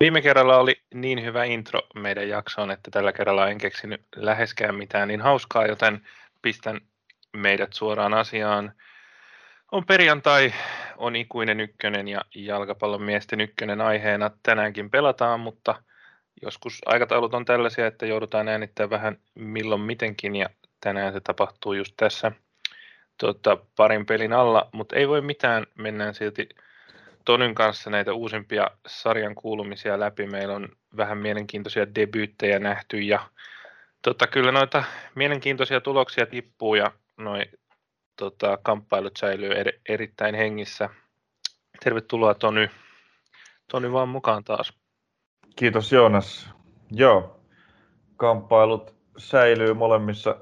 Viime 0.00 0.22
kerralla 0.22 0.58
oli 0.58 0.82
niin 0.94 1.24
hyvä 1.24 1.44
intro 1.44 1.82
meidän 1.94 2.28
jaksoon, 2.28 2.70
että 2.70 2.90
tällä 2.90 3.12
kerralla 3.12 3.48
en 3.48 3.58
keksinyt 3.58 4.02
läheskään 4.16 4.74
mitään 4.74 5.08
niin 5.08 5.20
hauskaa, 5.20 5.66
joten 5.66 6.06
pistän 6.42 6.80
meidät 7.36 7.72
suoraan 7.72 8.14
asiaan. 8.14 8.72
On 9.72 9.86
perjantai, 9.86 10.52
on 10.96 11.16
ikuinen 11.16 11.60
ykkönen 11.60 12.08
ja 12.08 12.20
jalkapallon 12.34 13.02
miesten 13.02 13.40
ykkönen 13.40 13.80
aiheena. 13.80 14.30
Tänäänkin 14.42 14.90
pelataan, 14.90 15.40
mutta 15.40 15.82
joskus 16.42 16.80
aikataulut 16.86 17.34
on 17.34 17.44
tällaisia, 17.44 17.86
että 17.86 18.06
joudutaan 18.06 18.48
äänittämään 18.48 18.90
vähän 18.90 19.16
milloin 19.34 19.80
mitenkin 19.80 20.36
ja 20.36 20.48
tänään 20.80 21.12
se 21.12 21.20
tapahtuu 21.20 21.72
just 21.72 21.94
tässä 21.96 22.32
tota, 23.18 23.58
parin 23.76 24.06
pelin 24.06 24.32
alla, 24.32 24.68
mutta 24.72 24.96
ei 24.96 25.08
voi 25.08 25.20
mitään, 25.20 25.66
mennään 25.74 26.14
silti 26.14 26.48
Tonyn 27.30 27.54
kanssa 27.54 27.90
näitä 27.90 28.12
uusimpia 28.12 28.66
sarjan 28.86 29.34
kuulumisia 29.34 30.00
läpi. 30.00 30.26
Meillä 30.26 30.54
on 30.54 30.68
vähän 30.96 31.18
mielenkiintoisia 31.18 31.94
debyyttejä 31.94 32.58
nähty 32.58 32.98
ja 32.98 33.20
tota, 34.02 34.26
kyllä 34.26 34.52
noita 34.52 34.84
mielenkiintoisia 35.14 35.80
tuloksia 35.80 36.26
tippuu 36.26 36.74
ja 36.74 36.92
noin 37.16 37.46
tota, 38.16 38.58
kamppailut 38.62 39.16
säilyy 39.16 39.52
eri, 39.52 39.80
erittäin 39.88 40.34
hengissä. 40.34 40.88
Tervetuloa 41.84 42.34
Tony. 42.34 42.68
Tony 43.68 43.92
vaan 43.92 44.08
mukaan 44.08 44.44
taas. 44.44 44.72
Kiitos 45.56 45.92
Joonas. 45.92 46.50
Joo, 46.92 47.40
kamppailut 48.16 48.94
säilyy 49.18 49.74
molemmissa, 49.74 50.36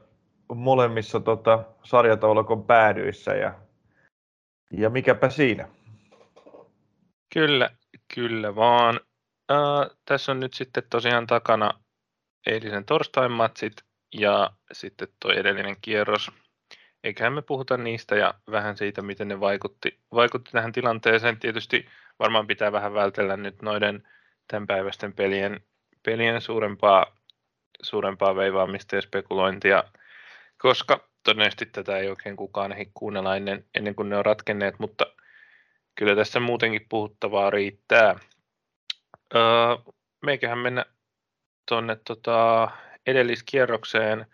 molemmissa 0.55 1.21
tota, 1.21 1.65
sarjataulukon 1.85 2.65
päädyissä 2.65 3.35
ja, 3.35 3.55
ja 4.73 4.91
mikäpä 4.91 5.31
siinä. 5.31 5.69
Kyllä, 7.33 7.71
kyllä 8.15 8.55
vaan. 8.55 9.01
Äh, 9.51 9.97
tässä 10.05 10.33
on 10.33 10.41
nyt 10.41 10.55
sitten 10.55 10.83
tosiaan 10.91 11.27
takana 11.27 11.71
eilisen 12.47 12.85
torstain 12.85 13.33
matsit 13.33 13.73
ja 14.15 14.51
sitten 14.73 15.09
tuo 15.23 15.33
edellinen 15.33 15.77
kierros. 15.81 16.31
Eiköhän 17.05 17.33
me 17.33 17.43
puhuta 17.43 17.77
niistä 17.77 18.17
ja 18.17 18.35
vähän 18.51 18.77
siitä, 18.77 19.03
miten 19.03 19.29
ne 19.29 19.41
vaikutti, 19.41 19.99
vaikutti 20.15 20.51
tähän 20.51 20.73
tilanteeseen. 20.73 21.41
Tietysti 21.41 21.87
varmaan 22.19 22.47
pitää 22.47 22.73
vähän 22.73 22.95
vältellä 22.95 23.37
nyt 23.37 23.63
noiden 23.63 24.09
tämänpäiväisten 24.49 25.13
pelien, 25.13 25.61
pelien 26.03 26.41
suurempaa, 26.41 27.17
suurempaa 27.83 28.37
veivaamista 28.37 28.97
ja 28.97 29.03
spekulointia, 29.03 29.85
koska 30.59 31.09
todennäköisesti 31.25 31.67
tätä 31.67 31.99
ei 31.99 32.09
oikein 32.09 32.37
kukaan 32.37 32.73
ehdi 32.73 32.91
kuunnella 32.95 33.37
ennen, 33.37 33.65
ennen 33.75 33.95
kuin 33.95 34.09
ne 34.09 34.17
on 34.17 34.27
ratkenneet, 34.27 34.79
mutta 34.79 35.07
kyllä 35.99 36.17
tässä 36.17 36.41
muutenkin 36.41 36.87
puhuttavaa 36.89 37.51
riittää. 37.51 38.15
Öö, 39.35 39.43
meikähän 40.23 40.59
mennä 40.59 40.85
tuonne 41.69 41.97
tota, 42.07 42.71
edelliskierrokseen. 43.07 44.27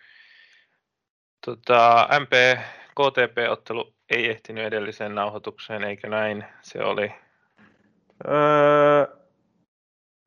Tota, 1.47 2.09
MP 2.21 2.61
KTP-ottelu 2.91 3.95
ei 4.11 4.31
ehtinyt 4.31 4.65
edelliseen 4.65 5.15
nauhoitukseen, 5.15 5.85
eikö 5.85 6.09
näin? 6.09 6.45
Se 6.63 6.83
oli... 6.83 7.13
Öö, 8.29 9.07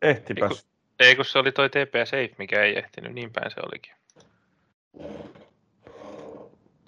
ehtipäs. 0.01 0.67
Ei 0.99 1.15
kun 1.15 1.25
se 1.25 1.39
oli 1.39 1.51
toi 1.51 1.69
TP 1.69 1.93
Safe, 2.05 2.35
mikä 2.37 2.63
ei 2.63 2.77
ehtinyt, 2.77 3.13
niin 3.13 3.33
päin 3.33 3.51
se 3.51 3.61
olikin. 3.65 3.93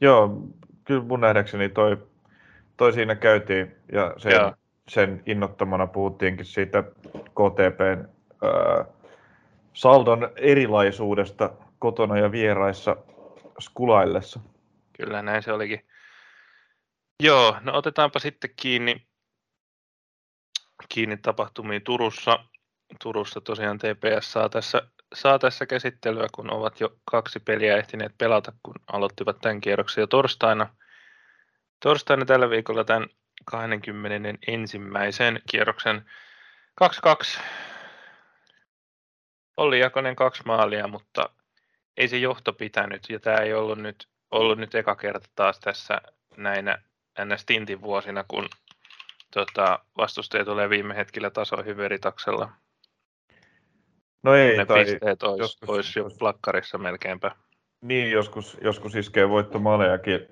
Joo, 0.01 0.41
kyllä 0.85 1.03
mun 1.03 1.21
nähdäkseni 1.21 1.69
toi 1.69 2.08
toi 2.79 2.93
siinä 2.93 3.15
käytiin 3.15 3.75
ja 3.91 4.13
sen, 4.17 4.53
sen 4.87 5.23
innottamana 5.25 5.87
puhuttiinkin 5.87 6.45
siitä 6.45 6.83
KTPn 7.11 8.07
ää, 8.43 8.85
saldon 9.73 10.29
erilaisuudesta 10.35 11.53
kotona 11.79 12.17
ja 12.17 12.31
vieraissa 12.31 12.95
skulaillessa. 13.59 14.39
Kyllä 14.97 15.21
näin 15.21 15.43
se 15.43 15.51
olikin. 15.51 15.85
Joo, 17.23 17.57
no 17.61 17.77
otetaanpa 17.77 18.19
sitten 18.19 18.49
kiinni, 18.55 19.07
kiinni 20.89 21.17
tapahtumiin 21.17 21.83
Turussa. 21.83 22.39
Turussa 23.03 23.41
tosiaan 23.41 23.77
TPS 23.77 24.31
saa 24.31 24.49
tässä, 24.49 24.81
saa 25.13 25.39
tässä 25.39 25.65
käsittelyä, 25.65 26.27
kun 26.35 26.53
ovat 26.53 26.79
jo 26.79 26.89
kaksi 27.05 27.39
peliä 27.39 27.77
ehtineet 27.77 28.17
pelata, 28.17 28.53
kun 28.63 28.75
aloittivat 28.91 29.41
tämän 29.41 29.61
kierroksen 29.61 30.01
jo 30.01 30.07
torstaina– 30.07 30.69
torstaina 31.79 32.25
tällä 32.25 32.49
viikolla 32.49 32.83
tämän 32.83 33.07
21. 33.45 34.77
kierroksen 35.51 36.05
2-2. 36.83 37.39
Olli 39.57 39.79
Jakonen 39.79 40.15
kaksi 40.15 40.43
maalia, 40.45 40.87
mutta 40.87 41.29
ei 41.97 42.07
se 42.07 42.17
johto 42.17 42.53
pitänyt. 42.53 43.09
Ja 43.09 43.19
tämä 43.19 43.37
ei 43.37 43.53
ollut 43.53 43.79
nyt, 43.79 44.07
ollut 44.31 44.59
nyt 44.59 44.75
eka 44.75 44.95
kerta 44.95 45.29
taas 45.35 45.59
tässä 45.59 46.01
näinä 46.37 46.77
ns. 47.25 47.45
Tintin 47.45 47.81
vuosina, 47.81 48.25
kun 48.27 48.49
tota, 49.33 49.79
vastustaja 49.97 50.45
tulee 50.45 50.69
viime 50.69 50.95
hetkellä 50.95 51.29
tasoihin 51.29 51.77
veritaksella. 51.77 52.49
No 54.23 54.35
ei, 54.35 54.57
ne 54.57 54.65
tai 54.65 54.85
pisteet 54.85 55.23
olisi, 55.23 55.43
joskus, 55.43 55.69
olisi 55.69 55.99
jo 55.99 56.09
plakkarissa 56.19 56.77
melkeinpä. 56.77 57.31
Niin, 57.81 58.11
joskus, 58.11 58.57
joskus 58.61 58.95
iskee 58.95 59.29
voittomaalejakin 59.29 60.27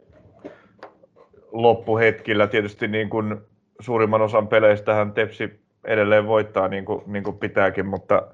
loppuhetkillä. 1.61 2.47
Tietysti 2.47 2.87
niin 2.87 3.09
kuin 3.09 3.37
suurimman 3.79 4.21
osan 4.21 4.47
peleistähän 4.47 5.11
Tepsi 5.11 5.59
edelleen 5.83 6.27
voittaa 6.27 6.67
niin 6.67 6.85
kuin, 6.85 7.03
niin 7.05 7.23
kuin 7.23 7.37
pitääkin, 7.37 7.85
mutta, 7.85 8.27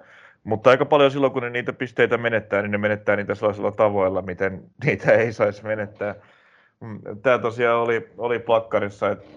mutta 0.43 0.69
aika 0.69 0.85
paljon 0.85 1.11
silloin, 1.11 1.33
kun 1.33 1.43
ne 1.43 1.49
niitä 1.49 1.73
pisteitä 1.73 2.17
menettää, 2.17 2.61
niin 2.61 2.71
ne 2.71 2.77
menettää 2.77 3.15
niitä 3.15 3.35
sellaisilla 3.35 3.71
tavoilla, 3.71 4.21
miten 4.21 4.63
niitä 4.85 5.11
ei 5.11 5.33
saisi 5.33 5.63
menettää. 5.63 6.15
Tämä 7.21 7.39
tosiaan 7.39 7.79
oli, 7.79 8.09
oli 8.17 8.39
plakkarissa, 8.39 9.09
että 9.09 9.27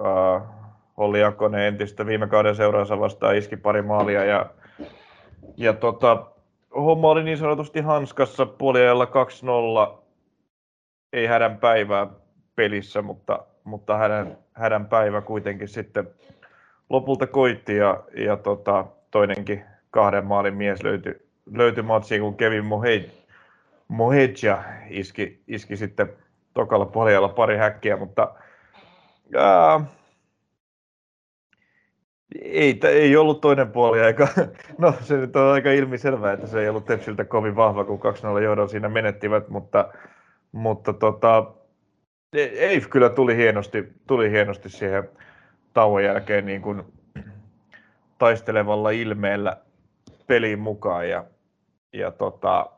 uh, 0.00 0.42
Olli 0.96 1.20
Jakonen 1.20 1.60
entistä 1.60 2.06
viime 2.06 2.26
kauden 2.26 2.56
seuraansa 2.56 3.00
vastaan 3.00 3.36
iski 3.36 3.56
pari 3.56 3.82
maalia 3.82 4.24
ja, 4.24 4.46
ja 5.56 5.72
tota, 5.72 6.26
homma 6.74 7.08
oli 7.08 7.22
niin 7.22 7.38
sanotusti 7.38 7.80
hanskassa 7.80 8.46
puoliajalla 8.46 9.04
2-0, 9.04 10.02
ei 11.12 11.26
hädän 11.26 11.58
päivää 11.58 12.06
pelissä, 12.56 13.02
mutta, 13.02 13.44
mutta 13.64 13.96
hänen, 13.96 14.38
hänen 14.52 14.86
päivä 14.86 15.20
kuitenkin 15.20 15.68
sitten 15.68 16.08
lopulta 16.90 17.26
koitti 17.26 17.76
ja, 17.76 18.04
ja 18.16 18.36
tota, 18.36 18.86
toinenkin 19.10 19.64
kahden 19.90 20.24
maalin 20.24 20.54
mies 20.54 20.82
löytyi, 20.82 21.28
löytyi 21.52 21.82
matsiin, 21.82 22.20
kun 22.20 22.36
Kevin 22.36 22.64
Moheja 23.88 24.64
iski, 24.90 25.42
iski 25.48 25.76
sitten 25.76 26.12
tokalla 26.54 26.86
puolella 26.86 27.28
pari 27.28 27.56
häkkiä, 27.56 27.96
mutta 27.96 28.34
ää, 29.36 29.80
ei, 32.42 32.80
ei 32.82 33.16
ollut 33.16 33.40
toinen 33.40 33.70
puoli 33.70 34.00
aika, 34.00 34.28
no 34.78 34.94
se 35.00 35.16
nyt 35.16 35.36
on 35.36 35.52
aika 35.52 35.70
ilmiselvää, 35.70 36.32
että 36.32 36.46
se 36.46 36.60
ei 36.60 36.68
ollut 36.68 36.84
Tepsiltä 36.84 37.24
kovin 37.24 37.56
vahva, 37.56 37.84
kun 37.84 38.00
2-0 38.38 38.42
johdon 38.42 38.68
siinä 38.68 38.88
menettivät, 38.88 39.48
mutta, 39.48 39.92
mutta 40.52 40.92
tota, 40.92 41.52
ei 42.32 42.80
kyllä 42.80 43.08
tuli 43.08 43.36
hienosti, 43.36 43.92
tuli 44.06 44.30
hienosti 44.30 44.68
siihen 44.68 45.08
tauon 45.72 46.04
jälkeen 46.04 46.46
niin 46.46 46.62
kuin 46.62 46.82
taistelevalla 48.18 48.90
ilmeellä 48.90 49.56
peliin 50.26 50.58
mukaan. 50.58 51.08
Ja, 51.08 51.24
ja 51.92 52.10
tota, 52.10 52.70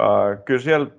äh, 0.00 0.44
kyllä 0.44 0.60
siellä 0.60 0.90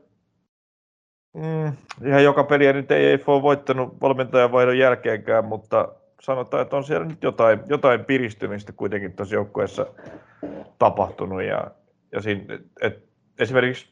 mm, 1.33 1.73
ihan 2.07 2.23
joka 2.23 2.43
peliä 2.43 2.73
nyt 2.73 2.91
ei, 2.91 3.05
ei 3.05 3.23
ole 3.27 3.41
voittanut 3.41 4.01
valmentajan 4.01 4.51
vaihdon 4.51 4.77
jälkeenkään, 4.77 5.45
mutta 5.45 5.89
sanotaan, 6.21 6.61
että 6.61 6.75
on 6.75 6.83
siellä 6.83 7.05
nyt 7.05 7.23
jotain, 7.23 7.59
jotain 7.67 8.05
piristymistä 8.05 8.71
kuitenkin 8.71 9.13
tuossa 9.13 9.35
joukkueessa 9.35 9.85
tapahtunut. 10.79 11.43
Ja, 11.43 11.71
ja 12.11 12.21
siinä, 12.21 12.59
et, 12.81 13.03
esimerkiksi 13.39 13.89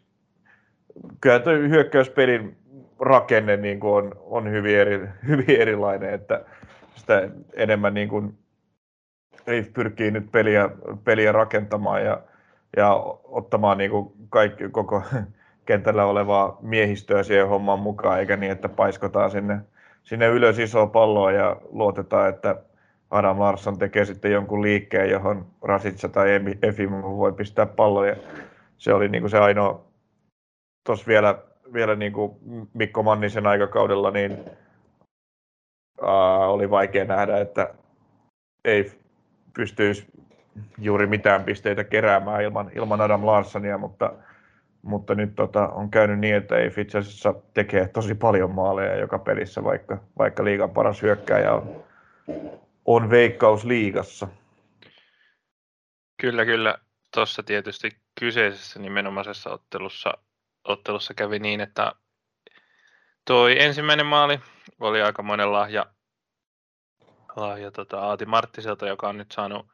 kyllä 1.22 1.42
hyökkäyspelin 1.70 2.58
rakenne 3.04 3.58
niin 3.58 3.80
kuin 3.80 3.94
on, 3.94 4.12
on 4.20 4.52
hyvin, 4.52 4.78
eri, 4.78 5.00
hyvin 5.28 5.62
erilainen, 5.62 6.14
että 6.14 6.46
sitä 6.96 7.30
enemmän 7.54 7.94
niin 7.94 8.10
kuin 8.10 8.38
ei 9.48 9.64
pyrkii 9.64 10.12
nyt 10.12 10.32
peliä, 10.32 10.70
peliä 11.04 11.32
rakentamaan 11.32 12.06
ja, 12.06 12.22
ja 12.78 12.94
ottamaan 13.24 13.78
niin 13.78 13.92
kuin 13.92 14.14
kaikki, 14.30 14.70
koko 14.70 15.04
kentällä 15.66 16.06
olevaa 16.06 16.58
miehistöä 16.62 17.24
siihen 17.24 17.48
hommaan 17.48 17.80
mukaan, 17.80 18.20
eikä 18.20 18.38
niin, 18.38 18.52
että 18.52 18.70
paiskotaan 18.70 19.32
sinne, 19.32 19.60
sinne 20.04 20.28
ylös 20.28 20.60
isoa 20.60 20.88
palloa 20.88 21.32
ja 21.32 21.58
luotetaan, 21.72 22.30
että 22.30 22.56
Adam 23.10 23.40
Larsson 23.40 23.80
tekee 23.80 24.06
sitten 24.06 24.32
jonkun 24.32 24.62
liikkeen, 24.62 25.10
johon 25.10 25.46
Rasitsa 25.62 26.10
tai 26.10 26.30
Efimov 26.62 27.18
voi 27.18 27.34
pistää 27.34 27.66
palloja. 27.66 28.16
Se 28.78 28.94
oli 28.94 29.10
niin 29.10 29.22
kuin 29.22 29.32
se 29.32 29.40
ainoa, 29.40 29.86
tuossa 30.86 31.08
vielä 31.08 31.38
vielä 31.74 31.96
niin 31.96 32.14
kuin 32.14 32.36
Mikko 32.74 33.04
Mannisen 33.04 33.48
aikakaudella, 33.48 34.12
niin 34.12 34.46
ää, 36.02 36.48
oli 36.48 36.70
vaikea 36.70 37.06
nähdä, 37.06 37.38
että 37.38 37.74
ei 38.66 38.92
pystyisi 39.54 40.08
juuri 40.78 41.08
mitään 41.08 41.44
pisteitä 41.44 41.84
keräämään 41.84 42.42
ilman, 42.42 42.72
ilman 42.76 43.02
Adam 43.02 43.26
Larssonia, 43.26 43.78
mutta, 43.78 44.14
mutta 44.82 45.16
nyt 45.16 45.36
tota, 45.36 45.68
on 45.68 45.92
käynyt 45.92 46.20
niin, 46.20 46.36
että 46.36 46.58
ei 46.58 46.72
itse 46.78 46.98
asiassa 46.98 47.34
tekee 47.54 47.88
tosi 47.88 48.16
paljon 48.16 48.52
maaleja 48.52 48.96
joka 48.96 49.20
pelissä, 49.20 49.64
vaikka, 49.64 49.98
vaikka 50.18 50.44
liigan 50.44 50.70
paras 50.70 51.02
hyökkääjä 51.02 51.54
on, 51.54 51.84
on 52.86 53.10
veikkaus 53.10 53.66
liigassa. 53.66 54.28
Kyllä, 56.22 56.46
kyllä. 56.46 56.78
Tuossa 57.14 57.44
tietysti 57.44 57.90
kyseisessä 58.20 58.80
nimenomaisessa 58.80 59.50
ottelussa, 59.50 60.14
ottelussa 60.64 61.14
kävi 61.14 61.40
niin, 61.40 61.62
että 61.62 61.94
toi 63.26 63.62
ensimmäinen 63.62 64.06
maali 64.06 64.40
oli 64.80 65.02
aikamoinen 65.02 65.52
lahja, 65.52 65.86
lahja 67.36 67.72
tota 67.72 68.00
Aati 68.00 68.26
Marttiselta, 68.26 68.88
joka 68.88 69.10
on 69.10 69.18
nyt 69.18 69.32
saanut, 69.32 69.68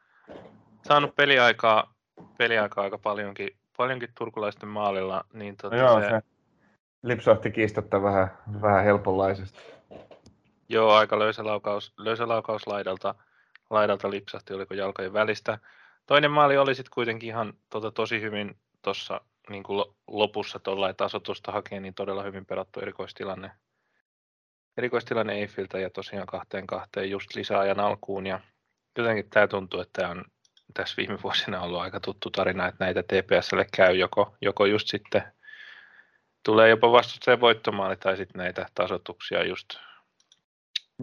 saanut 0.88 1.16
peliaikaa, 1.16 1.94
peliaikaa 2.38 2.84
aika 2.84 2.98
paljonkin, 2.98 3.50
paljonkin 3.76 4.08
turkulaisten 4.18 4.68
maalilla. 4.68 5.24
Niin 5.32 5.56
tota 5.56 5.76
no 5.76 5.82
joo, 5.82 6.00
se, 6.00 6.08
se 6.08 6.22
lipsahti 7.02 7.50
kiistatta 7.50 8.02
vähän, 8.02 8.38
vähän 8.62 8.84
helponlaisesti. 8.84 9.60
Joo, 10.68 10.92
aika 10.92 11.18
löysä 11.18 11.44
laukaus, 11.44 11.92
löysä 11.96 12.28
laukaus 12.28 12.66
laidalta, 12.66 13.14
laidalta 13.70 14.10
lipsahti, 14.10 14.54
oliko 14.54 14.74
jalkojen 14.74 15.12
välistä. 15.12 15.58
Toinen 16.06 16.30
maali 16.30 16.56
oli 16.56 16.74
sitten 16.74 16.94
kuitenkin 16.94 17.28
ihan 17.28 17.52
tota, 17.70 17.90
tosi 17.90 18.20
hyvin 18.20 18.56
tuossa 18.82 19.20
niin 19.48 19.64
lopussa 20.08 20.58
tuolla 20.58 20.92
tasotusta 20.92 21.52
hakee, 21.52 21.80
niin 21.80 21.94
todella 21.94 22.22
hyvin 22.22 22.46
pelattu 22.46 22.80
erikoistilanne. 22.80 23.50
Erikoistilanne 24.76 25.38
Eiffiltä 25.38 25.78
ja 25.78 25.90
tosiaan 25.90 26.26
kahteen 26.26 26.66
kahteen 26.66 27.10
just 27.10 27.34
lisäajan 27.34 27.80
alkuun. 27.80 28.26
Ja 28.26 28.40
jotenkin 28.98 29.30
tämä 29.30 29.48
tuntuu, 29.48 29.80
että 29.80 30.02
tämä 30.02 30.10
on 30.10 30.24
tässä 30.74 30.94
viime 30.96 31.18
vuosina 31.22 31.60
ollut 31.60 31.80
aika 31.80 32.00
tuttu 32.00 32.30
tarina, 32.30 32.68
että 32.68 32.84
näitä 32.84 33.02
TPSlle 33.02 33.66
käy 33.76 33.96
joko, 33.96 34.36
joko 34.40 34.66
just 34.66 34.88
sitten 34.88 35.22
tulee 36.42 36.68
jopa 36.68 36.92
vastustajan 36.92 37.40
voittomaali 37.40 37.96
tai 37.96 38.16
sitten 38.16 38.38
näitä 38.38 38.66
tasotuksia 38.74 39.44
just 39.44 39.74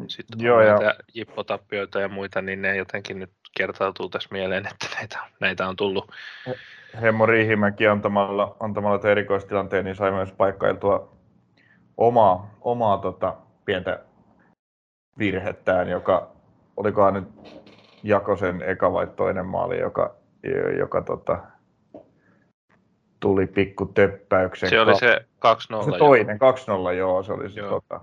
sitten 0.07 0.39
Joo, 0.45 0.57
on 0.57 0.65
näitä 0.65 0.95
jippotappioita 1.13 1.99
ja 1.99 2.07
muita, 2.07 2.41
niin 2.41 2.61
ne 2.61 2.75
jotenkin 2.75 3.19
nyt 3.19 3.31
kertautuu 3.57 4.09
tässä 4.09 4.29
mieleen, 4.31 4.67
että 4.67 4.87
näitä, 4.95 5.19
näitä 5.39 5.67
on 5.67 5.75
tullut. 5.75 6.11
Hemmo 7.01 7.25
Riihimäki 7.25 7.87
antamalla, 7.87 8.55
antamalla 8.59 9.09
erikoistilanteen, 9.09 9.85
niin 9.85 9.95
sai 9.95 10.11
myös 10.11 10.31
paikkailtua 10.31 11.17
omaa, 11.97 12.53
omaa 12.61 12.97
tota, 12.97 13.35
pientä 13.65 13.99
virhettään, 15.17 15.89
joka 15.89 16.31
olikohan 16.77 17.13
nyt 17.13 17.27
Jakosen 18.03 18.61
eka 18.61 18.93
vai 18.93 19.07
toinen 19.07 19.45
maali, 19.45 19.79
joka, 19.79 20.15
joka 20.77 21.01
tota, 21.01 21.37
tuli 23.19 23.47
pikku 23.47 23.85
töppäyksen. 23.85 24.69
Se 24.69 24.81
oli 24.81 24.95
se 24.95 25.25
2-0. 25.81 25.91
Se 25.91 25.97
toinen, 25.97 26.39
2-0, 26.91 26.93
joo, 26.93 27.23
se 27.23 27.33
oli 27.33 27.49
se 27.49 27.59
joo. 27.59 27.69
Tota, 27.69 28.01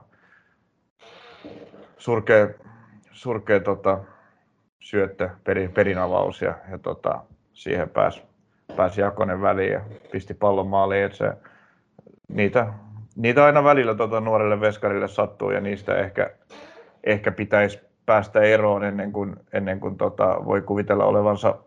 surkea, 1.98 2.48
surkea 3.12 3.60
tota, 3.60 3.98
syöttö, 4.84 5.30
perin, 5.44 5.72
perin 5.72 5.98
avaus 5.98 6.42
ja, 6.42 6.54
ja 6.70 6.78
tota, 6.78 7.24
siihen 7.52 7.88
pääsi 7.88 8.22
pääs 8.76 8.98
Jakonen 8.98 9.40
väliin 9.42 9.72
ja 9.72 9.80
pisti 10.12 10.34
pallon 10.34 10.66
maaliin. 10.66 11.04
Että 11.04 11.18
se, 11.18 11.32
niitä, 12.28 12.72
niitä 13.16 13.44
aina 13.44 13.64
välillä 13.64 13.94
tota, 13.94 14.20
nuorelle 14.20 14.60
veskarille 14.60 15.08
sattuu 15.08 15.50
ja 15.50 15.60
niistä 15.60 15.96
ehkä, 15.96 16.30
ehkä 17.04 17.32
pitäisi 17.32 17.80
päästä 18.06 18.40
eroon 18.40 18.84
ennen 18.84 19.12
kuin, 19.12 19.36
ennen 19.52 19.80
kuin 19.80 19.96
tota, 19.96 20.44
voi 20.44 20.62
kuvitella 20.62 21.04
olevansa 21.04 21.58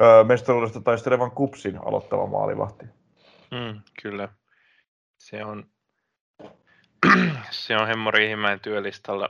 öö, 0.00 0.24
mestaruudesta 0.24 0.80
taistelevan 0.80 1.30
kupsin 1.30 1.78
aloittava 1.84 2.26
maalivahti. 2.26 2.86
Mm, 3.50 3.80
kyllä. 4.02 4.28
Se 5.18 5.44
on, 5.44 5.66
se 7.50 7.76
on 7.76 7.86
Hemmo 7.86 8.10
Riihimäen 8.10 8.60
työlistalla, 8.60 9.28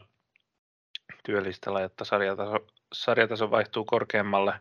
työlistalla, 1.24 1.80
jotta 1.80 2.04
sarjataso, 2.04 2.66
sarjataso 2.92 3.50
vaihtuu 3.50 3.84
korkeammalle. 3.84 4.54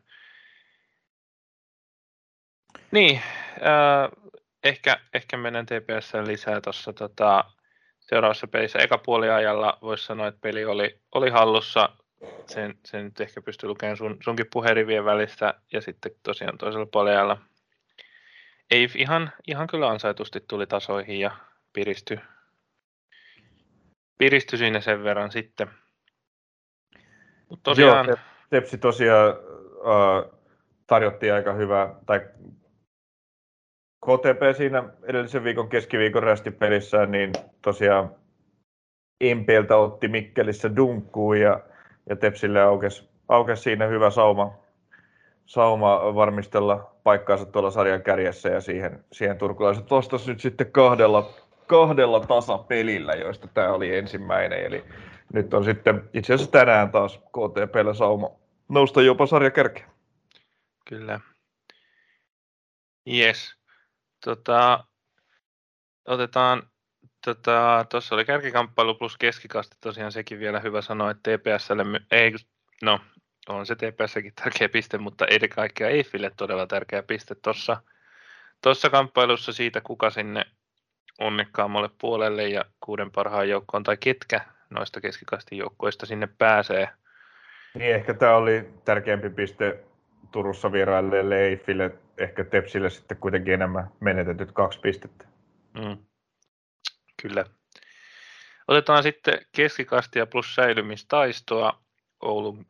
Niin, 2.92 3.22
äh, 3.51 4.33
ehkä, 4.63 5.00
ehkä 5.13 5.38
menen 5.38 5.66
TPS 5.66 6.13
lisää 6.25 6.62
tuossa 6.62 6.94
tota, 6.94 7.44
seuraavassa 8.00 8.48
pelissä. 8.48 8.80
Eka 8.80 8.98
puoliajalla 8.98 9.77
voisi 9.81 10.06
sanoa, 10.06 10.27
että 10.27 10.42
peli 10.42 10.66
oli, 10.66 11.00
oli 11.12 11.30
hallussa. 11.30 11.89
Sen, 12.48 12.80
sen 12.86 13.06
nyt 13.06 13.22
ehkä 13.22 13.42
pystyy 13.42 13.69
lukemaan 13.69 13.98
sun, 13.98 14.18
sunkin 14.24 14.45
puherivien 14.54 15.06
välistä. 15.06 15.54
Ja 15.74 15.81
sitten 15.81 16.12
tosiaan 16.24 16.57
toisella 16.57 16.86
puoliajalla 16.86 17.38
ei 18.71 18.89
ihan, 18.95 19.31
ihan 19.48 19.68
kyllä 19.68 19.89
ansaitusti 19.89 20.39
tuli 20.48 20.68
tasoihin 20.68 21.19
ja 21.19 21.31
piristy, 21.74 22.19
piristy 24.18 24.57
siinä 24.57 24.81
sen 24.81 25.04
verran 25.04 25.31
sitten. 25.31 25.68
Mut 27.50 27.59
tosiaan... 27.63 28.07
Joo, 28.07 28.18
Tepsi 28.50 28.77
tosiaan 28.77 29.30
äh, 29.30 30.31
tarjotti 30.88 31.31
aika 31.31 31.53
hyvää, 31.53 31.95
tai 32.06 32.19
KTP 34.06 34.57
siinä 34.57 34.83
edellisen 35.03 35.44
viikon 35.44 35.69
keskiviikon 35.69 36.24
rästipelissä, 36.24 37.06
niin 37.06 37.31
tosiaan 37.62 38.15
Impieltä 39.21 39.77
otti 39.77 40.07
Mikkelissä 40.07 40.75
dunkkuun 40.75 41.39
ja, 41.39 41.59
ja 42.09 42.15
Tepsille 42.15 42.62
aukesi, 42.62 43.09
aukesi 43.27 43.62
siinä 43.62 43.88
hyvä 43.88 44.09
sauma, 44.09 44.53
sauma 45.45 46.15
varmistella 46.15 46.95
paikkaansa 47.03 47.45
tuolla 47.45 47.71
sarjan 47.71 48.01
kärjessä 48.01 48.50
ja 48.50 48.62
siihen, 48.62 49.06
siihen 49.12 49.38
turkulaiset 49.38 49.92
vastasi 49.92 50.31
nyt 50.31 50.39
sitten 50.39 50.71
kahdella, 50.71 51.30
kahdella 51.68 52.20
tasapelillä, 52.20 53.14
joista 53.14 53.48
tämä 53.48 53.70
oli 53.70 53.96
ensimmäinen. 53.96 54.66
Eli 54.66 54.86
nyt 55.34 55.54
on 55.54 55.66
sitten 55.66 56.10
itse 56.14 56.34
asiassa 56.34 56.52
tänään 56.52 56.92
taas 56.92 57.18
KTPllä 57.18 57.94
sauma 57.94 58.30
nousta 58.70 59.02
jopa 59.02 59.26
sarja 59.26 59.52
kärkeä. 59.52 59.90
Kyllä. 60.90 61.20
Yes. 63.14 63.56
Tota, 64.26 64.84
otetaan, 66.06 66.64
tuossa 67.26 67.42
tota, 67.90 68.16
oli 68.16 68.26
kärkikamppailu 68.26 68.96
plus 68.96 69.18
keskikasti, 69.18 69.78
tosiaan 69.82 70.12
sekin 70.12 70.40
vielä 70.40 70.60
hyvä 70.60 70.82
sanoa, 70.82 71.12
että 71.12 71.38
TPSlle, 71.38 71.86
ei, 72.12 72.34
no 72.81 73.00
on 73.50 73.66
se 73.66 73.76
TPSkin 73.76 74.34
tärkeä 74.44 74.69
piste, 74.69 74.98
mutta 74.98 75.26
ei 75.26 75.40
kaikkea 75.40 75.90
Eiffille 75.90 76.31
todella 76.38 76.68
tärkeä 76.68 77.04
piste 77.04 77.36
tuossa 77.36 77.81
tossa 78.62 78.90
kamppailussa 78.90 79.54
siitä, 79.54 79.81
kuka 79.81 80.10
sinne 80.10 80.45
onnekkaammalle 81.19 81.90
puolelle 82.02 82.48
ja 82.48 82.66
kuuden 82.80 83.12
parhaan 83.12 83.50
joukkoon, 83.50 83.84
tai 83.84 83.98
ketkä 83.98 84.42
noista 84.69 85.02
keskikastin 85.02 85.57
joukkoista 85.57 86.06
sinne 86.06 86.28
pääsee. 86.38 86.90
Niin, 87.74 87.95
ehkä 87.95 88.14
tämä 88.14 88.36
oli 88.36 88.74
tärkeämpi 88.86 89.30
piste 89.30 89.84
Turussa 90.31 90.72
vierailleelle 90.72 91.42
Eiffille, 91.42 91.92
ehkä 92.18 92.44
Tepsille 92.44 92.90
sitten 92.90 93.18
kuitenkin 93.18 93.54
enemmän 93.54 93.92
menetetyt 94.00 94.52
kaksi 94.52 94.80
pistettä. 94.80 95.26
Mm. 95.74 95.98
Kyllä. 97.22 97.45
Otetaan 98.68 99.04
sitten 99.04 99.45
keskikastia 99.56 100.26
plus 100.26 100.56
säilymistaistoa. 100.56 101.80
Oulun, 102.22 102.66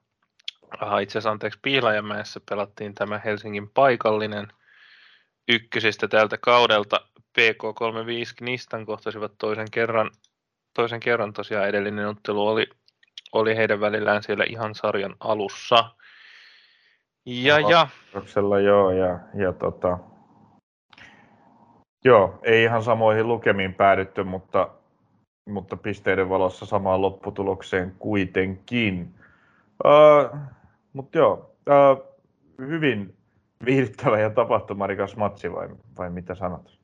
aha, 0.80 1.00
itse 1.00 1.12
asiassa 1.12 1.32
anteeksi, 1.32 1.60
Pihlajamäessä 1.62 2.40
pelattiin 2.50 2.94
tämä 2.94 3.22
Helsingin 3.26 3.70
paikallinen 3.70 4.48
ykkösistä 5.48 6.08
tältä 6.08 6.38
kaudelta. 6.38 7.08
PK35 7.40 8.34
Knistan 8.38 8.86
kohtasivat 8.86 9.32
toisen 9.38 9.68
kerran, 9.72 10.12
toisen 10.74 11.00
kerran 11.00 11.34
tosiaan 11.34 11.68
edellinen 11.68 12.08
ottelu 12.08 12.48
oli, 12.48 12.68
oli 13.34 13.56
heidän 13.56 13.80
välillään 13.80 14.24
siellä 14.24 14.46
ihan 14.48 14.76
sarjan 14.76 15.16
alussa. 15.20 15.92
Ja, 17.26 17.60
ja. 17.60 17.88
joo, 18.64 18.92
ja, 18.92 19.20
ja 19.34 19.54
tota, 19.54 20.00
joo, 22.06 22.40
ei 22.44 22.64
ihan 22.64 22.84
samoihin 22.84 23.28
lukemiin 23.28 23.74
päädytty, 23.74 24.24
mutta, 24.24 24.70
mutta 25.50 25.78
pisteiden 25.78 26.30
valossa 26.30 26.66
samaan 26.66 27.02
lopputulokseen 27.02 27.96
kuitenkin. 28.00 29.16
Uh, 29.86 30.40
mutta 30.94 31.18
joo, 31.18 31.56
uh, 31.70 32.18
hyvin 32.60 33.16
viihdyttävä 33.66 34.20
ja 34.20 34.30
tapahtumarikas 34.30 35.16
matsi 35.16 35.52
vai, 35.52 35.70
vai 35.98 36.10
mitä 36.10 36.36
sanot? 36.36 36.75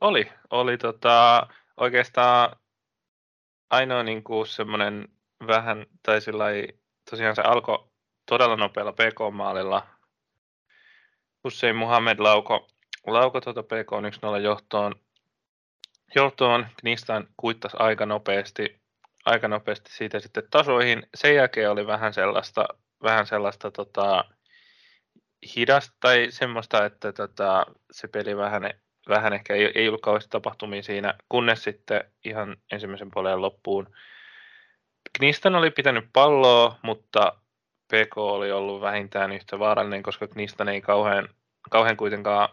Oli, 0.00 0.32
oli 0.50 0.78
tota, 0.78 1.46
oikeastaan 1.76 2.56
ainoa 3.70 4.02
niin 4.02 4.22
semmoinen 4.46 5.08
vähän, 5.46 5.86
tai 6.02 6.20
sillä 6.20 6.44
tosiaan 7.10 7.36
se 7.36 7.42
alkoi 7.42 7.88
todella 8.26 8.56
nopealla 8.56 8.92
PK-maalilla. 8.92 9.86
Hussein 11.44 11.76
Muhammed 11.76 12.18
lauko, 12.18 12.68
lauko 13.06 13.40
tuota 13.40 13.62
PK 13.62 13.90
1-0 14.36 14.40
johtoon. 14.40 14.94
Johtoon 16.14 16.66
Knistan 16.80 17.28
kuittasi 17.36 17.76
aika 17.80 18.06
nopeasti, 18.06 18.80
aika 19.24 19.48
nopeasti 19.48 19.92
siitä 19.92 20.20
sitten 20.20 20.42
tasoihin. 20.50 21.06
Sen 21.14 21.34
jälkeen 21.34 21.70
oli 21.70 21.86
vähän 21.86 22.14
sellaista 22.14 22.68
vähän 23.02 23.26
sellaista 23.26 23.70
tota, 23.70 24.24
hidasta 25.56 25.96
tai 26.00 26.26
semmoista, 26.30 26.84
että 26.84 27.12
tota, 27.12 27.66
se 27.92 28.08
peli 28.08 28.36
vähän, 28.36 28.70
vähän 29.08 29.32
ehkä 29.32 29.54
ei, 29.54 29.72
ei 29.74 29.88
ollut 29.88 30.02
kauheasti 30.02 30.30
tapahtumia 30.30 30.82
siinä, 30.82 31.14
kunnes 31.28 31.64
sitten 31.64 32.04
ihan 32.24 32.56
ensimmäisen 32.72 33.10
puolen 33.14 33.42
loppuun. 33.42 33.88
Knistan 35.16 35.54
oli 35.54 35.70
pitänyt 35.70 36.04
palloa, 36.12 36.78
mutta 36.82 37.32
PK 37.88 38.18
oli 38.18 38.52
ollut 38.52 38.80
vähintään 38.80 39.32
yhtä 39.32 39.58
vaarallinen, 39.58 40.02
koska 40.02 40.26
Knistan 40.26 40.68
ei 40.68 40.80
kauhean, 40.80 41.28
kauhean 41.70 41.96
kuitenkaan 41.96 42.48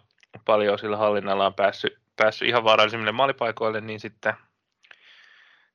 paljon 0.46 0.80
sillä 0.80 0.98
hallinnallaan 0.98 1.54
päässyt, 1.54 1.98
päässyt 2.16 2.48
ihan 2.48 2.64
vaarallisimmille 2.64 3.12
maalipaikoille, 3.12 3.82
niin 3.82 4.00
sitten 4.00 4.34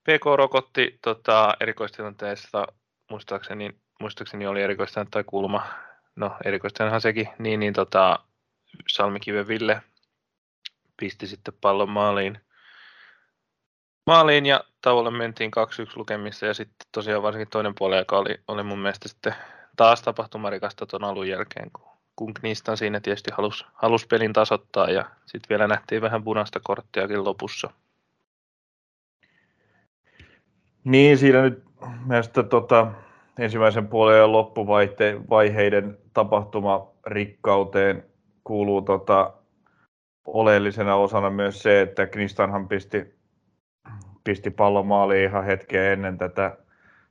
PK 0.03 0.25
rokotti 0.37 0.99
tota, 1.03 1.57
erikoistilanteessa, 1.61 2.67
muistaakseni, 3.11 3.71
muistaakseni 4.01 4.47
oli 4.47 4.63
erikoistilanne 4.63 5.11
tai 5.11 5.25
kulma, 5.25 5.67
no 6.17 6.37
erikoistilannehan 6.45 7.01
sekin, 7.01 7.29
niin, 7.39 7.61
niin 7.61 7.73
tota, 7.73 8.19
Salmikiven 8.89 9.49
Ville 9.49 9.83
pisti 11.00 11.26
sitten 11.26 11.54
pallon 11.61 11.90
maaliin, 11.90 12.38
maaliin 14.07 14.47
ja 14.47 14.64
tauolle 14.83 15.11
mentiin 15.11 15.50
2-1 15.90 15.92
lukemissa 15.97 16.47
ja 16.47 16.54
sitten 16.54 16.88
tosiaan 16.92 17.23
varsinkin 17.23 17.50
toinen 17.50 17.75
puoli, 17.78 17.97
joka 17.97 18.19
oli, 18.19 18.35
oli 18.49 18.62
mun 18.62 18.78
mielestä 18.78 19.09
sitten 19.09 19.35
taas 19.76 20.02
tapahtumarikasta 20.02 20.87
tuon 20.87 21.04
alun 21.04 21.28
jälkeen, 21.28 21.71
kun, 21.73 21.88
kun 22.16 22.35
Knistan 22.35 22.76
siinä 22.76 23.00
tietysti 23.00 23.30
halusi 23.37 23.64
halus 23.75 24.07
pelin 24.07 24.33
tasoittaa 24.33 24.90
ja 24.90 25.04
sitten 25.26 25.49
vielä 25.49 25.66
nähtiin 25.69 26.02
vähän 26.02 26.25
punaista 26.25 26.61
korttiakin 26.62 27.25
lopussa. 27.25 27.71
Niin, 30.85 31.19
siinä 31.19 31.42
nyt 31.42 31.64
mielestäni 32.07 32.49
tota, 32.49 32.92
ensimmäisen 33.38 33.88
puolen 33.88 34.19
ja 34.19 34.33
loppuvaiheiden 34.33 35.99
tapahtumarikkauteen 36.14 38.04
kuuluu 38.45 38.83
tota, 38.83 39.33
oleellisena 40.27 40.95
osana 40.95 41.31
myös 41.31 41.62
se, 41.62 41.81
että 41.81 42.07
Knistanhan 42.07 42.69
pisti, 42.69 43.15
pisti 44.25 44.50
pallon 44.50 44.87
maaliin 44.87 45.25
ihan 45.25 45.45
hetkeä 45.45 45.93
ennen 45.93 46.19
tätä, 46.19 46.57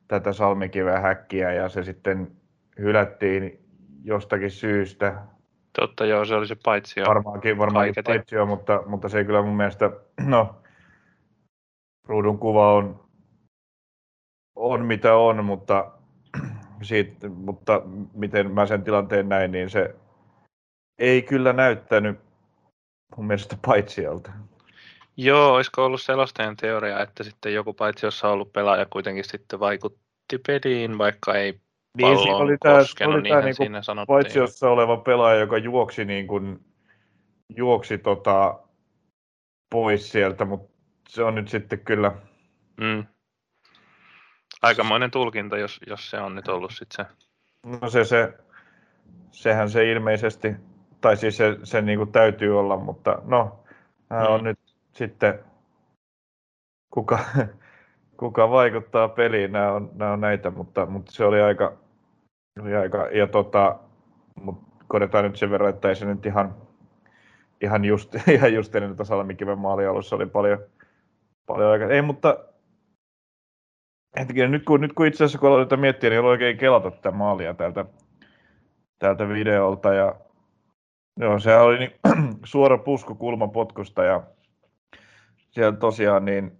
tätä 0.08 0.34
salmikiveä 0.34 1.00
häkkiä 1.00 1.54
ja 1.54 1.70
se 1.70 1.84
sitten 1.84 2.32
hylättiin 2.80 3.66
jostakin 4.04 4.52
syystä. 4.52 5.16
Totta 5.80 6.06
joo, 6.06 6.26
se 6.26 6.36
oli 6.36 6.48
se 6.48 6.58
paitsio. 6.66 7.06
Varmaankin, 7.08 7.58
varmaankin 7.58 8.04
paitsio, 8.04 8.46
mutta, 8.46 8.84
mutta 8.86 9.10
se 9.10 9.18
ei 9.18 9.26
kyllä 9.26 9.42
mun 9.42 9.58
mielestä, 9.58 9.92
no, 10.26 10.56
ruudun 12.08 12.40
kuva 12.40 12.74
on, 12.74 13.06
on 14.56 14.86
mitä 14.86 15.16
on, 15.16 15.46
mutta, 15.46 15.92
siitä, 16.82 17.30
mutta 17.30 17.82
miten 18.14 18.52
mä 18.52 18.66
sen 18.66 18.84
tilanteen 18.84 19.30
näin, 19.30 19.52
niin 19.52 19.70
se 19.70 19.96
ei 21.00 21.22
kyllä 21.22 21.54
näyttänyt 21.54 22.29
mun 23.18 23.28
mielestä 23.28 23.58
paitsiolta. 23.66 24.32
Joo, 25.18 25.56
olisiko 25.56 25.86
ollut 25.86 26.02
selostajan 26.02 26.56
teoria, 26.56 27.00
että 27.00 27.24
sitten 27.24 27.54
joku 27.54 27.74
paitsi 27.74 28.06
jossa 28.06 28.28
on 28.28 28.34
ollut 28.34 28.54
pelaaja 28.54 28.86
kuitenkin 28.90 29.24
sitten 29.24 29.60
vaikutti 29.60 30.38
peliin, 30.48 30.98
vaikka 30.98 31.36
ei 31.36 31.60
niin, 31.98 32.18
siinä 32.18 32.36
oli 32.36 32.58
tämä, 32.58 32.78
koskenut, 32.78 33.16
oli 33.16 33.30
tämä 33.30 33.42
niin 33.42 33.56
siinä 33.56 33.82
paitsi 34.08 34.40
jossa 34.40 34.70
oleva 34.70 34.98
pelaaja, 34.98 35.40
joka 35.40 35.58
juoksi, 35.58 36.06
niin 36.06 36.28
kuin, 36.28 36.66
juoksi 37.56 37.98
tota, 37.98 38.60
pois 39.70 40.12
sieltä, 40.12 40.46
mutta 40.46 40.72
se 41.10 41.24
on 41.24 41.36
nyt 41.36 41.48
sitten 41.48 41.80
kyllä... 41.80 42.12
Mm. 42.82 43.06
Aikamoinen 44.62 45.12
tulkinta, 45.12 45.58
jos, 45.58 45.80
jos 45.88 46.10
se 46.10 46.20
on 46.20 46.36
nyt 46.36 46.48
ollut 46.48 46.72
sitten 46.76 47.06
se. 47.06 47.12
No 47.82 47.90
se, 47.90 48.04
se, 48.04 48.34
sehän 49.32 49.70
se 49.70 49.92
ilmeisesti, 49.92 50.56
tai 51.02 51.18
siis 51.18 51.38
se, 51.38 51.58
se 51.64 51.82
niin 51.82 52.00
kuin 52.00 52.12
täytyy 52.12 52.60
olla, 52.60 52.78
mutta 52.78 53.22
no, 53.26 53.60
mm. 54.10 54.34
on 54.34 54.44
nyt 54.44 54.60
sitten, 54.92 55.40
kuka, 56.92 57.20
kuka 58.20 58.50
vaikuttaa 58.50 59.08
peliin, 59.08 59.52
nämä 59.52 59.72
on, 59.72 59.90
nämä 59.96 60.12
on 60.12 60.22
näitä, 60.22 60.52
mutta, 60.52 60.86
mutta 60.86 61.12
se 61.12 61.26
oli 61.26 61.42
aika, 61.42 61.74
oli 62.62 62.76
aika 62.76 63.08
ja 63.08 63.28
tota, 63.28 63.80
mutta 64.42 64.70
korjataan 64.88 65.24
nyt 65.24 65.36
sen 65.36 65.52
verran, 65.52 65.70
että 65.70 65.90
ei 65.90 65.96
se 65.96 66.06
nyt 66.06 66.26
ihan, 66.26 66.56
ihan 67.62 67.86
just, 67.86 68.16
ihan 68.36 68.54
just 68.54 68.76
ennen 68.76 68.92
tätä 68.92 69.04
Salmikiven 69.04 69.60
alussa 69.90 70.16
oli 70.16 70.26
paljon, 70.26 70.60
paljon 71.46 71.72
aika. 71.72 71.86
Ei, 71.86 72.02
mutta 72.02 72.38
hetkinen, 74.20 74.52
nyt 74.52 74.66
kun, 74.66 74.82
nyt 74.82 74.94
kun 74.94 75.08
itse 75.08 75.24
asiassa 75.24 75.40
kun 75.40 75.50
aloitetaan 75.50 75.82
miettiä, 75.82 76.10
niin 76.10 76.20
oli 76.20 76.30
oikein 76.30 76.58
kelata 76.58 76.92
tätä 76.92 77.12
maalia 77.12 77.54
täältä, 77.54 77.86
täältä 79.00 79.30
videolta 79.30 79.94
ja 79.94 80.16
joo, 81.20 81.40
se 81.40 81.58
oli 81.58 81.80
niin, 81.80 81.92
suora 82.44 82.78
pusku 82.78 83.16
kulmapotkusta 83.16 84.04
ja 84.04 84.24
siellä 85.50 85.78
tosiaan 85.78 86.26
niin 86.26 86.60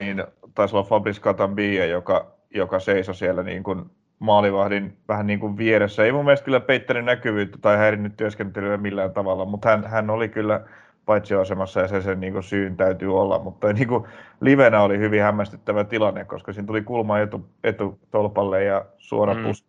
niin 0.00 0.24
taisi 0.54 0.76
olla 0.76 0.88
Fabrice 0.88 1.20
Katambia, 1.20 1.86
joka, 1.86 2.32
joka 2.54 2.78
seisoi 2.78 3.14
siellä 3.14 3.42
niin 3.42 3.62
kuin 3.62 3.84
maalivahdin 4.18 4.96
vähän 5.08 5.26
niin 5.26 5.40
kuin 5.40 5.56
vieressä. 5.56 6.04
Ei 6.04 6.12
mun 6.12 6.24
mielestä 6.24 6.44
kyllä 6.44 6.60
peittänyt 6.60 7.04
näkyvyyttä 7.04 7.58
tai 7.60 7.76
häirinnyt 7.76 8.16
työskentelyä 8.16 8.76
millään 8.76 9.12
tavalla, 9.12 9.44
mutta 9.44 9.68
hän, 9.68 9.86
hän 9.86 10.10
oli 10.10 10.28
kyllä 10.28 10.60
paitsi 11.06 11.34
asemassa 11.34 11.80
ja 11.80 11.88
se 11.88 12.02
sen 12.02 12.20
niin 12.20 12.32
kuin 12.32 12.42
syyn 12.42 12.76
täytyy 12.76 13.18
olla, 13.18 13.38
mutta 13.38 13.72
niin 13.72 13.88
kuin 13.88 14.04
livenä 14.40 14.82
oli 14.82 14.98
hyvin 14.98 15.22
hämmästyttävä 15.22 15.84
tilanne, 15.84 16.24
koska 16.24 16.52
siinä 16.52 16.66
tuli 16.66 16.82
kulma 16.82 17.18
etu, 17.18 17.48
etutolpalle 17.64 18.64
ja 18.64 18.84
suora, 18.98 19.34
mm. 19.34 19.42
pusku, 19.42 19.68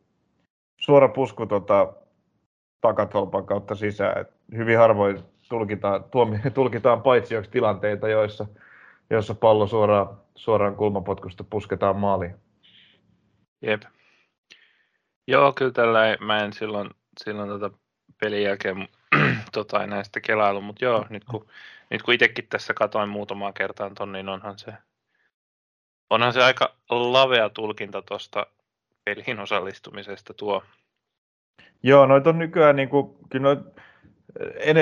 suora 0.77 1.07
pusku 1.07 1.45
tota, 1.45 1.93
takatolpan 2.81 3.45
kautta 3.45 3.75
sisään. 3.75 4.21
Et 4.21 4.27
hyvin 4.57 4.77
harvoin 4.77 5.19
tulkitaan, 5.49 6.03
tuomi, 6.03 6.39
tulkitaan 6.53 7.01
paitsi 7.01 7.35
tilanteita, 7.51 8.09
joissa 8.09 8.45
jossa 9.09 9.35
pallo 9.35 9.67
suoraan, 9.67 10.17
suoraan 10.35 10.75
kulmapotkusta 10.75 11.43
pusketaan 11.43 11.95
maaliin. 11.95 12.35
Jep. 13.61 13.81
Joo, 15.27 15.53
kyllä 15.53 15.71
tällä 15.71 16.17
mä 16.19 16.43
en 16.43 16.53
silloin, 16.53 16.89
silloin 17.23 17.49
tota 17.49 17.71
pelin 18.21 18.43
jälkeen 18.43 18.87
tota, 19.53 19.83
enää 19.83 20.03
sitä 20.03 20.19
kelailu, 20.19 20.61
mutta 20.61 20.85
joo, 20.85 21.05
nyt 21.09 21.23
kun, 21.23 21.47
nyt 21.89 22.01
kun 22.01 22.13
itsekin 22.13 22.47
tässä 22.47 22.73
katoin 22.73 23.09
muutamaa 23.09 23.53
kertaa 23.53 23.91
ton, 23.97 24.11
niin 24.11 24.29
onhan 24.29 24.59
se, 24.59 24.73
onhan 26.09 26.33
se 26.33 26.43
aika 26.43 26.75
lavea 26.89 27.49
tulkinta 27.49 28.01
tuosta 28.01 28.47
peliin 29.05 29.39
osallistumisesta 29.39 30.33
tuo. 30.33 30.63
Joo, 31.83 32.05
noita 32.05 32.29
on 32.29 32.39
nykyään, 32.39 32.75
niin 32.75 32.89
kuin, 32.89 33.15
kyllä 33.29 33.43
noit, 33.43 33.59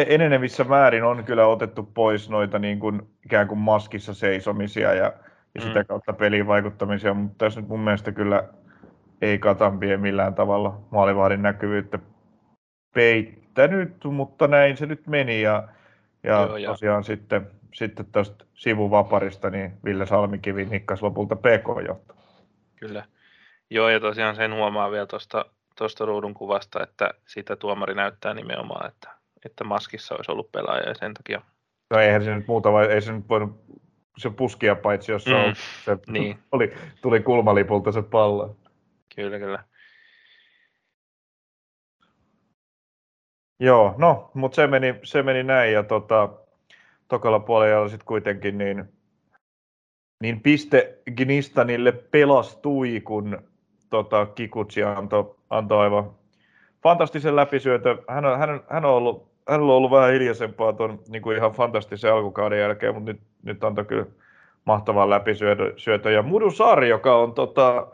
enenevissä 0.07 0.63
määrin 0.63 1.03
on 1.03 1.23
kyllä 1.23 1.47
otettu 1.47 1.83
pois 1.83 2.29
noita 2.29 2.59
niin 2.59 2.79
kuin, 2.79 3.01
ikään 3.25 3.47
kuin 3.47 3.59
maskissa 3.59 4.13
seisomisia 4.13 4.93
ja, 4.93 5.13
ja 5.55 5.61
sitä 5.61 5.79
mm. 5.79 5.85
kautta 5.85 6.13
peliin 6.13 6.47
vaikuttamisia, 6.47 7.13
mutta 7.13 7.45
tässä 7.45 7.61
nyt 7.61 7.69
mun 7.69 7.79
mielestä 7.79 8.11
kyllä 8.11 8.43
ei 9.21 9.39
Katampie 9.39 9.97
millään 9.97 10.35
tavalla 10.35 10.81
maalivahdin 10.91 11.41
näkyvyyttä 11.41 11.99
peittänyt, 12.93 14.03
mutta 14.03 14.47
näin 14.47 14.77
se 14.77 14.85
nyt 14.85 15.07
meni 15.07 15.41
ja, 15.41 15.67
ja 16.23 16.33
Joo, 16.33 16.71
tosiaan 16.71 17.03
sitten, 17.03 17.47
sitten 17.73 18.05
tästä 18.11 18.45
sivuvaparista 18.53 19.49
niin 19.49 19.73
Ville 19.85 20.05
Salmikivi 20.05 20.65
nikkas 20.65 21.01
lopulta 21.01 21.35
PK-johto. 21.35 22.15
Kyllä. 22.75 23.05
Joo, 23.69 23.89
ja 23.89 23.99
tosiaan 23.99 24.35
sen 24.35 24.53
huomaa 24.53 24.91
vielä 24.91 25.05
tuosta 25.05 25.45
tuosta 25.77 26.05
ruudun 26.05 26.33
kuvasta, 26.33 26.83
että 26.83 27.09
sitä 27.25 27.55
tuomari 27.55 27.95
näyttää 27.95 28.33
nimenomaan, 28.33 28.87
että 28.87 29.17
että 29.45 29.63
maskissa 29.63 30.15
olisi 30.15 30.31
ollut 30.31 30.51
pelaaja 30.51 30.89
ja 30.89 30.95
sen 30.95 31.13
takia. 31.13 31.41
No 31.89 31.99
eihän 31.99 32.23
se 32.23 32.35
nyt 32.35 32.47
muuta, 32.47 32.71
vai 32.71 32.85
ei 32.85 33.01
se 33.01 33.11
nyt 33.11 33.29
voinut 33.29 33.61
se 34.17 34.29
puskia 34.29 34.75
paitsi, 34.75 35.11
jos 35.11 35.25
mm, 35.25 35.33
on, 35.33 35.55
se 35.85 35.97
niin. 36.11 36.39
oli, 36.51 36.73
tuli 37.01 37.19
kulmalipulta 37.19 37.91
se 37.91 38.01
pallo. 38.01 38.55
Kyllä, 39.15 39.39
kyllä. 39.39 39.63
Joo, 43.59 43.95
no, 43.97 44.31
mutta 44.33 44.55
se 44.55 44.67
meni, 44.67 44.95
se 45.03 45.23
meni 45.23 45.43
näin 45.43 45.73
ja 45.73 45.83
tota, 45.83 46.29
tokalla 47.07 47.39
puolella 47.39 47.89
sitten 47.89 48.05
kuitenkin 48.05 48.57
niin, 48.57 48.85
niin 50.21 50.41
piste 50.41 50.99
Gnistanille 51.15 51.91
pelastui, 51.91 53.01
kun 53.01 53.41
tota, 53.89 54.25
Kikutsi 54.25 54.83
antoi 54.83 55.36
anto 55.49 55.79
aivan 55.79 56.11
fantastisen 56.83 57.35
läpisyötö. 57.35 57.97
Hän 58.07 58.25
on, 58.25 58.39
hän, 58.39 58.61
hän 58.69 58.85
on 58.85 58.91
ollut, 58.91 59.27
hänellä 59.49 59.71
on 59.71 59.77
ollut 59.77 59.91
vähän 59.91 60.13
hiljaisempaa 60.13 60.73
tuon 60.73 60.99
niin 61.09 61.21
kuin 61.21 61.37
ihan 61.37 61.51
fantastisen 61.51 62.13
alkukauden 62.13 62.59
jälkeen, 62.59 62.93
mutta 62.93 63.11
nyt, 63.11 63.21
nyt 63.43 63.63
antoi 63.63 63.85
kyllä 63.85 64.05
mahtavan 64.65 65.09
läpisyötö. 65.09 66.11
Ja 66.11 66.21
Mudu 66.21 66.51
Saari, 66.51 66.89
joka 66.89 67.17
on 67.17 67.33
tota, 67.33 67.87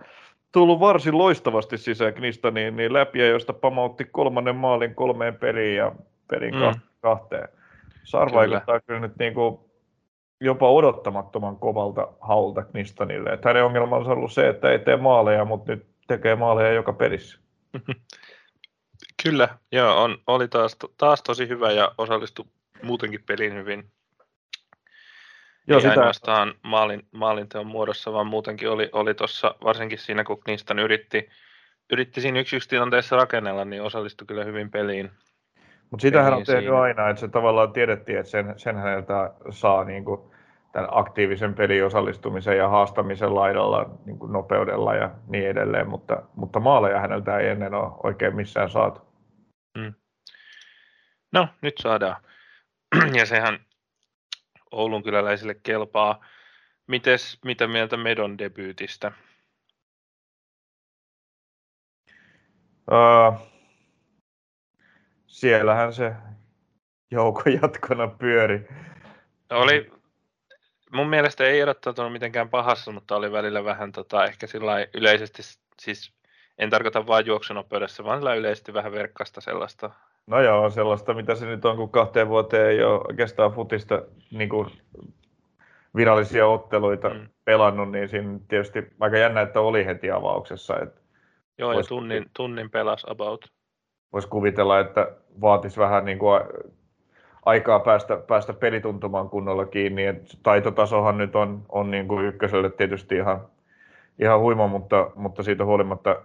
tullut 0.52 0.80
varsin 0.80 1.18
loistavasti 1.18 1.78
sisään 1.78 2.14
Knistaniin, 2.14 2.76
niin 2.76 2.94
läpi, 2.94 3.20
ja 3.20 3.28
josta 3.28 3.54
pamautti 3.54 4.06
kolmannen 4.06 4.56
maalin 4.56 4.96
kolmeen 4.96 5.36
peliin 5.36 5.76
ja 5.76 5.92
pelin 6.28 6.56
mm. 6.56 6.80
kahteen. 7.02 7.48
Saar 8.04 8.28
kyllä. 8.28 8.40
vaikuttaa 8.40 8.80
kyllä 8.80 9.00
nyt 9.00 9.18
niin 9.20 9.34
kuin 9.34 9.60
jopa 10.42 10.70
odottamattoman 10.70 11.58
kovalta 11.58 12.08
haulta 12.22 12.64
Knistanille. 12.64 13.30
Että 13.30 13.50
hänen 13.50 13.66
ongelmansa 13.66 14.12
on 14.12 14.18
ollut 14.18 14.32
se, 14.32 14.50
että 14.50 14.72
ei 14.72 14.80
tee 14.80 14.98
maaleja, 14.98 15.46
mutta 15.46 15.72
nyt 15.72 15.86
tekee 16.08 16.36
maaleja 16.36 16.74
joka 16.74 16.94
pelissä. 16.94 17.43
Kyllä, 19.24 19.50
joo, 19.72 20.04
on, 20.04 20.18
oli 20.28 20.48
taas, 20.48 20.78
taas 20.98 21.24
tosi 21.24 21.48
hyvä 21.48 21.72
ja 21.72 21.92
osallistui 21.98 22.46
muutenkin 22.84 23.24
peliin 23.24 23.54
hyvin. 23.54 23.92
Joo, 25.68 25.78
Ei 25.78 25.82
sitä... 25.82 25.94
ainoastaan 25.94 26.54
maalin, 26.64 27.08
maalinteon 27.12 27.68
muodossa, 27.68 28.14
vaan 28.14 28.28
muutenkin 28.28 28.70
oli, 28.70 28.90
oli 28.92 29.14
tuossa, 29.14 29.56
varsinkin 29.64 29.98
siinä 29.98 30.24
kun 30.24 30.44
Knistan 30.44 30.80
yritti, 30.80 31.30
yritti 31.92 32.22
siinä 32.22 32.40
yksi 32.40 32.56
yksi 32.56 32.70
tilanteessa 32.70 33.16
rakennella, 33.16 33.66
niin 33.66 33.82
osallistui 33.82 34.28
kyllä 34.28 34.44
hyvin 34.44 34.72
peliin. 34.72 35.12
Mutta 35.92 36.02
sitähän 36.02 36.34
on 36.34 36.44
tehnyt 36.44 36.74
aina, 36.74 37.10
että 37.10 37.20
se 37.20 37.28
tavallaan 37.28 37.74
tiedettiin, 37.74 38.20
että 38.20 38.32
sen, 38.32 38.54
sen 38.58 38.76
häneltä 38.76 39.34
saa 39.50 39.84
niin 39.84 40.06
kuin, 40.06 40.32
tämän 40.74 40.90
aktiivisen 40.92 41.54
pelin 41.54 41.86
osallistumisen 41.86 42.58
ja 42.58 42.70
haastamisen 42.70 43.36
laidalla 43.36 43.90
niin 44.06 44.20
kuin 44.20 44.34
nopeudella 44.34 44.96
ja 44.96 45.12
niin 45.28 45.48
edelleen, 45.48 45.90
mutta, 45.90 46.24
mutta 46.36 46.60
maaleja 46.60 47.00
häneltä 47.00 47.38
ei 47.38 47.50
ennen 47.50 47.74
ole 47.74 47.92
oikein 48.04 48.36
missään 48.36 48.70
saatu. 48.70 49.02
Mm. 49.78 49.94
No, 51.32 51.48
nyt 51.62 51.74
saadaan. 51.78 52.24
ja 53.20 53.26
sehän 53.26 53.60
Oulun 54.72 55.04
kyläläisille 55.04 55.56
kelpaa. 55.64 56.26
Mites, 56.88 57.40
mitä 57.46 57.68
mieltä 57.68 57.98
Medon 57.98 58.38
debyytistä? 58.38 59.12
Uh, 62.92 63.40
siellähän 65.28 65.94
se 65.94 66.14
joukko 67.12 67.50
jatkona 67.62 68.08
pyöri. 68.08 68.68
Oli, 69.50 69.92
mun 70.94 71.10
mielestä 71.10 71.44
ei 71.44 71.60
erottautunut 71.60 72.12
mitenkään 72.12 72.50
pahassa, 72.50 72.92
mutta 72.92 73.16
oli 73.16 73.32
välillä 73.32 73.64
vähän 73.64 73.92
tota, 73.92 74.26
ehkä 74.26 74.48
sillä 74.48 74.88
yleisesti, 74.94 75.42
siis 75.82 76.14
en 76.58 76.70
tarkoita 76.70 77.08
vain 77.08 77.26
juoksunopeudessa, 77.26 78.04
vaan 78.04 78.20
sillä 78.20 78.36
yleisesti 78.36 78.74
vähän 78.74 78.92
verkkasta 78.92 79.42
sellaista. 79.42 79.90
No 80.28 80.42
joo, 80.42 80.70
sellaista, 80.70 81.14
mitä 81.14 81.36
se 81.36 81.46
nyt 81.46 81.66
on, 81.66 81.78
kun 81.78 81.90
kahteen 81.90 82.30
vuoteen 82.30 82.70
ei 82.70 82.84
ole 82.84 83.02
oikeastaan 83.08 83.52
futista 83.52 84.02
niin 84.32 84.50
kuin 84.50 84.68
virallisia 85.96 86.48
otteluita 86.48 87.10
mm. 87.10 87.30
pelannut, 87.46 87.92
niin 87.92 88.10
siinä 88.10 88.40
tietysti 88.48 88.88
aika 89.00 89.18
jännä, 89.18 89.42
että 89.42 89.62
oli 89.62 89.86
heti 89.86 90.12
avauksessa. 90.12 90.80
Että 90.80 91.02
joo, 91.58 91.74
ja 91.74 91.84
tunnin, 91.84 92.26
tunnin 92.36 92.70
pelas 92.70 93.06
about. 93.10 93.52
Voisi 94.14 94.28
kuvitella, 94.28 94.80
että 94.80 95.12
vaatisi 95.42 95.80
vähän 95.80 96.06
niin 96.06 96.20
kuin 96.20 96.42
aikaa 97.46 97.80
päästä, 97.80 98.18
päästä 98.18 98.54
pelituntumaan 98.54 99.30
kunnolla 99.30 99.66
kiinni. 99.66 100.06
Et 100.06 100.38
taitotasohan 100.44 101.18
nyt 101.18 101.36
on, 101.36 101.66
on 101.70 101.92
niin 101.92 102.08
kuin 102.08 102.26
ykköselle 102.26 102.70
tietysti 102.70 103.16
ihan, 103.16 103.48
ihan 104.20 104.40
huima, 104.40 104.68
mutta, 104.68 105.12
mutta 105.16 105.44
siitä 105.44 105.66
huolimatta 105.66 106.22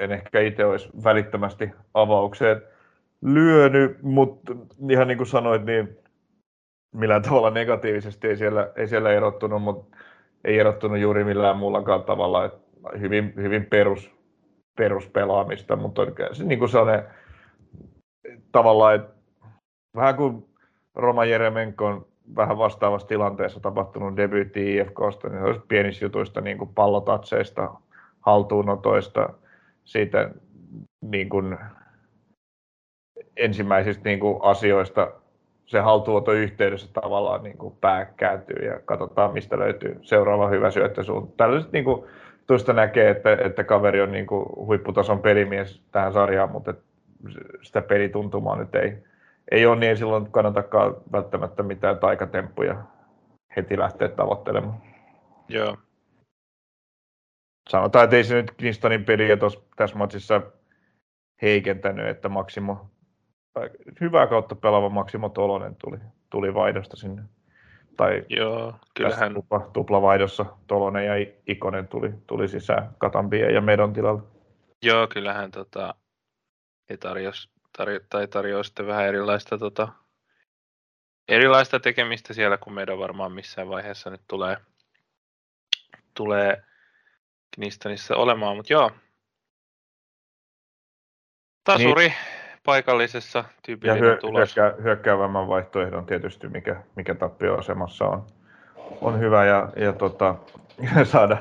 en 0.00 0.12
ehkä 0.12 0.40
itse 0.40 0.64
olisi 0.64 0.90
välittömästi 1.04 1.70
avaukseen 1.94 2.62
lyönyt, 3.22 4.02
mutta 4.02 4.52
ihan 4.90 5.08
niin 5.08 5.18
kuin 5.18 5.26
sanoit, 5.26 5.64
niin 5.64 5.98
millään 6.94 7.22
tavalla 7.22 7.50
negatiivisesti 7.50 8.28
ei 8.28 8.36
siellä, 8.36 8.70
ei 8.76 8.88
siellä 8.88 9.12
erottunut, 9.12 9.62
mutta 9.62 9.96
ei 10.44 10.58
erottunut 10.58 10.98
juuri 10.98 11.24
millään 11.24 11.56
muullakaan 11.56 12.02
tavalla. 12.02 12.44
Että 12.44 12.60
hyvin, 13.00 13.32
hyvin 13.36 13.66
perus, 13.66 14.10
peruspelaamista, 14.76 15.76
mutta 15.76 16.02
se, 16.32 16.44
niin 16.44 16.58
kuin 16.58 16.68
sellainen 16.68 17.04
tavallaan, 18.52 18.94
että 18.94 19.14
vähän 19.96 20.16
kuin 20.16 20.49
Roma 20.94 21.24
Jeremenko 21.24 21.86
on 21.86 22.06
vähän 22.36 22.58
vastaavassa 22.58 23.08
tilanteessa 23.08 23.60
tapahtunut 23.60 24.16
debyytti 24.16 24.76
IFKsta, 24.76 25.28
niin 25.28 25.42
olisi 25.42 25.60
pienissä 25.68 26.04
jutuista 26.04 26.40
niin 26.40 26.58
kuin 26.58 26.74
pallotatseista, 26.74 27.74
haltuunotoista, 28.20 29.28
siitä 29.84 30.30
niin 31.00 31.28
kuin 31.28 31.58
ensimmäisistä 33.36 34.08
niin 34.08 34.20
kuin 34.20 34.38
asioista 34.42 35.12
se 35.66 35.80
haltuunoton 35.80 36.34
yhteydessä 36.34 36.88
tavallaan 36.92 37.42
niin 37.42 37.58
kuin 37.58 37.74
pää 37.80 38.04
kääntyy 38.04 38.66
ja 38.66 38.80
katsotaan, 38.84 39.32
mistä 39.32 39.58
löytyy 39.58 39.98
seuraava 40.02 40.48
hyvä 40.48 40.70
syöttösuunta. 40.70 41.32
Tällaiset 41.36 41.72
niin 41.72 41.84
kuin, 41.84 42.04
tuosta 42.46 42.72
näkee, 42.72 43.10
että, 43.10 43.32
että 43.32 43.64
kaveri 43.64 44.00
on 44.00 44.12
niin 44.12 44.26
kuin 44.26 44.46
huipputason 44.56 45.18
pelimies 45.18 45.82
tähän 45.92 46.12
sarjaan, 46.12 46.50
mutta 46.50 46.74
sitä 47.62 47.82
pelituntumaa 47.82 48.56
nyt 48.56 48.74
ei, 48.74 48.98
ei 49.50 49.66
ole, 49.66 49.76
niin 49.76 49.90
ei 49.90 49.96
silloin 49.96 50.32
kannatakaan 50.32 50.96
välttämättä 51.12 51.62
mitään 51.62 51.98
taikatemppuja 51.98 52.84
heti 53.56 53.78
lähteä 53.78 54.08
tavoittelemaan. 54.08 54.82
Joo. 55.48 55.76
Sanotaan, 57.70 58.04
että 58.04 58.16
ei 58.16 58.24
se 58.24 58.34
nyt 58.34 58.50
Knistonin 58.50 59.04
peliä 59.04 59.36
tässä 59.76 59.96
matsissa 59.96 60.42
heikentänyt, 61.42 62.06
että 62.06 62.28
Maksimo, 62.28 62.90
hyvää 64.00 64.26
kautta 64.26 64.54
pelaava 64.54 64.88
Maksimo 64.88 65.28
Tolonen 65.28 65.76
tuli, 65.76 65.98
tuli 66.30 66.54
vaihdosta 66.54 66.96
sinne. 66.96 67.22
Tai 67.96 68.24
Joo, 68.28 68.74
kyllähän... 68.94 69.34
Tupla, 69.34 69.70
tuplavaihdossa 69.72 70.46
Tolonen 70.66 71.06
ja 71.06 71.32
Ikonen 71.46 71.88
tuli, 71.88 72.12
tuli 72.26 72.48
sisään 72.48 72.90
Katambien 72.98 73.54
ja 73.54 73.60
Medon 73.60 73.92
tilalle. 73.92 74.22
Joo, 74.82 75.06
kyllähän 75.06 75.50
tota, 75.50 75.94
he 76.90 76.96
tarjosi 76.96 77.59
tarjo- 77.78 78.06
tai 78.10 78.28
tarjoaa 78.28 78.62
sitten 78.62 78.86
vähän 78.86 79.06
erilaista, 79.06 79.58
tota, 79.58 79.88
erilaista 81.28 81.80
tekemistä 81.80 82.34
siellä, 82.34 82.56
kun 82.56 82.72
meidän 82.72 82.98
varmaan 82.98 83.32
missään 83.32 83.68
vaiheessa 83.68 84.10
nyt 84.10 84.22
tulee, 84.28 84.56
tulee 86.14 86.62
Knistanissa 87.54 88.16
olemaan, 88.16 88.56
mutta 88.56 88.72
joo. 88.72 88.90
Tasuri 91.64 92.08
niin. 92.08 92.14
paikallisessa 92.64 93.44
tyypillinen 93.62 94.04
ja 94.04 94.10
hyö, 94.10 94.16
tulos. 94.16 94.56
Hyökkää, 94.56 94.82
hyökkäävämmän 94.82 95.48
vaihtoehdon 95.48 96.06
tietysti, 96.06 96.48
mikä, 96.48 96.82
mikä 96.96 97.14
tappioasemassa 97.14 98.04
on, 98.04 98.26
on 99.00 99.20
hyvä 99.20 99.44
ja, 99.44 99.72
ja 99.76 99.92
tota, 99.92 100.34
saada, 101.04 101.38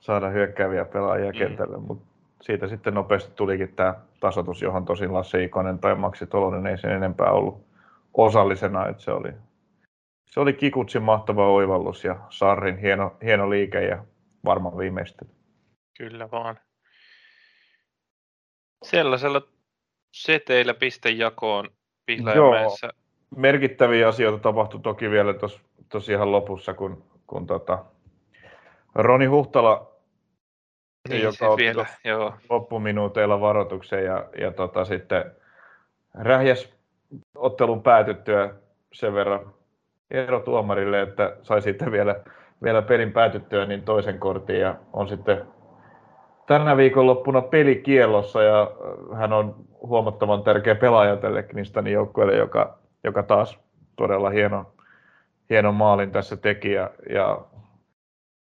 saada 0.00 0.28
hyökkääviä 0.28 0.84
pelaajia 0.84 1.32
mm. 1.32 1.38
kentälle, 1.38 1.78
mutta 1.78 2.07
siitä 2.42 2.68
sitten 2.68 2.94
nopeasti 2.94 3.32
tulikin 3.34 3.74
tämä 3.74 3.94
tasotus, 4.20 4.62
johon 4.62 4.84
tosin 4.84 5.14
Lasse 5.14 5.44
Ikonen 5.44 5.78
tai 5.78 5.94
Maksi 5.94 6.26
Tolonen 6.26 6.66
ei 6.66 6.78
sen 6.78 6.90
enempää 6.90 7.30
ollut 7.30 7.66
osallisena, 8.14 8.88
että 8.88 9.02
se 9.02 9.10
oli, 9.10 9.32
se 10.30 10.40
oli 10.40 10.52
Kikutsin 10.52 11.02
mahtava 11.02 11.48
oivallus 11.48 12.04
ja 12.04 12.16
Sarrin 12.30 12.78
hieno, 12.78 13.16
hieno 13.22 13.50
liike 13.50 13.84
ja 13.84 14.04
varmaan 14.44 14.78
viimeistely. 14.78 15.30
Kyllä 15.98 16.30
vaan. 16.30 16.60
Sellaisella 18.84 19.42
seteillä 20.12 20.74
pistejakoon 20.74 21.68
Pihlajamäessä. 22.06 22.90
merkittäviä 23.36 24.08
asioita 24.08 24.38
tapahtui 24.38 24.80
toki 24.80 25.10
vielä 25.10 25.34
tuossa 25.88 26.12
ihan 26.12 26.32
lopussa, 26.32 26.74
kun, 26.74 27.04
kun 27.26 27.46
tota, 27.46 27.84
Roni 28.94 29.26
Huhtala 29.26 29.97
niin, 31.08 31.22
joka 31.22 31.48
otti 31.48 31.62
vielä, 31.62 31.86
joo. 32.04 32.34
loppuminuuteilla 32.50 33.40
varoituksen 33.40 34.04
ja, 34.04 34.24
ja 34.40 34.50
tota, 34.52 34.84
sitten 34.84 35.24
rähjäs 36.14 36.72
ottelun 37.34 37.82
päätyttyä 37.82 38.50
sen 38.92 39.14
verran 39.14 39.54
ero 40.10 40.40
tuomarille, 40.40 41.02
että 41.02 41.36
sai 41.42 41.62
sitten 41.62 41.92
vielä, 41.92 42.20
vielä 42.62 42.82
pelin 42.82 43.12
päätyttyä 43.12 43.66
niin 43.66 43.82
toisen 43.82 44.18
kortin 44.18 44.60
ja 44.60 44.74
on 44.92 45.08
sitten 45.08 45.46
tänä 46.46 46.76
viikonloppuna 46.76 47.42
pelikielossa 47.42 48.42
ja 48.42 48.70
hän 49.14 49.32
on 49.32 49.54
huomattavan 49.82 50.42
tärkeä 50.42 50.74
pelaaja 50.74 51.16
tälle 51.16 51.42
Knistanin 51.42 51.92
joukkueelle, 51.92 52.36
joka, 52.36 52.78
joka 53.04 53.22
taas 53.22 53.58
todella 53.96 54.30
hieno, 54.30 54.72
hieno 55.50 55.72
maalin 55.72 56.10
tässä 56.10 56.36
teki 56.36 56.72
ja, 56.72 56.90
ja 57.10 57.40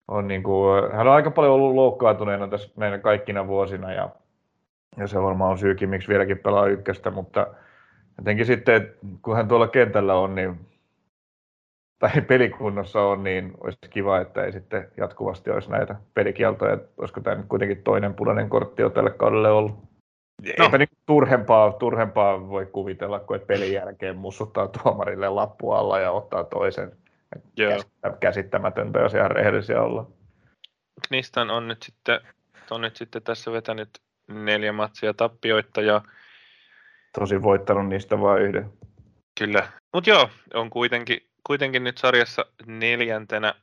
on 0.07 0.27
niin 0.27 0.43
kuin, 0.43 0.91
hän 0.91 1.07
on 1.07 1.13
aika 1.13 1.31
paljon 1.31 1.53
ollut 1.53 1.75
loukkaantuneena 1.75 2.47
tässä 2.47 2.71
näinä 2.75 2.97
kaikkina 2.97 3.47
vuosina 3.47 3.93
ja, 3.93 4.09
ja 4.97 5.07
se 5.07 5.21
varmaan 5.21 5.51
on 5.51 5.57
syykin, 5.57 5.89
miksi 5.89 6.07
vieläkin 6.07 6.39
pelaa 6.39 6.67
ykköstä, 6.67 7.11
mutta 7.11 7.47
jotenkin 8.17 8.45
sitten, 8.45 8.93
kun 9.21 9.35
hän 9.35 9.47
tuolla 9.47 9.67
kentällä 9.67 10.15
on, 10.15 10.35
niin 10.35 10.59
tai 11.99 12.21
pelikunnossa 12.27 13.01
on, 13.01 13.23
niin 13.23 13.53
olisi 13.63 13.77
kiva, 13.89 14.21
että 14.21 14.43
ei 14.43 14.51
sitten 14.51 14.91
jatkuvasti 14.97 15.51
olisi 15.51 15.71
näitä 15.71 15.95
pelikieltoja, 16.13 16.77
olisiko 16.97 17.21
tämä 17.21 17.35
nyt 17.35 17.45
kuitenkin 17.49 17.83
toinen 17.83 18.13
punainen 18.13 18.49
kortti 18.49 18.81
jo 18.81 18.89
tälle 18.89 19.11
kaudelle 19.11 19.51
ollut. 19.51 19.75
No. 20.57 20.65
Eipä 20.65 20.77
niin 20.77 20.89
turhempaa, 21.05 21.71
turhempaa 21.71 22.49
voi 22.49 22.65
kuvitella, 22.65 23.19
kun 23.19 23.35
et 23.35 23.47
pelin 23.47 23.73
jälkeen 23.73 24.17
mussuttaa 24.17 24.67
tuomarille 24.67 25.29
lappu 25.29 25.71
alla 25.71 25.99
ja 25.99 26.11
ottaa 26.11 26.43
toisen 26.43 26.91
Joo. 27.57 27.83
käsittämätöntä, 28.19 28.99
jos 28.99 29.13
ihan 29.13 29.31
rehellisiä 29.31 29.81
olla. 29.81 30.11
Knistan 31.07 31.49
on 31.49 31.67
nyt 31.67 31.83
sitten, 31.83 32.19
on 32.69 32.81
nyt 32.81 32.95
sitten 32.95 33.21
tässä 33.21 33.51
vetänyt 33.51 33.89
neljä 34.27 34.71
matsia 34.71 35.13
tappioita 35.13 35.81
ja 35.81 36.01
Tosi 37.19 37.41
voittanut 37.41 37.87
niistä 37.87 38.19
vain 38.19 38.41
yhden. 38.41 38.73
Kyllä, 39.39 39.67
mutta 39.93 40.09
joo, 40.09 40.29
on 40.53 40.69
kuitenkin, 40.69 41.17
kuitenkin 41.47 41.83
nyt 41.83 41.97
sarjassa 41.97 42.45
neljäntenä 42.65 43.53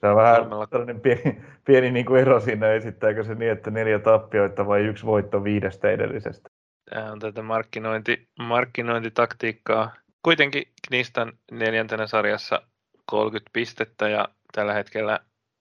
Tämä 0.00 0.12
on 0.12 0.16
vähän 0.16 0.36
kolmella... 0.36 0.66
tällainen 0.66 1.00
pieni, 1.00 1.42
pieni 1.64 1.90
niin 1.90 2.06
kuin 2.06 2.20
ero 2.20 2.40
siinä, 2.40 2.72
esittääkö 2.72 3.24
se 3.24 3.34
niin, 3.34 3.50
että 3.50 3.70
neljä 3.70 3.98
tappioita 3.98 4.66
vai 4.66 4.80
yksi 4.80 5.06
voitto 5.06 5.44
viidestä 5.44 5.90
edellisestä? 5.90 6.48
Tämä 6.90 7.12
on 7.12 7.18
tätä 7.18 7.42
markkinointi, 7.42 8.28
markkinointitaktiikkaa. 8.38 9.94
Kuitenkin 10.22 10.62
Knistan 10.88 11.32
neljäntenä 11.50 12.06
sarjassa 12.06 12.62
30 13.06 13.50
pistettä 13.52 14.08
ja 14.08 14.28
tällä 14.52 14.72
hetkellä 14.72 15.20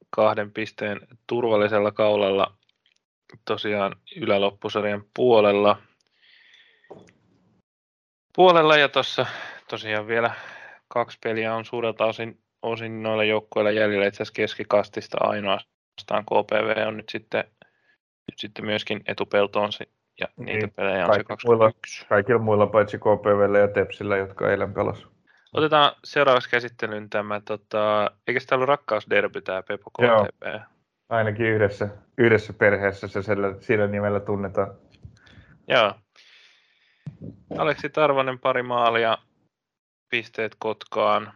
kahden 0.09 0.51
pisteen 0.51 0.99
turvallisella 1.27 1.91
kaulalla 1.91 2.53
tosiaan 3.45 3.95
yläloppusarjan 4.15 5.03
puolella. 5.15 5.77
Puolella 8.35 8.77
ja 8.77 8.89
tuossa 8.89 9.25
tosiaan 9.69 10.07
vielä 10.07 10.31
kaksi 10.87 11.17
peliä 11.23 11.55
on 11.55 11.65
suurelta 11.65 12.05
osin, 12.05 12.39
osin 12.61 13.03
noilla 13.03 13.23
joukkoilla 13.23 13.71
jäljellä 13.71 14.07
itse 14.07 14.23
asiassa 14.23 14.35
keskikastista 14.35 15.17
ainoastaan 15.19 16.25
KPV 16.25 16.87
on 16.87 16.97
nyt 16.97 17.09
sitten, 17.09 17.43
nyt 18.31 18.39
sitten 18.39 18.65
myöskin 18.65 19.03
etupeltoon 19.07 19.69
ja 20.19 20.27
niin, 20.37 20.45
niitä 20.45 20.67
pelejä 20.67 21.05
on 21.05 21.13
se 21.13 21.23
21. 21.23 21.47
Muilla, 21.47 21.71
kaikilla 22.09 22.41
muilla 22.41 22.67
paitsi 22.67 22.97
KPVllä 22.97 23.59
ja 23.59 23.67
Tepsillä, 23.67 24.17
jotka 24.17 24.51
eilen 24.51 24.73
pelasivat. 24.73 25.14
Otetaan 25.55 25.95
seuraavaksi 26.03 26.49
käsittelyyn 26.49 27.09
tämä, 27.09 27.41
tota, 27.45 28.11
eikö 28.27 28.39
tämä 28.39 28.57
ollut 28.57 28.67
rakkausderby 28.67 29.41
tämä 29.41 29.63
Pepo 29.63 29.89
KTP? 29.89 30.43
Joo, 30.43 30.59
ainakin 31.09 31.45
yhdessä, 31.45 31.89
yhdessä 32.17 32.53
perheessä 32.53 33.07
se 33.07 33.21
sillä, 33.21 33.55
sillä 33.59 33.87
nimellä 33.87 34.19
tunnetaan. 34.19 34.75
Joo. 35.67 35.93
Aleksi 37.57 37.89
Tarvonen 37.89 38.39
pari 38.39 38.63
maalia, 38.63 39.17
pisteet 40.09 40.55
Kotkaan, 40.59 41.33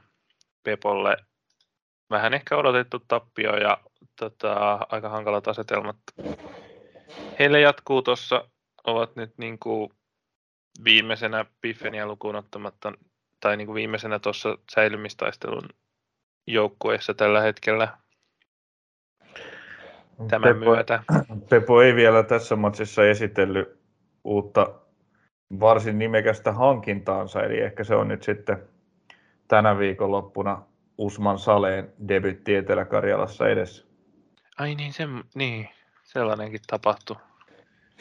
Pepolle 0.64 1.18
vähän 2.10 2.34
ehkä 2.34 2.58
odotettu 2.58 3.00
tappio 3.08 3.58
ja 3.58 3.78
tota, 4.20 4.80
aika 4.90 5.10
hankalat 5.10 5.48
asetelmat. 5.48 5.98
Heille 7.40 7.60
jatkuu 7.60 8.02
tuossa, 8.02 8.50
ovat 8.84 9.16
nyt 9.16 9.34
niin 9.38 9.60
kuin 9.60 9.90
viimeisenä 10.84 11.46
Piffeniä 11.62 12.06
lukuun 12.06 12.36
ottamatta 12.36 12.94
tai 13.40 13.58
niin 13.58 13.66
kuin 13.66 13.76
viimeisenä 13.76 14.20
tuossa 14.20 14.58
säilymistaistelun 14.72 15.70
joukkueessa 16.48 17.14
tällä 17.14 17.42
hetkellä 17.42 17.88
tämän 20.28 20.54
Pepo, 20.54 20.66
myötä. 20.66 21.04
Pepo 21.50 21.82
ei 21.82 21.96
vielä 21.96 22.24
tässä 22.24 22.56
matsissa 22.56 23.06
esitellyt 23.06 23.80
uutta 24.24 24.74
varsin 25.60 26.00
nimekästä 26.00 26.52
hankintaansa, 26.52 27.44
eli 27.44 27.60
ehkä 27.60 27.84
se 27.84 27.96
on 27.96 28.08
nyt 28.08 28.24
sitten 28.24 28.58
tänä 29.48 29.78
viikonloppuna 29.78 30.62
Usman 30.98 31.40
Saleen 31.40 31.94
debytti 32.08 32.56
Etelä-Karjalassa 32.56 33.48
edessä. 33.48 33.86
Ai 34.58 34.76
niin, 34.76 34.94
se, 34.94 35.08
niin, 35.36 35.70
sellainenkin 36.04 36.62
tapahtui. 36.68 37.16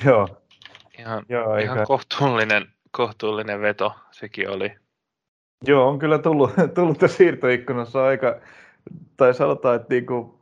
Joo. 0.05 0.29
Ihan, 0.99 1.25
Joo, 1.29 1.57
ihan 1.57 1.87
kohtuullinen, 1.87 2.67
kohtuullinen 2.91 3.61
veto 3.61 3.95
sekin 4.11 4.51
oli. 4.51 4.77
Joo, 5.67 5.89
on 5.89 5.99
kyllä 5.99 6.19
tullut, 6.19 6.51
tullut 6.75 6.99
siirtoikkunassa 7.07 8.05
aika, 8.05 8.41
tai 9.17 9.35
sanotaan, 9.35 9.77
että 9.77 9.95
niinku, 9.95 10.41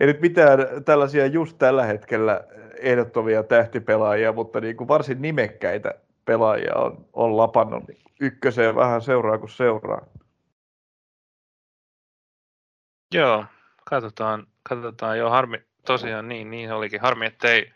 ei 0.00 0.06
nyt 0.06 0.20
mitään 0.20 0.58
tällaisia 0.84 1.26
just 1.26 1.58
tällä 1.58 1.84
hetkellä 1.86 2.44
ehdottomia 2.78 3.42
tähtipelaajia, 3.42 4.32
mutta 4.32 4.60
niinku 4.60 4.88
varsin 4.88 5.22
nimekkäitä 5.22 5.94
pelaajia 6.24 6.74
on, 6.74 7.06
on 7.12 7.36
lapannut 7.36 7.84
ykköseen 8.20 8.74
vähän 8.74 9.02
seuraa 9.02 9.38
kuin 9.38 9.50
seuraa. 9.50 10.06
Joo, 13.14 13.44
katsotaan, 13.84 14.46
katsotaan. 14.68 15.18
Joo, 15.18 15.30
harmi, 15.30 15.62
tosiaan 15.86 16.28
niin, 16.28 16.50
niin 16.50 16.72
olikin. 16.72 17.00
Harmi, 17.00 17.26
ettei, 17.26 17.72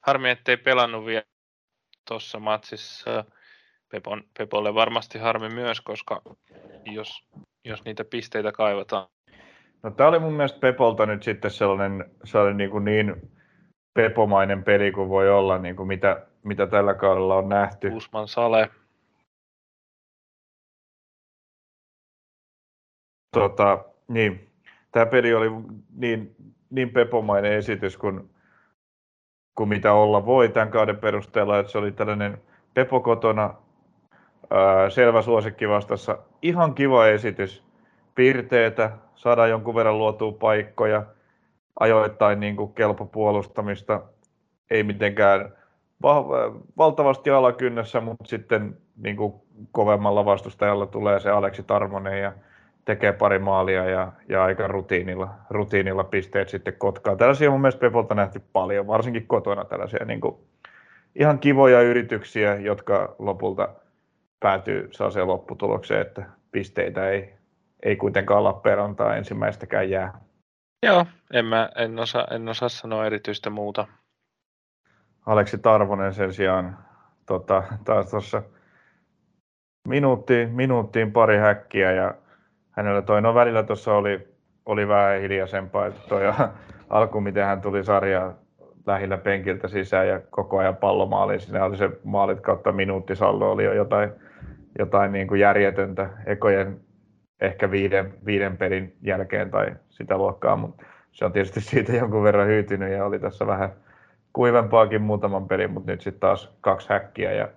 harmi, 0.00 0.30
ettei 0.30 0.56
pelannut 0.56 1.06
vielä 1.06 1.24
tuossa 2.08 2.38
matsissa 2.38 3.24
Pepon, 3.88 4.24
Pepolle 4.38 4.74
varmasti 4.74 5.18
harmi 5.18 5.48
myös, 5.48 5.80
koska 5.80 6.22
jos, 6.84 7.28
jos 7.64 7.84
niitä 7.84 8.04
pisteitä 8.04 8.52
kaivataan. 8.52 9.06
No 9.82 9.90
tämä 9.90 10.08
oli 10.08 10.18
mun 10.18 10.32
mielestä 10.32 10.60
Pepolta 10.60 11.06
nyt 11.06 11.22
sitten 11.22 11.50
sellainen, 11.50 12.10
sellainen 12.24 12.56
niin, 12.56 12.70
kuin 12.70 12.84
niin 12.84 13.30
pepomainen 13.94 14.64
peli 14.64 14.92
kuin 14.92 15.08
voi 15.08 15.30
olla, 15.30 15.58
niin 15.58 15.76
kuin 15.76 15.86
mitä, 15.86 16.26
mitä 16.42 16.66
tällä 16.66 16.94
kaudella 16.94 17.36
on 17.36 17.48
nähty. 17.48 17.88
Usman 17.88 18.28
Sale. 18.28 18.70
Tota, 23.36 23.84
niin, 24.08 24.50
tämä 24.92 25.06
peli 25.06 25.34
oli 25.34 25.50
niin, 25.94 26.36
niin 26.70 26.90
pepomainen 26.90 27.52
esitys 27.52 27.96
kuin, 27.96 28.30
kuin 29.54 29.68
mitä 29.68 29.92
olla 29.92 30.26
voi 30.26 30.48
tämän 30.48 30.70
kauden 30.70 30.96
perusteella, 30.96 31.58
että 31.58 31.72
se 31.72 31.78
oli 31.78 31.92
tällainen 31.92 32.42
Pepo 32.74 33.00
kotona 33.00 33.54
selvä 34.88 35.22
suosikki 35.22 35.68
vastassa. 35.68 36.18
Ihan 36.42 36.74
kiva 36.74 37.06
esitys, 37.06 37.62
piirteitä, 38.14 38.90
saadaan 39.14 39.50
jonkun 39.50 39.74
verran 39.74 39.98
luotua 39.98 40.32
paikkoja, 40.32 41.02
ajoittain 41.80 42.40
niin 42.40 42.56
kuin 42.56 42.74
kelpo 42.74 43.06
puolustamista, 43.06 44.02
ei 44.70 44.82
mitenkään 44.82 45.52
valtavasti 46.78 47.30
alakynnessä, 47.30 48.00
mutta 48.00 48.24
sitten 48.24 48.76
niin 48.96 49.16
kuin 49.16 49.34
kovemmalla 49.72 50.24
vastustajalla 50.24 50.86
tulee 50.86 51.20
se 51.20 51.30
Aleksi 51.30 51.62
Tarmonen 51.62 52.22
ja 52.22 52.32
tekee 52.84 53.12
pari 53.12 53.38
maalia 53.38 53.84
ja, 53.84 54.12
ja 54.28 54.44
aika 54.44 54.66
rutiinilla, 54.66 55.28
rutiinilla 55.50 56.04
pisteet 56.04 56.48
sitten 56.48 56.74
Kotkaan. 56.78 57.16
Tällaisia 57.16 57.50
mun 57.50 57.60
mielestä 57.60 57.80
Pepolta 57.80 58.14
nähty 58.14 58.42
paljon, 58.52 58.86
varsinkin 58.86 59.26
kotona 59.26 59.64
tällaisia 59.64 60.04
niin 60.04 60.20
kuin 60.20 60.36
ihan 61.14 61.38
kivoja 61.38 61.82
yrityksiä, 61.82 62.54
jotka 62.54 63.14
lopulta 63.18 63.68
päätyy 64.40 64.88
sellaiseen 64.92 65.26
lopputulokseen, 65.26 66.00
että 66.00 66.26
pisteitä 66.50 67.08
ei, 67.08 67.34
ei 67.82 67.96
kuitenkaan 67.96 68.44
Lappeenrantaa 68.44 69.16
ensimmäistäkään 69.16 69.90
jää. 69.90 70.20
Joo, 70.82 71.06
en, 71.32 71.44
mä, 71.44 71.70
en, 71.76 71.98
osaa, 71.98 72.26
en 72.30 72.48
osaa 72.48 72.68
sanoa 72.68 73.06
erityistä 73.06 73.50
muuta. 73.50 73.86
Aleksi 75.26 75.58
Tarvonen 75.58 76.14
sen 76.14 76.32
sijaan 76.32 76.78
tota, 77.26 77.62
taas 77.84 78.10
tuossa 78.10 78.42
minuuttiin, 79.88 80.50
minuuttiin 80.50 81.12
pari 81.12 81.38
häkkiä 81.38 81.92
ja 81.92 82.14
hänellä 82.70 83.02
toi, 83.02 83.22
no 83.22 83.34
välillä 83.34 83.62
tuossa 83.62 83.94
oli, 83.94 84.28
oli 84.66 84.88
vähän 84.88 85.20
hiljaisempaa, 85.20 85.86
että 85.86 86.00
toi 86.08 86.22
alku, 86.90 87.20
miten 87.20 87.44
hän 87.44 87.60
tuli 87.60 87.84
sarjaa 87.84 88.34
lähellä 88.86 89.18
penkiltä 89.18 89.68
sisään 89.68 90.08
ja 90.08 90.20
koko 90.30 90.58
ajan 90.58 90.76
pallomaaliin. 90.76 91.40
Siinä 91.40 91.64
oli 91.64 91.76
se 91.76 91.90
maalit 92.04 92.40
kautta 92.40 92.72
minuuttisaldo, 92.72 93.50
oli 93.50 93.64
jo 93.64 93.72
jotain 93.72 94.12
jotain 94.78 95.12
niin 95.12 95.28
kuin 95.28 95.40
järjetöntä 95.40 96.10
ekojen 96.26 96.80
ehkä 97.40 97.70
viiden, 97.70 98.14
viiden 98.24 98.56
pelin 98.56 98.96
jälkeen 99.02 99.50
tai 99.50 99.76
sitä 99.90 100.18
luokkaa, 100.18 100.56
mutta 100.56 100.84
se 101.12 101.24
on 101.24 101.32
tietysti 101.32 101.60
siitä 101.70 101.92
jonkun 101.92 102.22
verran 102.22 102.46
hyytynyt 102.46 102.92
ja 102.92 103.04
oli 103.04 103.18
tässä 103.18 103.46
vähän 103.46 103.72
kuivempaakin 104.32 105.02
muutaman 105.02 105.48
pelin, 105.48 105.70
mutta 105.70 105.90
nyt 105.90 106.00
sitten 106.00 106.20
taas 106.20 106.52
kaksi 106.60 106.88
häkkiä 106.88 107.32
ja 107.32 107.48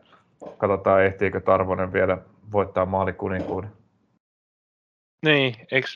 katsotaan 0.58 1.04
ehtiikö 1.04 1.42
Tarvonen 1.42 1.94
vielä 1.94 2.18
voittaa 2.52 2.86
maalikuninkuuden. 2.86 3.72
Niin, 5.26 5.56
eikö, 5.72 5.88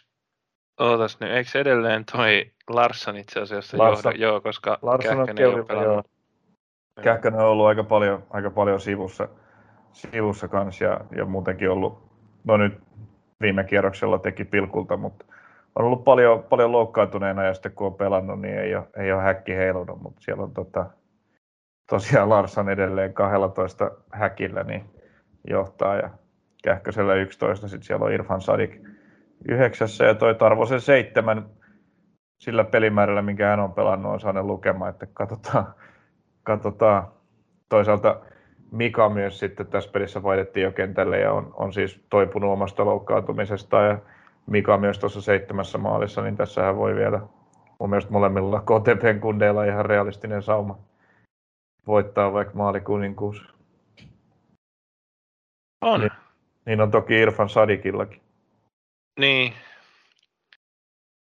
ootas 0.79 1.19
nyt, 1.19 1.31
eikö 1.31 1.59
edelleen 1.59 2.05
toi 2.05 2.51
Larsson 2.69 3.17
itse 3.17 3.39
asiassa 3.39 3.77
Larsson, 3.77 4.13
johda? 4.13 4.25
Joo, 4.25 4.41
koska 4.41 4.79
Larsson 4.81 5.17
Kähkönen 5.17 5.45
ei 5.45 5.53
ole 5.53 5.65
pelannut. 5.65 6.07
Kähkönen 7.01 7.39
on 7.39 7.45
ollut 7.45 7.65
aika 7.65 7.83
paljon, 7.83 8.23
aika 8.29 8.49
paljon 8.49 8.81
sivussa 8.81 9.27
sivussa 9.95 10.47
kanssa 10.47 10.83
ja, 10.83 10.99
ja 11.15 11.25
muutenkin 11.25 11.69
ollut, 11.69 12.09
no 12.43 12.57
nyt 12.57 12.73
viime 13.41 13.63
kierroksella 13.63 14.19
teki 14.19 14.45
pilkulta, 14.45 14.97
mutta 14.97 15.25
on 15.75 15.85
ollut 15.85 16.03
paljon, 16.03 16.43
paljon 16.43 16.71
loukkaantuneena 16.71 17.43
ja 17.43 17.53
sitten 17.53 17.71
kun 17.71 17.87
on 17.87 17.95
pelannut, 17.95 18.41
niin 18.41 18.57
ei 18.57 18.75
ole, 18.75 18.87
ei 18.97 19.11
ole 19.11 19.21
häkki 19.21 19.55
heilunut, 19.55 20.01
mutta 20.01 20.21
siellä 20.21 20.43
on 20.43 20.53
tota, 20.53 20.85
tosiaan 21.89 22.29
Larsson 22.29 22.69
edelleen 22.69 23.13
12 23.13 23.91
häkillä 24.11 24.63
niin 24.63 24.85
johtaa 25.49 25.95
ja 25.95 26.09
Kähkösellä 26.63 27.13
11, 27.13 27.67
sitten 27.67 27.87
siellä 27.87 28.05
on 28.05 28.13
Irfan 28.13 28.41
Sadik 28.41 28.81
yhdeksässä 29.49 30.05
ja 30.05 30.15
toi 30.15 30.35
Tarvosen 30.35 30.81
seitsemän 30.81 31.45
sillä 32.39 32.63
pelimäärällä, 32.63 33.21
minkä 33.21 33.47
hän 33.47 33.59
on 33.59 33.73
pelannut, 33.73 34.11
on 34.13 34.19
saanut 34.19 34.45
lukemaan, 34.45 34.89
että 34.89 35.07
katsotaan, 35.13 35.65
katsotaan. 36.43 37.07
Toisaalta 37.69 38.21
Mika 38.75 39.09
myös 39.09 39.39
sitten 39.39 39.67
tässä 39.67 39.91
pelissä 39.91 40.23
vaihdettiin 40.23 40.63
jo 40.63 40.71
kentälle 40.71 41.19
ja 41.19 41.33
on, 41.33 41.53
on 41.53 41.73
siis 41.73 42.05
toipunut 42.09 42.53
omasta 42.53 42.85
loukkaantumisesta 42.85 43.81
ja 43.81 43.97
Mika 44.47 44.77
myös 44.77 44.99
tuossa 44.99 45.21
seitsemässä 45.21 45.77
maalissa, 45.77 46.21
niin 46.21 46.37
tässähän 46.37 46.77
voi 46.77 46.95
vielä 46.95 47.21
mun 47.79 47.89
mielestä 47.89 48.11
molemmilla 48.11 48.61
KTPn 48.61 49.19
kundeilla 49.21 49.63
ihan 49.63 49.85
realistinen 49.85 50.41
sauma 50.41 50.79
voittaa 51.87 52.33
vaikka 52.33 52.53
maalikuninkuus. 52.53 53.53
On. 55.81 55.99
Niin, 55.99 56.11
niin 56.65 56.81
on 56.81 56.91
toki 56.91 57.13
Irfan 57.13 57.49
Sadikillakin. 57.49 58.21
Niin. 59.19 59.53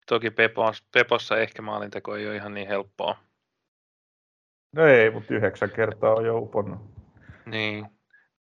toki 0.07 0.31
Pepos, 0.31 0.85
Pepossa 0.93 1.39
ehkä 1.39 1.63
maalinteko 1.63 2.17
ei 2.17 2.27
ole 2.27 2.37
ihan 2.37 2.55
niin 2.55 2.69
helppoa. 2.69 3.17
No 4.73 4.87
ei, 4.87 5.11
mutta 5.11 5.35
yhdeksän 5.35 5.71
kertaa 5.71 6.15
on 6.15 6.25
jo 6.25 6.39
uponnut. 6.39 6.98
Niin, 7.51 7.87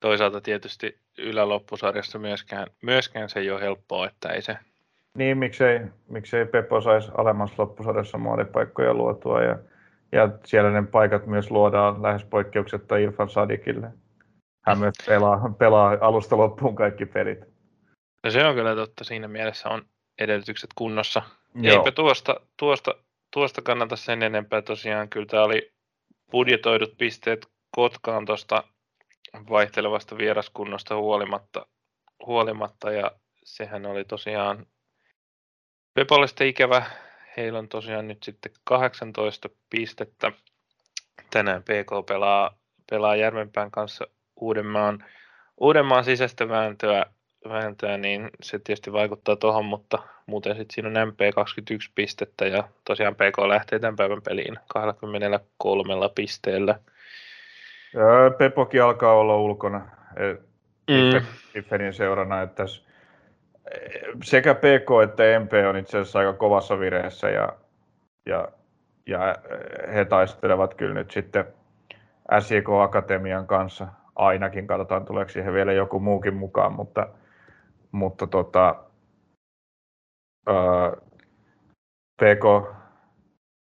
toisaalta 0.00 0.40
tietysti 0.40 1.00
yläloppusarjassa 1.18 2.18
myöskään, 2.18 2.66
myöskään 2.82 3.28
se 3.28 3.40
ei 3.40 3.50
ole 3.50 3.60
helppoa, 3.60 4.06
että 4.06 4.28
ei 4.28 4.42
se... 4.42 4.58
Niin, 5.18 5.38
miksei, 5.38 5.80
miksei 6.08 6.46
Pepo 6.46 6.80
saisi 6.80 7.10
alemmassa 7.16 7.54
loppusarjassa 7.58 8.18
maalipaikkoja 8.18 8.94
luotua 8.94 9.42
ja, 9.42 9.58
ja 10.12 10.28
siellä 10.44 10.70
ne 10.70 10.82
paikat 10.82 11.26
myös 11.26 11.50
luodaan 11.50 12.02
lähes 12.02 12.24
poikkeuksetta 12.24 12.96
Irfan 12.96 13.30
Sadikille. 13.30 13.90
Hän 14.66 14.78
myös 14.78 14.94
pelaa, 15.06 15.54
pelaa 15.58 15.96
alusta 16.00 16.36
loppuun 16.36 16.74
kaikki 16.74 17.06
pelit. 17.06 17.40
No 18.24 18.30
se 18.30 18.44
on 18.44 18.54
kyllä 18.54 18.74
totta, 18.74 19.04
siinä 19.04 19.28
mielessä 19.28 19.68
on 19.68 19.82
edellytykset 20.18 20.70
kunnossa. 20.74 21.22
Joo. 21.54 21.76
Eipä 21.76 21.92
tuosta, 21.92 22.40
tuosta, 22.56 22.94
tuosta 23.32 23.62
kannata 23.62 23.96
sen 23.96 24.22
enempää 24.22 24.62
tosiaan. 24.62 25.08
Kyllä 25.08 25.26
tämä 25.26 25.42
oli 25.42 25.72
budjetoidut 26.30 26.96
pisteet 26.98 27.46
Kotkaan 27.70 28.24
tuosta 28.24 28.64
vaihtelevasta 29.50 30.18
vieraskunnosta 30.18 30.96
huolimatta, 30.96 31.66
huolimatta 32.26 32.92
ja 32.92 33.10
sehän 33.44 33.86
oli 33.86 34.04
tosiaan 34.04 34.66
Pepolle 35.94 36.26
ikävä. 36.44 36.86
Heillä 37.36 37.58
on 37.58 37.68
tosiaan 37.68 38.08
nyt 38.08 38.22
sitten 38.22 38.52
18 38.64 39.48
pistettä. 39.70 40.32
Tänään 41.30 41.62
PK 41.62 42.06
pelaa, 42.08 42.58
pelaa 42.90 43.16
Järvenpään 43.16 43.70
kanssa 43.70 44.06
Uudenmaan, 44.40 45.04
Uudenmaan 45.60 46.04
sisäistä 46.04 46.48
vääntöä, 46.48 47.06
vääntöä, 47.48 47.96
niin 47.96 48.30
se 48.42 48.58
tietysti 48.58 48.92
vaikuttaa 48.92 49.36
tuohon, 49.36 49.64
mutta 49.64 49.98
muuten 50.26 50.56
sitten 50.56 50.74
siinä 50.74 51.00
on 51.00 51.08
MP 51.08 51.18
21 51.34 51.90
pistettä 51.94 52.46
ja 52.46 52.68
tosiaan 52.84 53.14
PK 53.14 53.38
lähtee 53.48 53.78
tämän 53.78 53.96
päivän 53.96 54.22
peliin 54.22 54.58
23 54.68 55.94
pisteellä. 56.14 56.80
Pepokin 58.38 58.82
alkaa 58.82 59.14
olla 59.14 59.36
ulkona 59.36 59.78
mm. 60.90 61.26
Iffenin 61.54 61.94
seurana, 61.94 62.42
että 62.42 62.64
sekä 64.24 64.54
PK 64.54 64.88
että 65.04 65.22
MP 65.40 65.52
on 65.68 65.76
itse 65.76 65.98
asiassa 65.98 66.18
aika 66.18 66.32
kovassa 66.32 66.80
vireessä 66.80 67.30
ja, 67.30 67.52
ja, 68.26 68.48
ja 69.06 69.34
he 69.94 70.04
taistelevat 70.04 70.74
kyllä 70.74 70.94
nyt 70.94 71.10
sitten 71.10 71.44
SJK 72.40 72.68
Akatemian 72.82 73.46
kanssa 73.46 73.86
ainakin, 74.16 74.66
katsotaan 74.66 75.04
tuleeko 75.04 75.30
siihen 75.30 75.54
vielä 75.54 75.72
joku 75.72 76.00
muukin 76.00 76.34
mukaan, 76.34 76.72
mutta, 76.72 77.08
mutta 77.92 78.26
tota, 78.26 78.76
ää, 80.46 80.92
PK, 82.16 82.74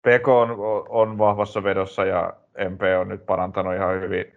PK 0.03 0.29
on, 0.29 0.57
on 0.89 1.19
vahvassa 1.19 1.63
vedossa 1.63 2.05
ja 2.05 2.33
MP 2.59 2.83
on 3.01 3.09
nyt 3.09 3.27
parantanut 3.27 3.75
ihan 3.75 4.01
hyvin, 4.01 4.37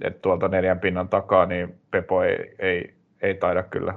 että 0.00 0.20
tuolta 0.20 0.48
neljän 0.48 0.80
pinnan 0.80 1.08
takaa, 1.08 1.46
niin 1.46 1.80
Pepo 1.90 2.22
ei, 2.22 2.54
ei, 2.58 2.94
ei 3.22 3.34
taida 3.34 3.62
kyllä, 3.62 3.94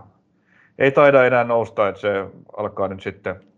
ei 0.80 0.92
taida 0.92 1.26
enää 1.26 1.44
nousta, 1.44 1.88
että 1.88 2.02
se 2.02 2.10
alkaa 2.58 2.88
nyt 2.88 3.02
sitten 3.02 3.50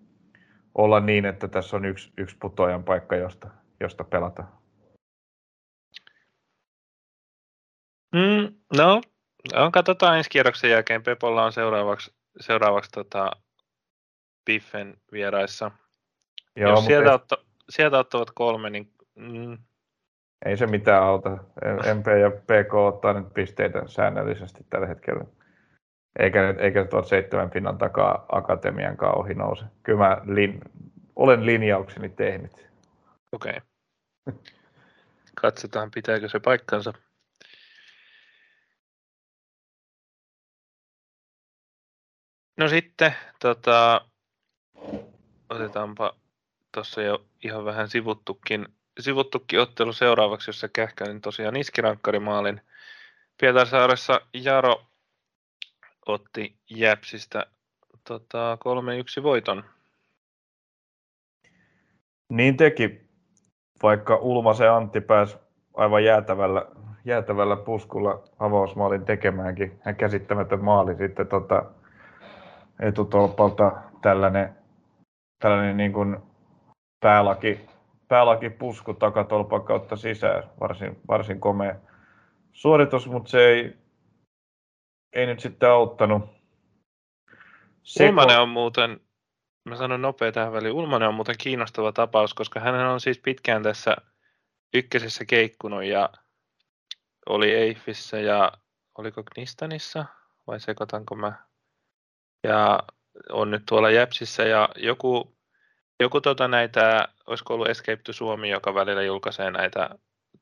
olla 0.76 1.00
niin, 1.00 1.26
että 1.26 1.48
tässä 1.48 1.78
on 1.78 1.86
yksi, 1.86 2.12
yksi 2.18 2.38
putoajan 2.42 2.84
paikka, 2.84 3.16
josta, 3.16 3.50
josta 3.80 4.04
pelata. 4.04 4.44
Mm, 8.16 8.56
no, 8.78 9.02
on, 9.54 9.72
katsotaan 9.72 10.18
ensi 10.18 10.30
kierroksen 10.30 10.70
jälkeen. 10.70 11.04
Pepolla 11.04 11.46
on 11.46 11.52
seuraavaksi, 11.52 12.14
seuraavaksi 12.40 12.92
tota, 12.92 13.32
Biffen 14.46 14.98
vieraissa. 15.12 15.72
Joo, 16.56 16.72
Jos 16.72 16.86
sieltä, 16.86 17.10
ei... 17.10 17.16
otto, 17.16 17.46
sieltä 17.70 18.00
ottavat 18.00 18.32
kolme, 18.32 18.70
niin 18.70 18.94
mm, 19.16 19.58
ei 20.46 20.58
se 20.58 20.68
mitään 20.68 21.04
auta. 21.04 21.30
MP 21.96 22.08
ja 22.22 22.32
PK 22.32 22.74
ottaa 22.74 23.14
nyt 23.14 23.34
pisteitä 23.34 23.84
säännöllisesti 23.88 24.66
tällä 24.70 24.88
hetkellä. 24.88 25.26
Eikä, 26.20 26.56
eikä 26.58 26.86
tuot 26.86 27.08
seitsemän 27.08 27.50
pinnan 27.50 27.78
takaa 27.78 28.26
akatemian 28.30 28.98
ohi 29.16 29.34
nouse. 29.34 29.66
Kyllä 29.84 30.00
mä 30.00 30.22
lin, 30.26 30.62
olen 31.16 31.46
linjaukseni 31.46 32.10
tehnyt. 32.10 32.70
Okei. 33.32 33.58
Okay. 34.28 34.42
Katsotaan, 35.42 35.92
pitääkö 35.92 36.30
se 36.30 36.40
paikkansa. 36.40 36.94
No 42.58 42.68
sitten, 42.68 43.16
tota, 43.40 44.06
otetaanpa 45.50 46.16
tuossa 46.74 47.02
jo 47.02 47.26
ihan 47.44 47.66
vähän 47.66 47.90
sivuttukin 47.90 48.68
sivuttukin 49.02 49.60
ottelu 49.60 49.94
seuraavaksi, 49.94 50.50
jossa 50.50 50.68
Kähkönen 50.68 51.22
tosiaan 51.22 51.56
iski 51.56 51.82
rankkarimaalin. 51.82 52.62
Pietarsaaressa 53.42 54.22
Jaro 54.34 54.82
otti 56.06 56.56
Jäpsistä 56.70 57.46
tota, 58.08 58.58
3-1 59.20 59.24
voiton. 59.24 59.64
Niin 62.30 62.58
teki, 62.58 63.02
vaikka 63.84 64.16
Ulmasen 64.16 64.72
Antti 64.72 65.02
pääsi 65.02 65.38
aivan 65.74 66.04
jäätävällä, 66.04 66.66
jäätävällä 67.06 67.56
puskulla 67.56 68.24
avausmaalin 68.40 69.06
tekemäänkin. 69.06 69.80
Hän 69.82 69.96
käsittämätön 69.96 70.64
maali 70.64 70.96
sitten 70.96 71.28
tota, 71.28 71.66
etutolpalta 72.80 73.72
tällainen, 74.02 74.56
tällainen 75.40 75.78
niin 75.78 75.94
kuin 75.94 76.18
päälaki 77.00 77.71
päälaki 78.12 78.50
pusku 78.50 78.94
takatolpan 78.94 79.64
kautta 79.64 79.96
sisään. 79.96 80.44
Varsin, 80.60 81.02
varsin 81.08 81.40
komea 81.40 81.76
suoritus, 82.54 83.08
mutta 83.08 83.30
se 83.30 83.48
ei, 83.48 83.78
ei 85.14 85.26
nyt 85.26 85.40
sitten 85.40 85.70
auttanut. 85.70 86.24
Seko... 87.84 88.10
Ulmanen 88.10 88.40
on 88.40 88.50
muuten, 88.50 89.00
mä 89.66 89.76
sanon 89.76 90.02
nopea 90.02 90.32
tähän 90.32 90.54
väliin, 90.54 90.74
Ulmanen 90.74 91.08
on 91.08 91.16
muuten 91.16 91.36
kiinnostava 91.38 91.92
tapaus, 91.92 92.34
koska 92.34 92.60
hän 92.60 92.76
on 92.76 93.00
siis 93.00 93.20
pitkään 93.20 93.64
tässä 93.64 93.96
ykkösessä 94.74 95.26
keikkunut 95.26 95.84
ja 95.84 96.10
oli 97.30 97.52
Eiffissä 97.52 98.20
ja 98.20 98.52
oliko 98.98 99.24
Knistanissa 99.34 100.06
vai 100.48 100.60
sekoitanko 100.60 101.16
mä? 101.16 101.34
Ja 102.44 102.80
on 103.30 103.52
nyt 103.52 103.64
tuolla 103.66 103.92
Jäpsissä 103.92 104.44
ja 104.44 104.70
joku 104.76 105.36
joku 106.02 106.22
tota 106.22 106.48
näitä, 106.48 107.08
olisiko 107.28 107.54
ollut 107.54 107.70
Escape 107.70 108.02
to 108.04 108.14
Suomi, 108.14 108.50
joka 108.50 108.76
välillä 108.76 109.02
julkaisee 109.02 109.52
näitä, 109.52 109.90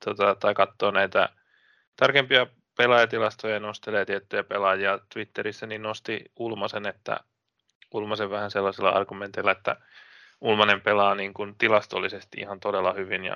tota, 0.06 0.36
tai 0.36 0.54
katsoo 0.54 0.92
näitä 0.92 1.30
tarkempia 1.96 2.48
pelaajatilastoja 2.78 3.54
ja 3.54 3.60
nostelee 3.60 4.06
tiettyjä 4.06 4.44
pelaajia 4.44 5.00
Twitterissä, 5.14 5.66
niin 5.66 5.82
nosti 5.82 6.26
Ulmasen, 6.36 6.86
että 6.86 7.20
Ulmasen 7.94 8.30
vähän 8.30 8.52
sellaisella 8.52 8.90
argumentilla, 8.90 9.52
että 9.52 9.76
Ulmanen 10.42 10.82
pelaa 10.82 11.16
niin 11.16 11.34
kuin 11.34 11.56
tilastollisesti 11.58 12.40
ihan 12.42 12.60
todella 12.60 12.94
hyvin 12.94 13.26
ja, 13.26 13.36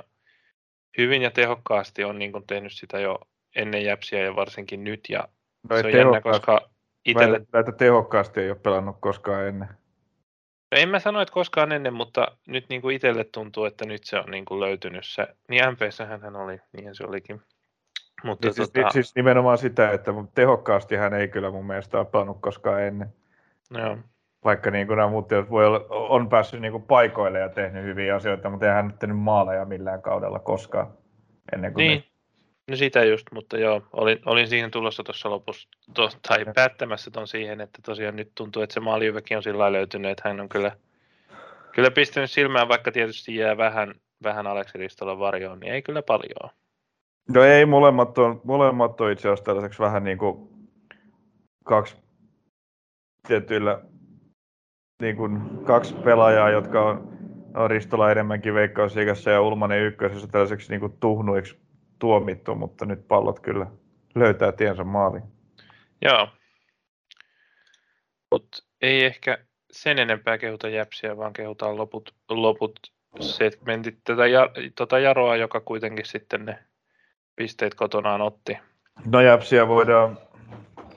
hyvin 0.97 1.21
ja 1.21 1.31
tehokkaasti 1.31 2.03
on 2.03 2.19
niin 2.19 2.31
kuin 2.31 2.47
tehnyt 2.47 2.73
sitä 2.73 2.99
jo 2.99 3.19
ennen 3.55 3.83
jäpsiä 3.83 4.19
ja 4.19 4.36
varsinkin 4.36 4.83
nyt. 4.83 5.01
Ja 5.09 5.27
no 5.69 5.77
se 5.81 5.88
on 5.88 5.93
jännä, 5.93 6.21
koska 6.21 6.69
itselle... 7.05 7.41
Näitä 7.53 7.71
tehokkaasti 7.71 8.41
ei 8.41 8.49
ole 8.49 8.59
pelannut 8.59 8.97
koskaan 8.99 9.47
ennen. 9.47 9.83
No 10.73 10.79
en 10.79 10.89
mä 10.89 10.99
sano, 10.99 11.21
että 11.21 11.33
koskaan 11.33 11.71
ennen, 11.71 11.93
mutta 11.93 12.27
nyt 12.47 12.65
niin 12.69 12.81
kuin 12.81 12.95
itselle 12.95 13.23
tuntuu, 13.23 13.65
että 13.65 13.86
nyt 13.86 14.03
se 14.03 14.17
on 14.19 14.31
niin 14.31 14.45
kuin 14.45 14.59
löytynyt 14.59 15.05
se. 15.05 15.27
Niin 15.49 15.63
MPssähän 15.71 16.21
hän 16.21 16.36
oli, 16.36 16.59
niin 16.77 16.95
se 16.95 17.03
olikin. 17.07 17.41
Mutta 18.23 18.47
niin, 18.47 18.55
tota... 18.55 18.81
siis, 18.81 18.93
siis, 18.93 19.15
nimenomaan 19.15 19.57
sitä, 19.57 19.91
että 19.91 20.12
tehokkaasti 20.36 20.95
hän 20.95 21.13
ei 21.13 21.27
kyllä 21.27 21.51
mun 21.51 21.65
mielestä 21.65 21.97
ole 21.97 22.05
pelannut 22.05 22.41
koskaan 22.41 22.83
ennen. 22.83 23.13
Joo. 23.77 23.97
Vaikka 24.43 24.71
niin 24.71 24.88
kuin 24.88 24.97
nämä 24.97 25.09
muut 25.09 25.29
voi 25.49 25.65
olla, 25.65 25.86
on 25.89 26.29
päässyt 26.29 26.62
niin 26.62 26.71
kuin 26.71 26.83
paikoille 26.83 27.39
ja 27.39 27.49
tehnyt 27.49 27.83
hyviä 27.83 28.15
asioita, 28.15 28.49
mutta 28.49 28.65
ei 28.65 28.71
hän 28.71 28.93
tehnyt 28.99 29.19
maaleja 29.19 29.65
millään 29.65 30.01
kaudella 30.01 30.39
koskaan. 30.39 30.88
Ennen 31.53 31.73
kuin 31.73 31.88
niin. 31.88 31.99
Ne... 31.99 32.12
No 32.67 32.76
sitä 32.76 33.04
just, 33.04 33.28
mutta 33.32 33.58
joo, 33.58 33.82
olin, 33.93 34.19
olin 34.26 34.47
siihen 34.47 34.71
tulossa 34.71 35.04
tuossa 35.04 35.30
lopussa, 35.30 35.69
to, 35.93 36.10
tai 36.28 36.45
päättämässä 36.56 37.12
ton 37.12 37.28
siihen, 37.28 37.62
että 37.62 37.80
tosiaan 37.86 38.15
nyt 38.15 38.32
tuntuu, 38.36 38.62
että 38.62 38.73
se 38.73 38.80
maalihyväkin 38.80 39.38
on 39.38 39.43
sillä 39.43 39.71
löytynyt, 39.71 40.12
että 40.12 40.30
hän 40.30 40.39
on 40.39 40.49
kyllä, 40.49 40.71
kyllä 41.71 41.91
pistänyt 41.91 42.32
silmään, 42.32 42.67
vaikka 42.67 42.91
tietysti 42.91 43.36
jää 43.36 43.58
vähän, 43.58 43.93
vähän 44.23 44.47
Aleksi 44.47 44.78
Ristolla 44.78 45.19
varjoon, 45.19 45.60
niin 45.60 45.73
ei 45.73 45.82
kyllä 45.82 46.02
paljon. 46.02 46.49
No 47.30 47.43
ei, 47.43 47.65
molemmat 47.65 48.17
on, 48.17 48.41
molemmat 48.43 49.02
on 49.02 49.12
itse 49.12 49.28
asiassa 49.28 49.45
tällaiseksi 49.45 49.80
vähän 49.80 50.04
niin 50.04 50.17
kuin 50.17 50.49
kaksi 51.63 51.95
tietyillä 53.28 53.82
niin 55.02 55.15
kuin 55.15 55.41
kaksi 55.65 55.93
pelaajaa, 55.93 56.49
jotka 56.49 56.89
on, 56.89 57.17
on 57.56 57.69
Ristola 57.69 58.12
enemmänkin 58.12 58.54
veikkausliigassa 58.54 59.30
ja 59.30 59.41
Ulmanen 59.41 59.82
ykkösessä 59.82 60.28
tällaiseksi 60.28 60.69
niin 60.69 60.80
kuin 60.80 60.97
tuhnuiksi 60.99 61.62
tuomittu, 62.03 62.55
mutta 62.55 62.85
nyt 62.85 63.07
pallot 63.07 63.39
kyllä 63.39 63.67
löytää 64.15 64.51
tiensä 64.51 64.83
maaliin. 64.83 65.23
Joo. 66.01 66.27
Mutta 68.31 68.57
ei 68.81 69.05
ehkä 69.05 69.37
sen 69.71 69.99
enempää 69.99 70.37
kehuta 70.37 70.69
Jäpsiä, 70.69 71.17
vaan 71.17 71.33
kehutaan 71.33 71.77
loput, 71.77 72.15
loput 72.29 72.79
segmentit 73.19 73.99
tätä 74.03 74.27
ja, 74.27 74.49
tota 74.75 74.99
Jaroa, 74.99 75.35
joka 75.35 75.59
kuitenkin 75.59 76.05
sitten 76.05 76.45
ne 76.45 76.63
pisteet 77.35 77.75
kotonaan 77.75 78.21
otti. 78.21 78.57
No 79.05 79.21
Jäpsiä 79.21 79.67
voidaan, 79.67 80.17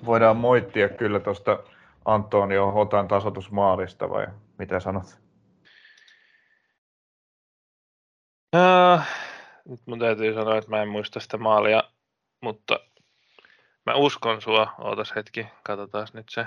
voidaan 0.04 0.36
moittia 0.36 0.88
kyllä 0.88 1.20
tuosta 1.20 1.58
Antonio 2.04 2.70
Hotan 2.70 3.08
tasotusmaalista 3.08 4.10
vai 4.10 4.26
mitä 4.58 4.80
sanot? 4.80 5.18
Uh, 8.56 9.00
nyt 9.68 9.80
mun 9.86 9.98
täytyy 9.98 10.34
sanoa, 10.34 10.58
että 10.58 10.70
mä 10.70 10.82
en 10.82 10.88
muista 10.88 11.20
sitä 11.20 11.36
maalia, 11.36 11.82
mutta 12.40 12.80
mä 13.86 13.94
uskon 13.94 14.42
sua. 14.42 14.74
Ootas 14.78 15.14
hetki, 15.16 15.46
katsotaan 15.62 16.06
nyt 16.12 16.26
se. 16.30 16.46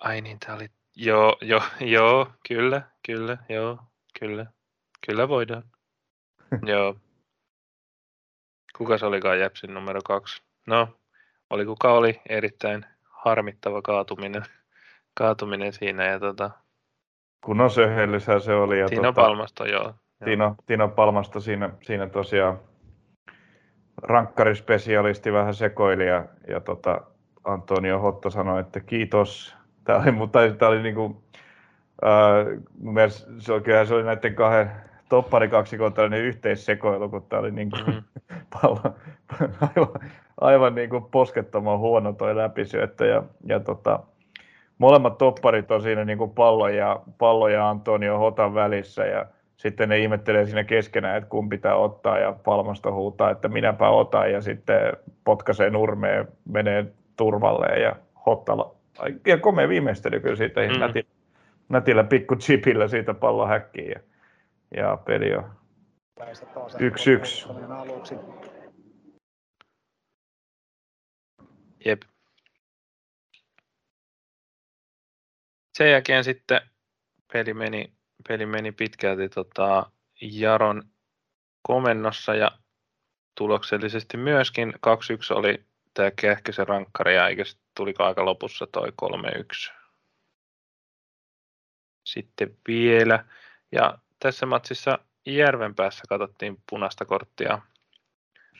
Ai 0.00 0.20
niin, 0.20 0.38
tää 0.38 0.54
oli... 0.54 0.70
Joo, 0.96 1.36
joo, 1.40 1.62
joo, 1.80 2.30
kyllä, 2.48 2.82
kyllä, 3.06 3.38
joo, 3.48 3.78
kyllä. 4.20 4.46
Kyllä 5.06 5.28
voidaan. 5.28 5.62
joo. 6.72 6.96
Kuka 8.76 8.98
se 8.98 9.06
olikaan 9.06 9.40
Jäpsin 9.40 9.74
numero 9.74 10.00
kaksi? 10.04 10.42
No, 10.66 10.88
oli 11.50 11.64
kuka 11.64 11.92
oli, 11.92 12.20
erittäin 12.28 12.86
harmittava 13.10 13.82
kaatuminen, 13.82 14.42
kaatuminen 15.14 15.72
siinä. 15.72 16.04
Ja 16.04 16.20
tota, 16.20 16.50
Kunnon 17.44 17.70
söhellisää 17.70 18.38
se 18.38 18.54
oli. 18.54 18.78
Ja 18.78 18.88
Tino 18.88 19.02
tota, 19.02 19.12
Palmasto, 19.12 19.64
joo. 19.64 19.94
Tino, 20.24 20.54
Tino 20.66 20.88
Palmasto 20.88 21.40
siinä, 21.40 21.70
siinä 21.82 22.06
tosiaan 22.06 22.58
rankkarispesialisti 24.02 25.32
vähän 25.32 25.54
sekoili 25.54 26.06
ja, 26.06 26.24
ja 26.48 26.60
tota, 26.60 27.00
Antonio 27.44 27.98
Hotta 27.98 28.30
sanoi, 28.30 28.60
että 28.60 28.80
kiitos. 28.80 29.56
Tämä 29.84 29.98
oli, 29.98 30.12
mutta 30.12 30.38
tämä 30.58 30.70
oli 30.70 30.82
niin 30.82 30.94
kuin, 30.94 31.16
äh, 32.06 32.62
se, 33.38 33.52
oli, 33.52 33.86
se 33.86 33.94
oli 33.94 34.02
näiden 34.02 34.34
kahden 34.34 34.70
topparikaksikon 35.08 35.92
tällainen 35.92 36.22
yhteissekoilu, 36.22 37.08
kun 37.08 37.22
tämä 37.22 37.40
oli 37.40 37.50
niin 37.50 37.70
kuin, 37.70 37.84
mm-hmm. 37.86 38.02
pallo, 38.62 38.80
aivan, 39.60 40.10
aivan 40.40 40.74
niin 40.74 40.90
kuin 40.90 41.04
poskettoman 41.04 41.78
huono 41.78 42.12
toi 42.12 42.36
läpisyöttö 42.36 43.06
ja, 43.06 43.22
ja 43.44 43.60
tota, 43.60 44.00
molemmat 44.78 45.18
topparit 45.18 45.70
on 45.70 45.82
siinä 45.82 46.04
niin 46.04 46.18
kuin 46.18 46.30
pallo, 46.30 46.68
ja, 46.68 47.00
pallo 47.18 47.48
ja 47.48 47.68
Antonio 47.68 48.18
Hotan 48.18 48.54
välissä 48.54 49.06
ja 49.06 49.26
sitten 49.56 49.88
ne 49.88 49.98
ihmettelee 49.98 50.46
siinä 50.46 50.64
keskenään, 50.64 51.16
että 51.16 51.30
kumpi 51.30 51.56
pitää 51.56 51.76
ottaa 51.76 52.18
ja 52.18 52.32
Palmasta 52.32 52.92
huutaa, 52.92 53.30
että 53.30 53.48
minäpä 53.48 53.88
otan 53.88 54.32
ja 54.32 54.40
sitten 54.40 54.92
potkaisee 55.24 55.70
nurmeen, 55.70 56.28
menee 56.48 56.86
turvalleen 57.16 57.82
ja 57.82 57.96
Hottala. 58.26 58.76
Ja 59.26 59.38
komea 59.38 59.68
viimeistely 59.68 60.20
kyllä 60.20 60.36
siitä 60.36 60.60
mm. 60.60 60.80
nätillä, 60.80 61.10
nätillä 61.68 62.04
pikku 62.04 62.36
chipillä 62.36 62.88
siitä 62.88 63.14
pallon 63.14 63.48
häkkiin 63.48 63.90
ja, 63.90 64.00
ja 64.76 64.96
peli 64.96 65.34
on 65.34 65.44
yksi 66.78 67.10
yksi. 67.10 67.46
Jep. 71.84 72.02
Sen 75.78 75.90
jälkeen 75.90 76.24
sitten 76.24 76.60
peli 77.32 77.54
meni, 77.54 77.95
peli 78.28 78.46
meni 78.46 78.72
pitkälti 78.72 79.28
tota 79.28 79.90
Jaron 80.20 80.82
komennossa 81.62 82.34
ja 82.34 82.50
tuloksellisesti 83.34 84.16
myöskin 84.16 84.74
2-1 84.74 84.78
oli 85.30 85.64
tämä 85.94 86.10
Kähkösen 86.10 86.68
rankkari 86.68 87.14
ja 87.14 87.28
eikö 87.28 87.44
tuliko 87.76 88.04
aika 88.04 88.24
lopussa 88.24 88.66
toi 88.66 88.88
3-1. 89.02 89.72
Sitten 92.04 92.56
vielä. 92.68 93.24
Ja 93.72 93.98
tässä 94.18 94.46
matsissa 94.46 94.98
Järvenpäässä 95.26 96.02
katsottiin 96.08 96.62
punaista 96.70 97.04
korttia. 97.04 97.58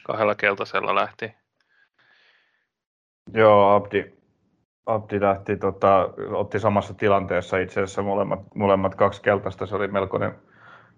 Kahdella 0.02 0.34
keltaisella 0.34 0.94
lähti. 0.94 1.34
Joo, 3.34 3.74
Abdi, 3.74 4.15
Abdi 4.86 5.20
lähti, 5.20 5.56
tota, 5.56 6.08
otti 6.32 6.60
samassa 6.60 6.94
tilanteessa 6.94 7.58
itse 7.58 7.80
asiassa 7.80 8.02
molemmat, 8.02 8.40
molemmat 8.54 8.94
kaksi 8.94 9.22
keltaista. 9.22 9.66
Se 9.66 9.76
oli 9.76 9.88
melkoinen, 9.88 10.34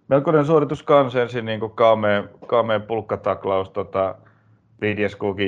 melkoinen 0.09 0.45
suoritus 0.45 0.83
kanssa. 0.83 1.23
Ensin 1.23 1.45
niin 1.45 1.61
kuin 1.61 1.73
kaamea, 1.73 2.25
kaamea 2.47 2.81
pulkkataklaus 2.81 3.71
tota, 3.71 4.15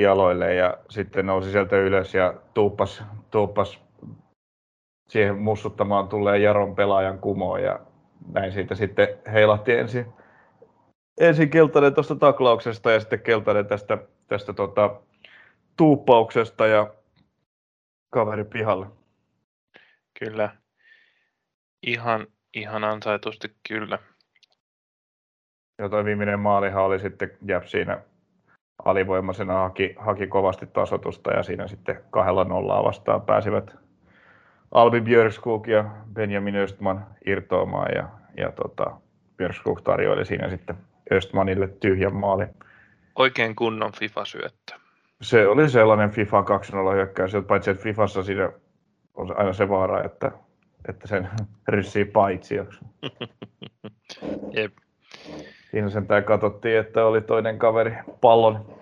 jaloille 0.01 0.55
ja 0.55 0.79
sitten 0.89 1.27
nousi 1.27 1.51
sieltä 1.51 1.77
ylös 1.77 2.15
ja 2.15 2.35
tuuppas, 2.55 3.05
tuuppas 3.31 3.81
siihen 5.09 5.39
mussuttamaan 5.39 6.09
tulee 6.09 6.39
Jaron 6.39 6.75
pelaajan 6.75 7.19
kumoon 7.19 7.63
ja 7.63 7.81
näin 8.33 8.53
siitä 8.53 8.75
sitten 8.75 9.09
heilahti 9.33 9.73
ensin, 9.73 10.07
ensin 11.21 11.51
keltainen 11.51 11.95
tuosta 11.95 12.17
taklauksesta 12.17 12.91
ja 12.91 13.01
sitten 13.01 13.21
keltainen 13.21 13.67
tästä, 13.67 13.99
tästä 14.29 14.53
tota, 14.53 15.01
tuuppauksesta 15.77 16.67
ja 16.67 16.91
kaveri 18.11 18.45
pihalle. 18.45 18.87
Kyllä. 20.19 20.57
Ihan, 21.83 22.27
ihan 22.55 22.85
ansaitusti 22.85 23.57
kyllä. 23.69 23.99
Ja 25.79 25.89
toi 25.89 26.05
viimeinen 26.05 26.41
maalihan 26.41 26.85
oli 26.85 27.01
sitten 27.01 27.31
Jäp 27.47 27.65
siinä 27.65 28.03
alivoimaisena 28.85 29.55
haki, 29.55 29.95
haki 29.99 30.27
kovasti 30.27 30.67
tasotusta 30.67 31.33
ja 31.33 31.43
siinä 31.43 31.67
sitten 31.67 32.05
kahdella 32.11 32.45
nollaa 32.45 32.85
vastaan 32.85 33.23
pääsivät 33.23 33.77
Albi 34.71 35.01
Björskog 35.01 35.69
ja 35.69 35.85
Benjamin 36.13 36.57
Östman 36.57 37.07
irtoamaan 37.27 37.95
ja, 37.95 38.09
ja 38.37 38.53
tota, 38.53 39.01
Björskog 39.37 39.81
tarjoili 39.83 40.27
siinä 40.27 40.51
sitten 40.51 40.77
Östmanille 41.13 41.69
tyhjän 41.69 42.15
maali. 42.15 42.47
Oikein 43.15 43.57
kunnon 43.57 43.93
FIFA-syöttö. 43.93 44.80
Se 45.23 45.49
oli 45.49 45.69
sellainen 45.69 46.11
FIFA 46.11 46.43
2.0 46.43 46.95
hyökkäys, 46.95 47.33
paitsi 47.49 47.71
että 47.71 47.83
Fifassa 47.83 48.23
siinä 48.23 48.53
on 49.15 49.39
aina 49.39 49.53
se 49.53 49.69
vaara, 49.69 50.05
että, 50.05 50.33
että 50.89 51.09
sen 51.09 51.29
ryssii 51.69 52.05
paitsi. 52.05 52.55
Jep. 54.57 54.73
Siinä 55.71 55.91
sen 55.91 56.07
tämä 56.07 56.23
katsottiin, 56.23 56.79
että 56.79 57.07
oli 57.07 57.21
toinen 57.21 57.59
kaveri 57.59 57.95
pallon, 58.21 58.75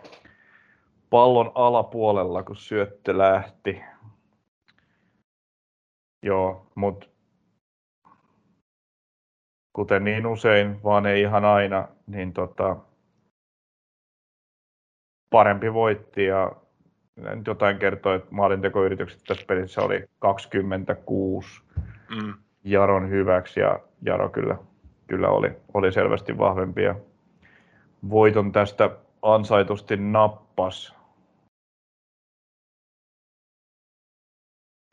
pallon 1.10 1.52
alapuolella, 1.54 2.42
kun 2.42 2.56
syöttö 2.56 3.18
lähti. 3.18 3.82
Joo, 6.22 6.66
mutta 6.74 7.06
kuten 9.72 10.04
niin 10.04 10.26
usein, 10.26 10.82
vaan 10.84 11.06
ei 11.06 11.20
ihan 11.20 11.44
aina, 11.44 11.88
niin 12.06 12.32
tota, 12.32 12.76
parempi 15.30 15.74
voitti 15.74 16.24
ja 16.24 16.52
nyt 17.16 17.46
jotain 17.46 17.78
kertoo, 17.78 18.14
että 18.14 18.28
maalintekoyritykset 18.30 19.20
tässä 19.26 19.46
pelissä 19.46 19.80
oli 19.80 20.04
26 20.18 21.62
mm. 22.10 22.34
Jaron 22.64 23.10
hyväksi 23.10 23.60
ja 23.60 23.80
Jaro 24.02 24.28
kyllä, 24.28 24.58
kyllä 25.06 25.28
oli, 25.28 25.56
oli 25.74 25.92
selvästi 25.92 26.38
vahvempi 26.38 26.82
ja 26.82 26.94
voiton 28.10 28.52
tästä 28.52 28.90
ansaitusti 29.22 29.96
nappas. 29.96 30.94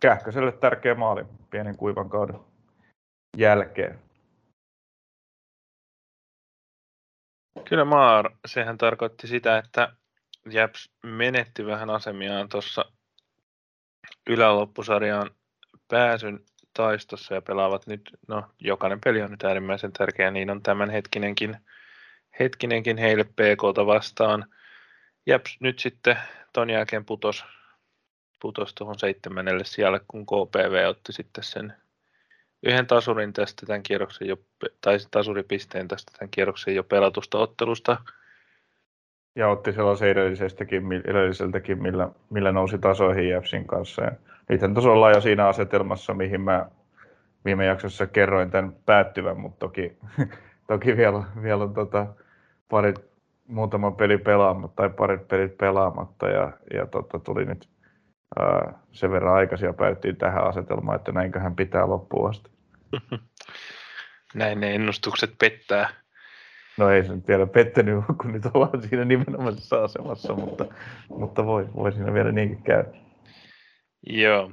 Kähköselle 0.01 0.51
tärkeä 0.51 0.95
maali 0.95 1.25
pienen 1.49 1.77
kuivan 1.77 2.09
kauden 2.09 2.39
jälkeen. 3.37 3.99
Kyllä 7.69 7.85
Maar, 7.85 8.29
sehän 8.45 8.77
tarkoitti 8.77 9.27
sitä, 9.27 9.57
että 9.57 9.95
Japs 10.51 10.89
menetti 11.03 11.65
vähän 11.65 11.89
asemiaan 11.89 12.49
tuossa 12.49 12.85
yläloppusarjaan 14.29 15.31
pääsyn 15.87 16.39
taistossa 16.73 17.33
ja 17.33 17.41
pelaavat 17.41 17.87
nyt, 17.87 18.01
no 18.27 18.43
jokainen 18.59 19.01
peli 19.01 19.21
on 19.21 19.31
nyt 19.31 19.43
äärimmäisen 19.43 19.93
tärkeä, 19.93 20.31
niin 20.31 20.49
on 20.49 20.61
tämän 20.61 20.89
hetkinenkin, 20.89 21.57
heille 22.97 23.23
PKta 23.23 23.85
vastaan. 23.85 24.45
Japs 25.25 25.57
nyt 25.59 25.79
sitten 25.79 26.17
ton 26.53 26.69
jälkeen 26.69 27.05
putos, 27.05 27.45
putos 28.41 28.73
tuohon 28.73 28.99
seitsemännelle 28.99 29.65
siellä, 29.65 29.99
kun 30.07 30.25
KPV 30.25 30.89
otti 30.89 31.13
sitten 31.13 31.43
sen 31.43 31.73
yhden 32.63 32.87
tasurin 32.87 33.33
tästä 33.33 33.65
tämän 33.65 33.83
kierroksen 33.83 34.27
jo, 34.27 34.37
tai 34.81 34.97
tasuripisteen 35.11 35.87
tästä 35.87 36.11
tämän 36.19 36.31
kierroksen 36.31 36.75
jo 36.75 36.83
pelatusta 36.83 37.37
ottelusta 37.37 37.97
ja 39.35 39.49
otti 39.49 39.73
sellaisen 39.73 40.09
edellisestäkin, 40.09 40.83
edelliseltäkin, 41.05 41.81
millä, 41.81 42.09
millä 42.29 42.51
nousi 42.51 42.77
tasoihin 42.77 43.29
Jepsin 43.29 43.67
kanssa. 43.67 44.03
Ja 44.03 44.11
nythän 44.49 44.73
tuossa 44.73 44.91
ollaan 44.91 45.13
jo 45.13 45.21
siinä 45.21 45.47
asetelmassa, 45.47 46.13
mihin 46.13 46.41
mä 46.41 46.65
viime 47.45 47.65
jaksossa 47.65 48.07
kerroin 48.07 48.51
tämän 48.51 48.75
päättyvän, 48.85 49.39
mutta 49.39 49.59
toki, 49.59 49.97
toki 50.67 50.97
vielä, 50.97 51.23
vielä 51.41 51.63
on 51.63 51.73
tota, 51.73 52.07
parit, 52.69 52.99
muutama 53.47 53.91
peli 53.91 54.17
pelaamatta 54.17 54.75
tai 54.75 54.89
parit 54.89 55.27
pelit 55.27 55.57
pelaamatta 55.57 56.29
ja, 56.29 56.51
ja 56.73 56.85
tota, 56.85 57.19
tuli 57.19 57.45
nyt 57.45 57.69
sen 58.91 59.11
verran 59.11 59.35
aikaisin 59.35 59.75
päättiin 59.75 60.15
tähän 60.15 60.47
asetelmaan, 60.47 60.95
että 60.95 61.11
näinköhän 61.11 61.55
pitää 61.55 61.87
loppuun 61.87 62.29
asti. 62.29 62.49
Näin 64.35 64.59
ne 64.59 64.75
ennustukset 64.75 65.35
pettää. 65.39 66.04
No 66.77 66.89
ei 66.89 67.05
se 67.05 67.15
nyt 67.15 67.27
vielä 67.27 67.47
pettänyt, 67.47 68.03
kun 68.21 68.31
nyt 68.31 68.43
ollaan 68.53 68.81
siinä 68.81 69.05
nimenomaisessa 69.05 69.83
asemassa, 69.83 70.33
mutta, 70.33 70.65
mutta 71.09 71.45
voi, 71.45 71.67
voi 71.75 71.91
siinä 71.91 72.13
vielä 72.13 72.31
niinkin 72.31 72.63
käydä. 72.63 72.89
Joo. 74.07 74.51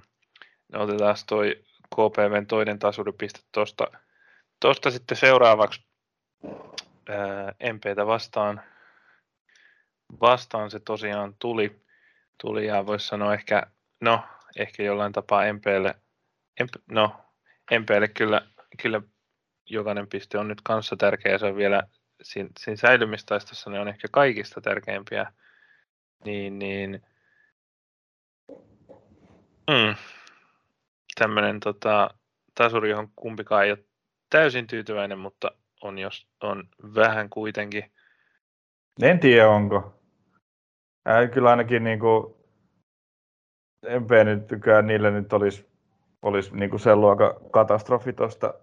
No 0.72 0.82
otetaan 0.82 1.16
toi 1.28 1.64
KPVn 1.94 2.46
toinen 2.46 2.78
tasuripiste 2.78 3.40
tuosta 3.54 3.86
tosta 4.62 4.90
sitten 4.90 5.16
seuraavaksi 5.16 5.84
ää, 7.08 7.54
MPtä 7.72 8.06
vastaan. 8.06 8.62
Vastaan 10.20 10.70
se 10.70 10.80
tosiaan 10.80 11.34
tuli, 11.38 11.82
tuli 12.42 12.66
ja 12.66 12.86
voisi 12.86 13.06
sanoa 13.06 13.34
ehkä, 13.34 13.62
no 14.00 14.24
ehkä 14.56 14.82
jollain 14.82 15.12
tapaa 15.12 15.52
MPlle, 15.52 15.94
MP, 16.62 16.70
no 16.90 17.16
MPlle 17.80 18.08
kyllä, 18.08 18.42
kyllä 18.82 19.02
jokainen 19.70 20.08
piste 20.08 20.38
on 20.38 20.48
nyt 20.48 20.60
kanssa 20.64 20.96
tärkeä, 20.96 21.38
se 21.38 21.46
on 21.46 21.56
vielä 21.56 21.82
siinä, 22.22 22.48
siinä 22.58 22.76
säilymistaistossa 22.76 23.70
ne 23.70 23.80
on 23.80 23.88
ehkä 23.88 24.08
kaikista 24.10 24.60
tärkeimpiä, 24.60 25.32
niin, 26.24 26.58
niin 26.58 27.02
mm, 29.70 29.94
tämmöinen 31.18 31.60
tota, 31.60 32.10
tasuri, 32.54 32.90
johon 32.90 33.08
kumpikaan 33.16 33.64
ei 33.64 33.70
ole 33.70 33.84
täysin 34.30 34.66
tyytyväinen, 34.66 35.18
mutta 35.18 35.50
on, 35.82 35.98
jos, 35.98 36.26
on 36.42 36.68
vähän 36.94 37.30
kuitenkin. 37.30 37.92
En 39.02 39.20
tiedä 39.20 39.48
onko. 39.48 39.94
Äh, 41.08 41.30
kyllä 41.30 41.50
ainakin 41.50 41.84
niin 41.84 42.00
kuin, 42.00 42.34
MP 44.00 44.10
nytkään 44.24 44.86
niille 44.86 45.10
nyt 45.10 45.32
olisi, 45.32 45.68
olisi 46.22 46.56
niin 46.56 46.70
kuin 46.70 46.80
sen 46.80 47.00
luokan 47.00 47.34
katastrofi 47.50 48.12
tuosta 48.12 48.54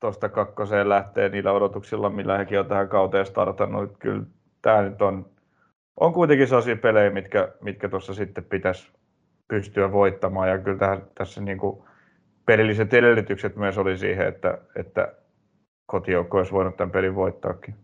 tuosta 0.00 0.28
kakkoseen 0.28 0.88
lähtee 0.88 1.28
niillä 1.28 1.52
odotuksilla, 1.52 2.10
millä 2.10 2.38
hekin 2.38 2.60
on 2.60 2.66
tähän 2.66 2.88
kauteen 2.88 3.26
startannut. 3.26 3.98
Kyllä 3.98 4.22
tämä 4.62 4.82
nyt 4.82 5.02
on, 5.02 5.30
on 6.00 6.12
kuitenkin 6.12 6.46
sellaisia 6.46 6.76
pelejä, 6.76 7.10
mitkä, 7.10 7.52
mitkä 7.60 7.88
tuossa 7.88 8.14
sitten 8.14 8.44
pitäisi 8.44 8.92
pystyä 9.48 9.92
voittamaan. 9.92 10.48
Ja 10.48 10.58
kyllä 10.58 10.78
tähän, 10.78 11.02
tässä 11.14 11.40
niin 11.40 11.58
kuin 11.58 11.84
pelilliset 12.46 12.94
edellytykset 12.94 13.56
myös 13.56 13.78
oli 13.78 13.98
siihen, 13.98 14.28
että, 14.28 14.58
että 14.76 15.14
kotijoukko 15.86 16.38
olisi 16.38 16.52
voinut 16.52 16.76
tämän 16.76 16.90
pelin 16.90 17.14
voittaakin. 17.14 17.74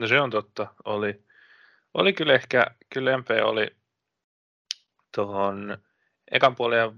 No 0.00 0.06
se 0.06 0.20
on 0.20 0.30
totta. 0.30 0.74
Oli, 0.84 1.22
oli 1.94 2.12
kyllä 2.12 2.34
ehkä, 2.34 2.66
kyllä 2.94 3.18
MP 3.18 3.26
oli 3.44 3.76
tuohon 5.16 5.78
ekan 6.30 6.56
puolen 6.56 6.92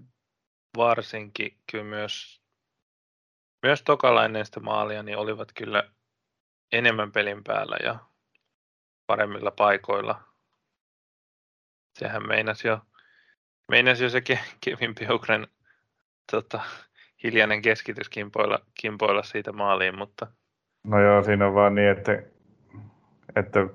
varsinkin 0.77 1.59
kyllä 1.71 1.85
myös 1.85 2.40
myös 3.63 3.83
tokalla 3.83 4.25
ennen 4.25 4.47
sitä 4.47 4.61
maalia 4.61 5.03
niin 5.03 5.19
olivat 5.19 5.53
kyllä 5.53 5.85
enemmän 6.73 7.13
pelin 7.13 7.45
päällä 7.45 7.77
ja 7.85 7.99
paremmilla 9.07 9.51
paikoilla. 9.51 10.21
Sehän 11.99 12.29
meinasi 12.29 12.69
jo, 12.69 12.81
meinasi 13.69 14.05
jo 14.05 14.11
se 14.11 14.23
Kevin 14.65 14.95
Peukren 14.95 15.47
tota, 16.33 16.61
hiljainen 17.23 17.63
keskitys 17.63 18.09
kimpoilla, 18.09 18.59
kimpoilla 18.81 19.23
siitä 19.23 19.53
maaliin, 19.53 19.99
mutta... 19.99 20.27
No 20.85 21.01
joo, 21.01 21.23
siinä 21.23 21.47
on 21.47 21.55
vaan 21.55 21.75
niin, 21.75 21.89
että, 21.89 22.23
että 23.37 23.67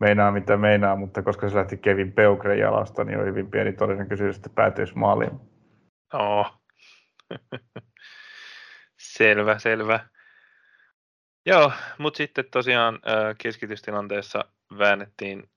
meinaa 0.00 0.32
mitä 0.32 0.56
meinaa, 0.56 0.96
mutta 0.96 1.22
koska 1.22 1.48
se 1.48 1.56
lähti 1.56 1.76
Kevin 1.76 2.12
Peukren 2.12 2.58
jalasta, 2.58 3.04
niin 3.04 3.18
on 3.18 3.26
hyvin 3.26 3.50
pieni 3.50 3.72
todennäköisyys, 3.72 4.36
että 4.36 4.50
päätyisi 4.54 4.98
maaliin. 4.98 5.40
Oh. 6.12 6.60
Selvä, 9.20 9.58
selvä. 9.58 10.00
Joo, 11.46 11.72
mutta 11.98 12.16
sitten 12.16 12.44
tosiaan 12.50 12.98
keskitystilanteessa 13.38 14.44
väännettiin 14.78 15.48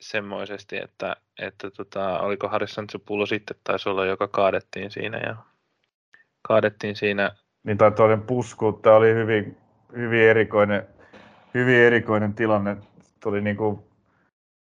semmoisesti, 0.00 0.76
että, 0.76 1.16
että 1.38 1.70
tota, 1.70 2.20
oliko 2.20 2.48
Harrison 2.48 2.86
pullo 3.06 3.26
sitten 3.26 3.56
taisi 3.64 3.88
olla, 3.88 4.06
joka 4.06 4.28
kaadettiin 4.28 4.90
siinä 4.90 5.18
ja 5.18 5.36
kaadettiin 6.42 6.96
siinä. 6.96 7.30
Niin 7.62 7.78
tai 7.78 7.90
toinen 7.90 8.22
pusku, 8.22 8.72
tämä 8.72 8.96
oli 8.96 9.14
hyvin, 9.14 9.56
hyvin, 9.96 10.20
erikoinen, 10.20 10.86
hyvin 11.54 11.76
erikoinen 11.76 12.34
tilanne. 12.34 12.76
Tuli 13.22 13.40
niin 13.40 13.56
kuin, 13.56 13.78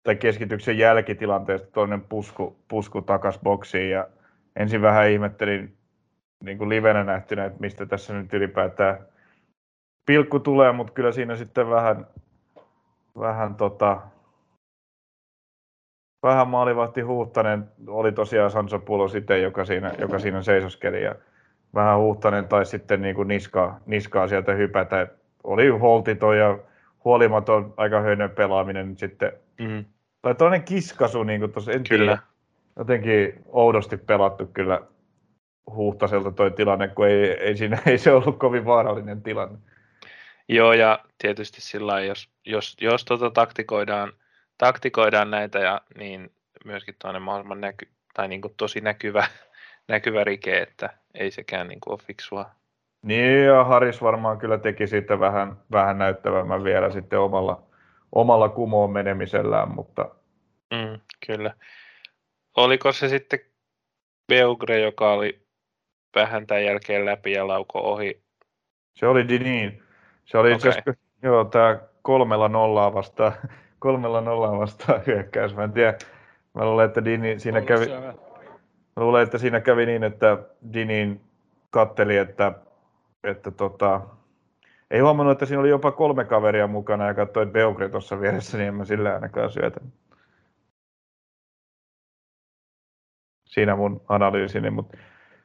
tai 0.03 0.15
keskityksen 0.15 0.77
jälkitilanteesta 0.77 1.71
toinen 1.71 2.01
pusku, 2.01 2.57
pusku 2.67 3.01
takas 3.01 3.39
boksiin 3.39 3.89
ja 3.89 4.07
ensin 4.55 4.81
vähän 4.81 5.09
ihmettelin 5.09 5.77
niin 6.43 6.57
kuin 6.57 6.69
livenä 6.69 7.03
nähtynä, 7.03 7.45
että 7.45 7.59
mistä 7.59 7.85
tässä 7.85 8.13
nyt 8.13 8.33
ylipäätään 8.33 8.97
pilkku 10.05 10.39
tulee, 10.39 10.71
mutta 10.71 10.93
kyllä 10.93 11.11
siinä 11.11 11.35
sitten 11.35 11.69
vähän, 11.69 12.07
vähän 13.19 13.55
tota, 13.55 14.01
vähän 16.23 16.47
maalivahti 16.47 17.01
Huuttanen 17.01 17.69
oli 17.87 18.11
tosiaan 18.11 18.51
Sanso 18.51 18.79
Pulo 18.79 19.07
sitten, 19.07 19.41
joka 19.41 19.65
siinä, 19.65 19.91
joka 19.99 20.19
siinä 20.19 20.41
seisoskeli 20.41 21.03
ja 21.03 21.15
vähän 21.73 21.97
Huuttanen 21.97 22.47
tai 22.47 22.65
sitten 22.65 23.01
niin 23.01 23.15
kuin 23.15 23.27
niskaa, 23.27 23.79
niskaa 23.85 24.27
sieltä 24.27 24.53
hypätä. 24.53 25.07
Oli 25.43 25.67
holtiton 25.67 26.37
ja 26.37 26.57
huolimaton 27.05 27.73
aika 27.77 28.01
höynön 28.01 28.29
pelaaminen 28.29 28.97
sitten. 28.97 29.31
Mm. 29.59 29.85
Tai 30.21 30.35
toinen 30.35 30.63
kiskasu, 30.63 31.23
niin 31.23 31.39
kuin 31.39 31.51
tuossa, 31.51 31.71
en 31.71 31.83
kyllä. 31.89 32.11
Tiedä, 32.11 32.21
jotenkin 32.77 33.43
oudosti 33.47 33.97
pelattu 33.97 34.45
kyllä 34.45 34.81
Huhtaselta 35.75 36.31
toi 36.31 36.51
tilanne, 36.51 36.87
kun 36.87 37.07
ei, 37.07 37.31
ei, 37.31 37.57
siinä, 37.57 37.81
ei 37.85 37.97
se 37.97 38.11
ollut 38.11 38.39
kovin 38.39 38.65
vaarallinen 38.65 39.21
tilanne. 39.21 39.57
Joo, 40.47 40.73
ja 40.73 40.99
tietysti 41.17 41.61
sillä 41.61 42.01
jos, 42.01 42.29
jos, 42.45 42.77
jos 42.81 43.05
tota 43.05 43.31
taktikoidaan, 43.31 44.13
taktikoidaan 44.57 45.31
näitä, 45.31 45.59
ja, 45.59 45.81
niin 45.97 46.31
myöskin 46.65 46.95
toinen 46.99 47.21
mahdollisimman 47.21 47.61
näky, 47.61 47.87
tai 48.13 48.27
niin 48.27 48.41
kuin 48.41 48.53
tosi 48.57 48.81
näkyvä, 48.81 49.27
näkyvä 49.87 50.23
rike, 50.23 50.61
että 50.61 50.89
ei 51.13 51.31
sekään 51.31 51.67
niin 51.67 51.79
kuin 51.79 51.91
ole 51.91 51.99
fiksua. 52.07 52.49
Niin, 53.01 53.43
ja 53.43 53.63
Haris 53.63 54.01
varmaan 54.01 54.37
kyllä 54.37 54.57
teki 54.57 54.87
siitä 54.87 55.19
vähän, 55.19 55.57
vähän 55.71 55.97
näyttävämmän 55.97 56.63
vielä 56.63 56.91
sitten 56.91 57.19
omalla, 57.19 57.63
omalla 58.11 58.49
kumoon 58.49 58.91
menemisellään, 58.91 59.71
mutta... 59.71 60.09
Mm, 60.73 60.99
kyllä. 61.27 61.53
Oliko 62.57 62.91
se 62.91 63.09
sitten 63.09 63.39
Beugre, 64.27 64.79
joka 64.79 65.13
oli 65.13 65.42
vähän 66.15 66.47
tämän 66.47 66.65
jälkeen 66.65 67.05
läpi 67.05 67.31
ja 67.31 67.47
lauko 67.47 67.79
ohi. 67.79 68.21
Se 68.93 69.07
oli 69.07 69.23
niin. 69.23 69.83
Se 70.25 70.37
oli 70.37 70.53
okay. 70.53 70.71
itse 70.71 70.93
joo, 71.21 71.45
tämä 71.45 71.79
kolmella 72.01 72.49
nollaa 72.49 72.93
vastaan, 72.93 73.33
kolmella 73.79 74.21
nollaa 74.21 74.59
vastaan 74.59 75.01
hyökkäys. 75.07 75.55
Mä 75.55 75.63
en 75.63 75.71
tiedä, 75.71 75.97
mä 76.53 76.65
luulen, 76.65 76.85
että 76.85 77.05
Dini 77.05 77.39
siinä 77.39 77.61
kävi, 77.61 77.85
mä 78.95 79.03
luulen, 79.03 79.23
että 79.23 79.37
siinä 79.37 79.61
kävi 79.61 79.85
niin, 79.85 80.03
että 80.03 80.37
Dinin 80.73 81.21
katteli, 81.69 82.17
että, 82.17 82.51
että 83.23 83.51
tota, 83.51 84.01
ei 84.91 84.99
huomannut, 84.99 85.31
että 85.31 85.45
siinä 85.45 85.59
oli 85.59 85.69
jopa 85.69 85.91
kolme 85.91 86.25
kaveria 86.25 86.67
mukana 86.67 87.07
ja 87.07 87.13
katsoi, 87.13 87.43
että 87.43 87.53
Beugre 87.53 87.89
tuossa 87.89 88.21
vieressä, 88.21 88.57
niin 88.57 88.67
en 88.67 88.75
mä 88.75 88.85
sillä 88.85 89.13
ainakaan 89.13 89.51
syötä. 89.51 89.79
Siinä 93.45 93.75
mun 93.75 94.01
analyysini, 94.09 94.69
mutta 94.69 94.97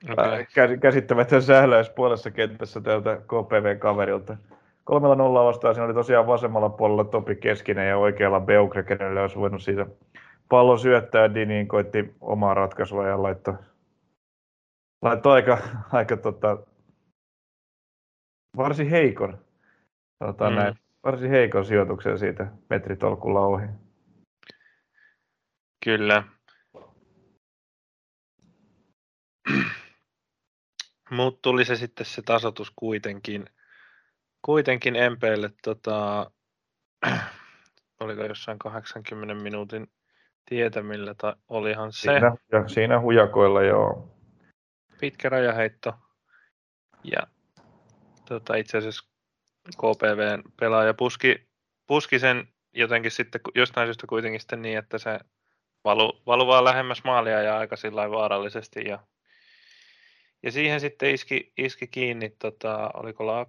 Okay. 0.05 0.77
Käsittämätön 0.81 1.43
sähläys 1.43 1.91
puolessa 1.91 2.31
kentässä 2.31 2.81
tältä 2.81 3.17
KPV-kaverilta. 3.17 4.37
Kolmella 4.85 5.15
nolla 5.15 5.45
vastaan 5.45 5.75
siinä 5.75 5.85
oli 5.85 5.95
tosiaan 5.95 6.27
vasemmalla 6.27 6.69
puolella 6.69 7.05
Topi 7.05 7.37
Keskinen 7.37 7.89
ja 7.89 7.97
oikealla 7.97 8.41
Beukre, 8.41 8.83
kenelle 8.83 9.21
olisi 9.21 9.37
voinut 9.37 9.63
siitä 9.63 9.87
pallo 10.49 10.79
syöttää. 10.79 11.35
Diniin 11.35 11.69
koitti 11.69 12.15
omaa 12.21 12.55
ratkaisua 12.55 13.07
ja 13.09 13.23
laittoi, 13.23 13.55
laittoi 15.03 15.33
aika, 15.33 15.59
aika 15.93 16.17
tota, 16.17 16.59
varsin 18.57 18.91
heikon, 18.91 19.39
tota, 20.19 20.51
mm. 20.51 20.57
näin, 20.57 20.75
varsin 21.05 21.31
heikon 21.31 21.65
sijoituksen 21.65 22.19
siitä 22.19 22.47
metritolkulla 22.71 23.41
ohi. 23.41 23.67
Kyllä. 25.85 26.25
Mutta 31.11 31.39
tuli 31.43 31.65
se 31.65 31.77
sitten 31.77 32.07
se 32.07 32.23
tasotus 32.23 32.73
kuitenkin, 32.77 33.47
kuitenkin 34.43 34.95
MPlle, 34.95 35.51
tota, 35.63 36.31
oliko 38.01 38.25
jossain 38.25 38.59
80 38.59 39.35
minuutin 39.35 39.91
tietämillä, 40.49 41.15
tai 41.15 41.35
olihan 41.49 41.93
se. 41.93 42.01
Siinä, 42.01 42.37
ja 42.53 42.69
siinä 42.69 43.01
hujakoilla, 43.01 43.63
joo. 43.63 44.15
Pitkä 45.01 45.29
rajaheitto. 45.29 45.95
Ja 47.05 47.27
tota, 48.29 48.55
itse 48.55 48.79
asiassa 48.79 49.09
KPVn 49.77 50.43
pelaaja 50.61 50.95
puski, 50.95 51.49
puski 51.87 52.19
sen 52.19 52.49
jotenkin 52.75 53.11
sitten 53.11 53.41
jostain 53.55 53.87
syystä 53.87 54.07
kuitenkin 54.07 54.41
sitten 54.41 54.63
niin, 54.63 54.79
että 54.79 54.99
se 54.99 55.21
valu, 55.85 56.23
valu 56.27 56.47
vaan 56.47 56.65
lähemmäs 56.65 57.05
maalia 57.05 57.43
ja 57.43 57.59
aika 57.59 57.77
sillä 57.77 58.11
vaarallisesti. 58.11 58.85
Ja, 58.89 58.99
ja 60.43 60.53
siihen 60.53 60.81
sitten 60.81 61.11
iski, 61.11 61.53
iski 61.57 61.87
kiinni, 61.87 62.31
tota, 62.39 62.91
oliko 62.95 63.27
la... 63.27 63.47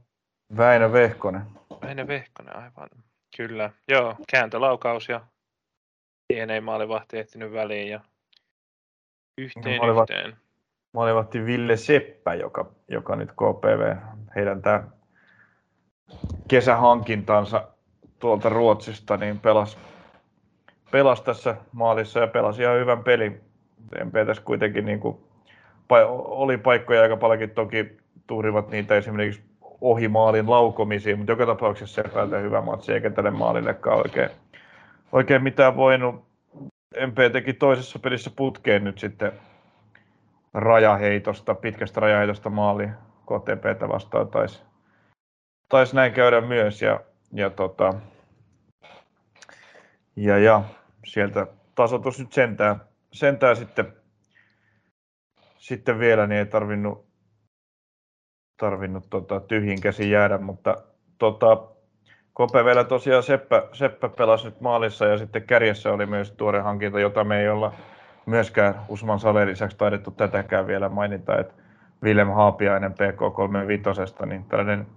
Väinö 0.57 0.91
Vehkonen. 0.91 1.41
Väinö 1.81 2.07
Vehkonen, 2.07 2.55
aivan. 2.55 2.89
Kyllä, 3.37 3.71
joo, 3.87 4.15
kääntölaukaus 4.31 5.09
ja 5.09 5.21
siihen 6.33 6.49
ei 6.49 6.61
maalivahti 6.61 7.17
ehtinyt 7.17 7.53
väliin 7.53 7.89
ja 7.89 7.99
yhteen 9.37 9.77
maalivahti, 9.77 10.13
yhteen. 10.13 10.37
Maalivahti 10.93 11.45
Ville 11.45 11.77
Seppä, 11.77 12.33
joka, 12.33 12.71
joka 12.87 13.15
nyt 13.15 13.31
KPV, 13.31 13.95
heidän 14.35 14.61
tämä 14.61 14.83
kesähankintansa 16.47 17.67
tuolta 18.19 18.49
Ruotsista, 18.49 19.17
niin 19.17 19.39
pelasi, 19.39 19.77
pelasi 20.91 21.23
tässä 21.23 21.55
maalissa 21.71 22.19
ja 22.19 22.27
pelasi 22.27 22.61
ihan 22.61 22.79
hyvän 22.79 23.03
pelin. 23.03 23.41
MP 24.05 24.13
tässä 24.27 24.43
kuitenkin 24.43 24.85
niin 24.85 24.99
kuin, 24.99 25.28
oli 26.15 26.57
paikkoja 26.57 27.01
aika 27.01 27.17
paljonkin, 27.17 27.49
toki 27.49 27.97
tuhrivat 28.27 28.69
niitä 28.69 28.95
esimerkiksi 28.95 29.41
ohi 29.81 30.07
maalin 30.07 30.49
laukomisiin, 30.49 31.17
mutta 31.17 31.31
joka 31.31 31.45
tapauksessa 31.45 32.03
se 32.03 32.41
hyvä 32.41 32.61
matsi, 32.61 32.93
eikä 32.93 33.09
tälle 33.09 33.31
maalillekaan 33.31 33.97
oikein, 33.97 34.29
oikein 35.11 35.43
mitään 35.43 35.75
voinut. 35.75 36.29
MP 37.07 37.17
teki 37.31 37.53
toisessa 37.53 37.99
pelissä 37.99 38.31
putkeen 38.35 38.83
nyt 38.83 38.99
sitten 38.99 39.31
rajaheitosta, 40.53 41.55
pitkästä 41.55 41.99
rajaheitosta 41.99 42.49
maali 42.49 42.89
KTPtä 43.25 43.89
vastaan 43.89 44.27
taisi, 44.27 44.61
taisi 45.69 45.95
näin 45.95 46.13
käydä 46.13 46.41
myös 46.41 46.81
ja, 46.81 46.99
ja, 47.33 47.49
tota, 47.49 47.93
ja, 50.15 50.37
ja 50.37 50.63
sieltä 51.05 51.47
tasoitus 51.75 52.19
nyt 52.19 52.33
sentään, 52.33 52.81
sentään 53.11 53.55
sitten, 53.55 53.93
sitten 55.69 55.99
vielä, 55.99 56.27
niin 56.27 56.39
ei 56.39 56.45
tarvinnut, 56.45 57.05
tarvinnut 58.57 59.09
tota, 59.09 59.39
tyhjin 59.39 59.81
käsi 59.81 60.11
jäädä, 60.11 60.37
mutta 60.37 60.77
tota, 61.17 61.55
KPVllä 62.33 62.83
tosiaan 62.83 63.23
Seppä, 63.23 63.63
Seppä 63.73 64.09
pelasi 64.09 64.45
nyt 64.45 64.61
maalissa 64.61 65.05
ja 65.05 65.17
sitten 65.17 65.43
kärjessä 65.43 65.93
oli 65.93 66.05
myös 66.05 66.31
tuore 66.31 66.61
hankinta, 66.61 66.99
jota 66.99 67.23
me 67.23 67.41
ei 67.41 67.49
olla 67.49 67.73
myöskään 68.25 68.75
Usman 68.87 69.19
Salen 69.19 69.47
lisäksi 69.47 69.77
taidettu 69.77 70.11
tätäkään 70.11 70.67
vielä 70.67 70.89
mainita, 70.89 71.39
että 71.39 71.53
Willem 72.03 72.29
Haapiainen 72.29 72.91
PK35, 72.91 74.25
niin 74.25 74.43
tällainen, 74.43 74.87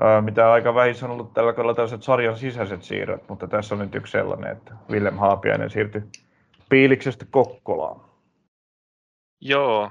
ää, 0.00 0.20
mitä 0.20 0.52
aika 0.52 0.74
vähissä 0.74 1.06
on 1.06 1.12
ollut 1.12 1.34
tällä 1.34 1.52
kaudella 1.52 1.74
tällaiset 1.74 2.02
sarjan 2.02 2.36
sisäiset 2.36 2.82
siirrot, 2.82 3.28
mutta 3.28 3.48
tässä 3.48 3.74
on 3.74 3.78
nyt 3.78 3.94
yksi 3.94 4.10
sellainen, 4.10 4.52
että 4.52 4.72
Willem 4.90 5.16
Haapiainen 5.16 5.70
siirtyi 5.70 6.02
Piiliksestä 6.68 7.26
Kokkolaan. 7.30 8.05
Joo, 9.40 9.90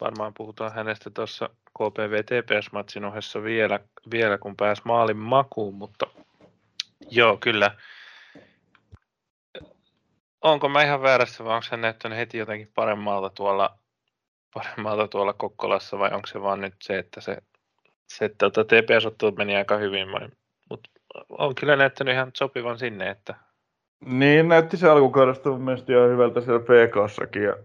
varmaan 0.00 0.34
puhutaan 0.36 0.72
hänestä 0.72 1.10
tuossa 1.10 1.48
KPV 1.48 2.22
TPS-matsin 2.24 3.04
ohessa 3.04 3.42
vielä, 3.42 3.80
vielä, 4.10 4.38
kun 4.38 4.56
pääsi 4.56 4.82
maalin 4.84 5.16
makuun, 5.16 5.74
mutta 5.74 6.06
joo, 7.10 7.36
kyllä. 7.36 7.70
Onko 10.40 10.68
mä 10.68 10.82
ihan 10.82 11.02
väärässä 11.02 11.44
vai 11.44 11.54
onko 11.54 11.62
se 11.62 11.76
näyttänyt 11.76 12.18
heti 12.18 12.38
jotenkin 12.38 12.72
paremmalta 12.74 13.30
tuolla, 13.30 13.78
paremmalta 14.54 15.08
tuolla 15.08 15.32
Kokkolassa 15.32 15.98
vai 15.98 16.10
onko 16.12 16.26
se 16.26 16.42
vaan 16.42 16.60
nyt 16.60 16.74
se, 16.82 16.98
että 16.98 17.20
se, 17.20 17.38
se 18.08 18.28
tuota, 18.28 18.64
TPS-ottelut 18.64 19.36
meni 19.36 19.56
aika 19.56 19.76
hyvin, 19.76 20.08
mutta 20.70 20.90
on 21.28 21.54
kyllä 21.54 21.76
näyttänyt 21.76 22.14
ihan 22.14 22.30
sopivan 22.34 22.78
sinne, 22.78 23.10
että 23.10 23.34
niin, 24.04 24.48
näytti 24.48 24.76
se 24.76 24.88
alkukaudesta 24.88 25.50
mun 25.50 25.62
mielestä 25.62 25.92
ihan 25.92 26.10
hyvältä 26.10 26.40
siellä 26.40 26.60
PKssakin 26.60 27.42
ja 27.42 27.56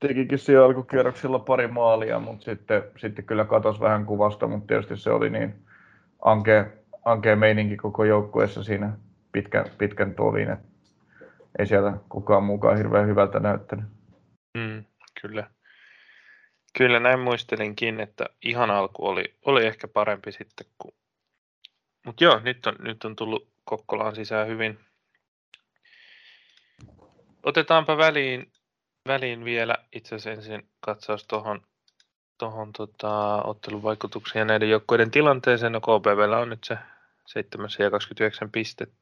tekikin 0.00 0.38
siellä 0.38 0.66
alkukierroksilla 0.66 1.38
pari 1.38 1.66
maalia, 1.66 2.18
mutta 2.18 2.44
sitten, 2.44 2.82
sitten 2.96 3.24
kyllä 3.24 3.44
katosi 3.44 3.80
vähän 3.80 4.06
kuvasta, 4.06 4.46
mutta 4.46 4.66
tietysti 4.66 4.96
se 4.96 5.10
oli 5.10 5.30
niin 5.30 5.54
ankea, 6.24 6.66
ankea 7.04 7.36
meininki 7.36 7.76
koko 7.76 8.04
joukkueessa 8.04 8.62
siinä 8.62 8.92
pitkän, 9.32 9.64
pitkän 9.78 10.14
tovin, 10.14 10.50
että 10.50 10.68
ei 11.58 11.66
siellä 11.66 11.92
kukaan 12.08 12.44
muukaan 12.44 12.76
hirveän 12.76 13.06
hyvältä 13.06 13.40
näyttänyt. 13.40 13.84
Mm, 14.58 14.84
kyllä. 15.22 15.50
Kyllä 16.78 17.00
näin 17.00 17.20
muistelinkin, 17.20 18.00
että 18.00 18.26
ihan 18.42 18.70
alku 18.70 19.06
oli, 19.06 19.34
oli 19.44 19.66
ehkä 19.66 19.88
parempi 19.88 20.32
sitten 20.32 20.66
kuin... 20.78 20.94
Mutta 22.06 22.24
joo, 22.24 22.40
nyt 22.40 22.66
on, 22.66 22.76
nyt 22.78 23.04
on 23.04 23.16
tullut 23.16 23.48
Kokkolaan 23.64 24.14
sisään 24.14 24.48
hyvin. 24.48 24.78
Otetaanpa 27.42 27.96
väliin 27.96 28.52
väliin 29.06 29.44
vielä 29.44 29.76
itse 29.92 30.14
asiassa 30.14 30.30
ensin 30.30 30.68
katsaus 30.80 31.26
tuohon 31.26 31.60
tohon, 32.38 32.72
tota, 32.72 33.42
ottelun 33.42 33.82
vaikutuksia 33.82 34.44
näiden 34.44 34.70
joukkoiden 34.70 35.10
tilanteeseen. 35.10 35.72
No 35.72 35.80
KPVllä 35.80 36.38
on 36.38 36.50
nyt 36.50 36.64
se 36.64 36.78
7 37.26 37.68
ja 37.78 37.90
29 37.90 38.50
pistettä. 38.50 38.96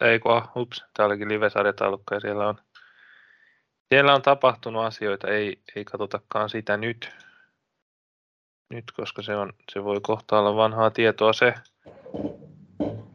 Ei 0.00 0.18
kun, 0.18 0.32
ah, 0.32 0.56
ups, 0.56 0.84
tämä 0.94 1.06
olikin 1.06 1.28
live-sarjataulukko 1.28 2.14
ja 2.14 2.20
siellä 2.20 2.48
on, 2.48 2.58
siellä 3.88 4.14
on 4.14 4.22
tapahtunut 4.22 4.84
asioita, 4.84 5.28
ei, 5.28 5.62
ei 5.76 5.84
katsotakaan 5.84 6.50
sitä 6.50 6.76
nyt, 6.76 7.10
nyt, 8.70 8.84
koska 8.96 9.22
se, 9.22 9.36
on, 9.36 9.52
se 9.72 9.84
voi 9.84 10.00
kohta 10.02 10.38
olla 10.38 10.56
vanhaa 10.56 10.90
tietoa 10.90 11.32
se. 11.32 11.54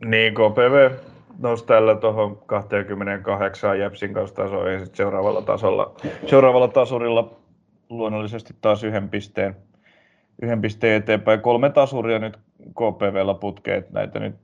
Niin, 0.06 0.34
KPV 0.34 1.13
nousi 1.44 1.66
tällä 1.66 1.96
tuohon 1.96 2.38
28 2.46 3.80
Jepsin 3.80 4.14
kanssa 4.14 4.36
tasoon 4.36 4.74
ja 4.74 4.80
sitten 4.80 4.98
seuraavalla 4.98 5.42
tasolla, 5.42 5.96
seuraavalla 6.28 6.68
tasurilla 6.68 7.40
luonnollisesti 7.90 8.56
taas 8.62 8.84
yhden 8.84 9.10
pisteen, 9.10 9.56
yhden 10.42 10.62
pisteen 10.62 10.96
eteenpäin. 10.96 11.42
Kolme 11.42 11.70
tasuria 11.70 12.20
nyt 12.20 12.38
KPVllä 12.70 13.34
putkeet, 13.34 13.92
näitä 13.92 14.20
nyt 14.20 14.36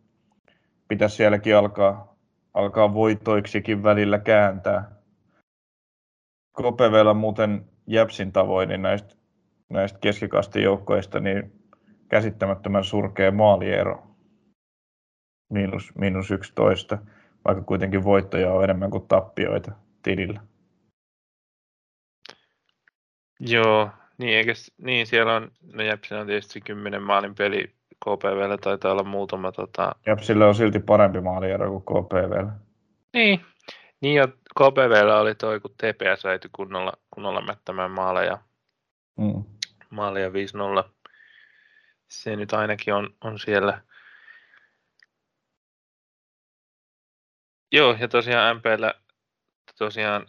pitäisi 0.87 1.15
sielläkin 1.15 1.55
alkaa, 1.55 2.15
alkaa 2.53 2.93
voitoiksikin 2.93 3.83
välillä 3.83 4.19
kääntää. 4.19 4.91
KPVllä 6.57 7.13
muuten 7.13 7.65
Jäpsin 7.87 8.31
tavoin, 8.31 8.69
niin 8.69 8.81
näistä, 8.81 9.15
näistä 9.69 9.99
keskikastin 9.99 10.63
joukkoista 10.63 11.19
niin 11.19 11.51
käsittämättömän 12.09 12.83
surkea 12.83 13.31
maaliero 13.31 14.08
miinus, 15.49 15.95
miinus 15.95 16.31
11, 16.31 16.97
vaikka 17.45 17.63
kuitenkin 17.63 18.03
voittoja 18.03 18.53
on 18.53 18.63
enemmän 18.63 18.91
kuin 18.91 19.07
tappioita 19.07 19.71
tilillä. 20.03 20.41
Joo, 23.39 23.89
niin, 24.17 24.37
eikä, 24.37 24.53
niin 24.77 25.07
siellä 25.07 25.35
on, 25.35 25.51
no 25.73 25.83
Jäpsillä 25.83 26.21
on 26.21 26.27
tietysti 26.27 26.61
10 26.61 27.03
maalin 27.03 27.35
peli, 27.35 27.73
KPVllä 28.05 28.57
taitaa 28.57 28.91
olla 28.91 29.03
muutama. 29.03 29.51
Tota... 29.51 29.95
Jäpsillä 30.07 30.47
on 30.47 30.55
silti 30.55 30.79
parempi 30.79 31.21
maaliero 31.21 31.69
kuin 31.69 31.83
KPVllä. 31.83 32.51
Niin, 33.13 33.41
niin 34.01 34.15
ja 34.15 34.27
KPVllä 34.27 35.19
oli 35.19 35.35
toi, 35.35 35.59
kun 35.59 35.71
TPS 35.71 36.25
äity 36.25 36.49
kunnolla, 36.51 36.93
kunnolla 37.11 37.41
mättämään 37.41 37.91
maaleja. 37.91 38.37
Mm. 39.17 39.43
Maaleja 39.89 40.29
5-0. 40.29 40.31
Se 42.07 42.35
nyt 42.35 42.53
ainakin 42.53 42.93
on, 42.93 43.09
on 43.21 43.39
siellä. 43.39 43.81
Joo, 47.71 47.95
ja 47.99 48.07
tosiaan 48.07 48.57
MPllä 48.57 48.93
tosiaan 49.77 50.27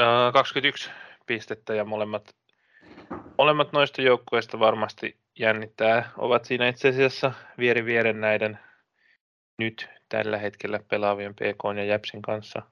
äh, 0.00 0.32
21 0.32 0.90
pistettä 1.26 1.74
ja 1.74 1.84
molemmat, 1.84 2.34
molemmat 3.38 3.72
noista 3.72 4.02
joukkueista 4.02 4.58
varmasti 4.58 5.16
jännittää. 5.38 6.10
Ovat 6.16 6.44
siinä 6.44 6.68
itse 6.68 6.88
asiassa 6.88 7.32
vieri 7.58 7.84
vieren 7.84 8.20
näiden 8.20 8.58
nyt 9.58 9.88
tällä 10.08 10.38
hetkellä 10.38 10.80
pelaavien 10.88 11.34
PK 11.34 11.76
ja 11.76 11.84
Jäpsin 11.84 12.22
kanssa. 12.22 12.62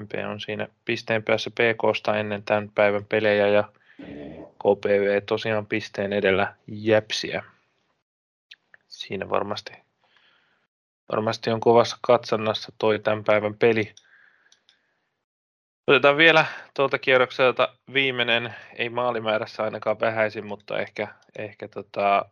MP 0.00 0.10
on 0.30 0.40
siinä 0.40 0.68
pisteen 0.84 1.22
päässä 1.22 1.50
PKsta 1.50 2.16
ennen 2.16 2.42
tämän 2.42 2.70
päivän 2.74 3.04
pelejä 3.04 3.48
ja 3.48 3.72
KPV 4.58 5.22
tosiaan 5.26 5.66
pisteen 5.66 6.12
edellä 6.12 6.54
Jäpsiä. 6.66 7.44
Siinä 8.88 9.30
varmasti 9.30 9.87
varmasti 11.12 11.50
on 11.50 11.60
kovassa 11.60 11.98
katsannassa 12.00 12.72
toi 12.78 12.98
tämän 12.98 13.24
päivän 13.24 13.54
peli. 13.54 13.94
Otetaan 15.86 16.16
vielä 16.16 16.46
tuolta 16.74 16.98
kierrokselta 16.98 17.74
viimeinen, 17.92 18.54
ei 18.76 18.88
maalimäärässä 18.88 19.62
ainakaan 19.62 20.00
vähäisin, 20.00 20.46
mutta 20.46 20.78
ehkä, 20.78 21.08
ehkä 21.38 21.68
tota, 21.68 22.24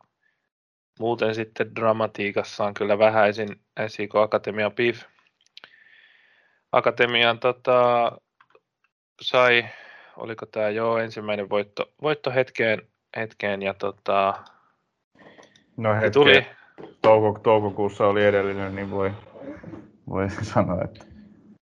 muuten 0.99 1.35
sitten 1.35 1.74
dramatiikassa 1.77 2.64
on 2.64 2.74
kyllä 2.74 2.99
vähäisin 2.99 3.61
SIK 3.87 4.16
Akatemia 4.16 4.70
PIF. 4.70 5.03
Akatemian 6.72 7.39
tota, 7.39 8.12
sai, 9.20 9.68
oliko 10.16 10.47
tämä 10.47 10.68
jo 10.68 10.99
ensimmäinen 10.99 11.51
voitto, 11.51 11.93
voitto 12.03 12.31
hetkeen, 12.31 12.89
hetkeen 13.16 13.62
ja 13.62 13.74
tota, 13.74 14.45
no 15.77 15.95
hetkeen. 15.95 16.12
tuli, 16.12 16.47
touko, 17.03 17.41
toukokuussa 17.43 18.07
oli 18.07 18.24
edellinen, 18.24 18.74
niin 18.74 18.91
voi, 18.91 19.12
voi 20.09 20.31
sanoa, 20.55 20.85
että 20.85 21.16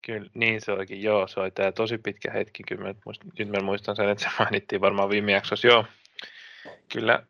Kyllä, 0.07 0.31
niin 0.35 0.61
se 0.61 0.73
olikin, 0.73 1.03
joo, 1.03 1.27
se 1.27 1.41
oli 1.41 1.51
tämä 1.51 1.73
tosi 1.73 1.99
pitkä 1.99 2.31
hetki, 2.31 2.63
kyllä 2.63 2.83
mä 2.83 2.95
muistan, 3.05 3.31
nyt 3.39 3.49
mä 3.49 3.61
muistan 3.61 3.97
sen, 3.97 4.09
että 4.09 4.25
se 4.25 4.31
mainittiin 4.39 4.81
varmaan 4.81 5.09
viime 5.09 5.33
jaksossa, 5.33 5.67
joo. 5.67 5.85
Kyllä, 6.93 7.27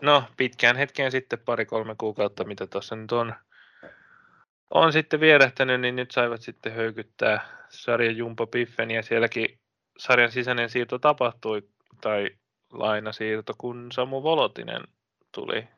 no 0.00 0.24
pitkään 0.36 0.76
hetkeen 0.76 1.10
sitten 1.10 1.38
pari-kolme 1.38 1.94
kuukautta, 1.98 2.44
mitä 2.44 2.66
tuossa 2.66 2.96
nyt 2.96 3.12
on, 3.12 3.34
on 4.70 4.92
sitten 4.92 5.20
vierähtänyt, 5.20 5.80
niin 5.80 5.96
nyt 5.96 6.10
saivat 6.10 6.42
sitten 6.42 6.72
höykyttää 6.72 7.66
sarjan 7.68 8.16
Jumpo 8.16 8.46
Piffen 8.46 8.90
ja 8.90 9.02
sielläkin 9.02 9.58
sarjan 9.98 10.32
sisäinen 10.32 10.70
siirto 10.70 10.98
tapahtui, 10.98 11.62
tai 12.00 12.30
lainasiirto, 12.72 13.54
kun 13.58 13.92
Samu 13.92 14.22
Volotinen 14.22 14.82
tuli 15.34 15.68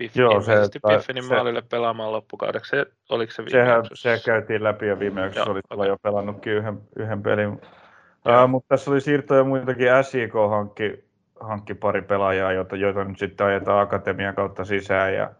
Piffin, 0.00 0.22
Joo, 0.22 0.42
se, 0.42 0.54
Piffinin 0.88 1.24
se, 1.24 1.34
maalille 1.34 1.62
pelaamaan 1.62 2.12
loppukaudeksi. 2.12 2.70
Se, 2.70 2.86
oliko 3.08 3.32
se 3.32 3.44
viime 3.44 3.64
Sehän, 3.64 3.84
se 3.94 4.20
käytiin 4.24 4.64
läpi 4.64 4.86
jo 4.86 4.98
viime 4.98 5.20
jaksossa, 5.20 5.50
oli 5.50 5.60
okay. 5.70 5.88
jo 5.88 5.96
pelannutkin 6.02 6.52
yhden, 6.52 6.80
yhden 6.96 7.22
pelin. 7.22 7.48
Uh, 7.48 8.48
mutta 8.48 8.68
tässä 8.68 8.90
oli 8.90 9.00
siirtoja 9.00 9.44
muitakin. 9.44 9.88
SIK 10.02 10.32
hankki, 10.50 11.04
hankki 11.40 11.74
pari 11.74 12.02
pelaajaa, 12.02 12.52
joita, 12.52 12.76
joita 12.76 13.04
nyt 13.04 13.18
sitten 13.18 13.46
ajetaan 13.46 13.80
akatemian 13.80 14.34
kautta 14.34 14.64
sisään. 14.64 15.14
Ja, 15.14 15.30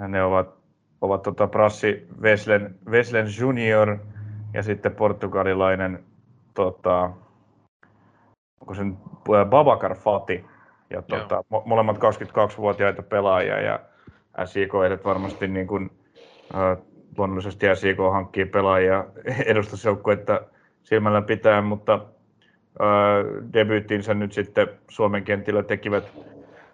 ja 0.00 0.08
ne 0.08 0.22
ovat, 0.22 0.54
ovat 1.00 1.22
tota 1.22 1.46
Brassi 1.46 2.06
Veslen, 2.22 2.74
Veslen 2.90 3.26
Junior 3.40 3.98
ja 4.54 4.62
sitten 4.62 4.94
portugalilainen 4.94 6.04
tota, 6.54 7.10
onko 8.60 8.74
se 8.74 8.84
nyt 8.84 8.98
Babakar 9.50 9.94
Fati 9.94 10.44
ja 10.90 11.02
tuota, 11.02 11.44
molemmat 11.64 11.96
22-vuotiaita 11.96 13.02
pelaajia 13.02 13.60
ja 13.60 13.80
SIK 14.44 14.72
varmasti 15.04 15.48
niin 15.48 15.66
kuin, 15.66 15.90
äh, 16.54 16.78
luonnollisesti 17.18 17.66
SIK 17.74 17.98
hankkii 18.12 18.44
pelaajia 18.44 19.04
edustusjoukkuetta 19.46 20.40
silmällä 20.82 21.22
pitää, 21.22 21.62
mutta 21.62 21.94
äh, 21.94 23.52
debyyttinsä 23.52 24.14
nyt 24.14 24.32
sitten 24.32 24.68
Suomen 24.88 25.24
kentillä 25.24 25.62
tekivät, 25.62 26.12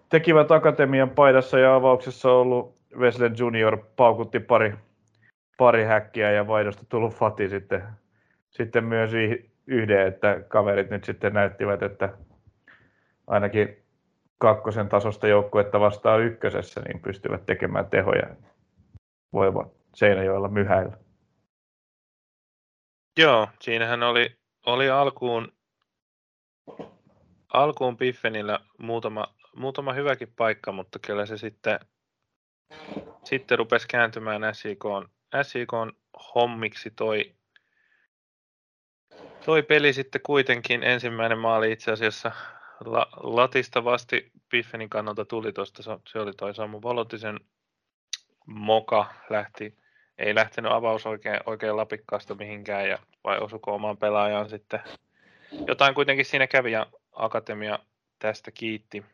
tekivät 0.09 0.51
Akatemian 0.51 1.11
paidassa 1.11 1.59
ja 1.59 1.75
avauksessa 1.75 2.33
ollut 2.33 2.77
Wesley 2.97 3.31
Junior 3.39 3.79
paukutti 3.97 4.41
pari, 4.41 4.75
pari 5.57 5.85
häkkiä 5.85 6.31
ja 6.31 6.47
vaihdosta 6.47 6.83
tullut 6.89 7.15
Fati 7.15 7.49
sitten, 7.49 7.83
sitten 8.51 8.85
myös 8.85 9.11
yhden, 9.67 10.07
että 10.07 10.41
kaverit 10.49 10.91
nyt 10.91 11.05
sitten 11.05 11.35
näyttivät, 11.35 11.83
että 11.83 12.09
ainakin 13.27 13.82
kakkosen 14.43 14.88
tasosta 14.88 15.28
joukkuetta 15.28 15.80
vastaan 15.80 16.22
ykkösessä, 16.22 16.80
niin 16.80 17.03
pystyvät 17.03 17.47
tekemään 17.47 17.90
tehoja. 17.90 18.36
Voivat 19.32 19.72
Seinäjoella 19.95 20.49
myhäillä. 20.49 20.97
Joo, 23.18 23.49
siinähän 23.61 24.03
oli, 24.03 24.36
oli 24.66 24.90
alkuun, 24.90 25.53
alkuun 27.53 27.97
Piffenillä 27.97 28.61
muutama, 28.78 29.34
muutama 29.57 29.93
hyväkin 29.93 30.32
paikka, 30.36 30.72
mutta 30.72 30.99
kyllä 30.99 31.26
se 31.26 31.36
sitten, 31.38 31.80
sitten 33.24 33.59
rupesi 33.59 33.88
kääntymään 33.88 34.55
SIK, 34.55 34.84
SIK 35.43 35.72
hommiksi 36.34 36.90
toi, 36.90 37.34
toi 39.45 39.62
peli 39.62 39.93
sitten 39.93 40.20
kuitenkin 40.26 40.82
ensimmäinen 40.82 41.38
maali 41.38 41.72
itse 41.72 41.93
asiassa 41.93 42.32
la, 42.87 43.07
latista 43.16 43.85
vasti 43.85 44.30
Piffenin 44.51 44.91
kannalta 44.91 45.24
tuli 45.24 45.53
tuosta, 45.53 45.99
se 46.09 46.18
oli 46.18 46.33
toi 46.33 46.55
Samu 46.55 46.83
Volotisen 46.83 47.41
moka, 48.47 49.07
lähti, 49.30 49.76
ei 50.18 50.35
lähtenyt 50.35 50.72
avaus 50.72 51.07
oikein, 51.07 51.41
oikein 51.47 51.76
lapikkaasta 51.76 52.35
mihinkään, 52.35 52.89
ja 52.89 52.99
vai 53.24 53.39
osuko 53.39 53.74
omaan 53.74 53.97
pelaajaan 53.97 54.49
sitten. 54.49 54.80
Jotain 55.66 55.95
kuitenkin 55.95 56.24
siinä 56.24 56.47
kävi, 56.47 56.72
ja 56.72 56.87
Akatemia 57.12 57.78
tästä 58.18 58.51
kiitti. 58.51 59.05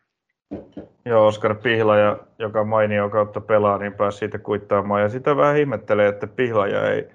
Joo, 1.04 1.26
Oskar 1.26 1.54
Pihlaja, 1.54 2.18
joka 2.38 2.64
mainio 2.64 3.08
kautta 3.08 3.40
pelaa, 3.40 3.78
niin 3.78 3.94
pääsi 3.94 4.18
siitä 4.18 4.38
kuittaamaan. 4.38 5.02
Ja 5.02 5.08
sitä 5.08 5.36
vähän 5.36 5.58
ihmettelee, 5.58 6.08
että 6.08 6.26
Pihlaja 6.26 6.90
ei, 6.90 7.08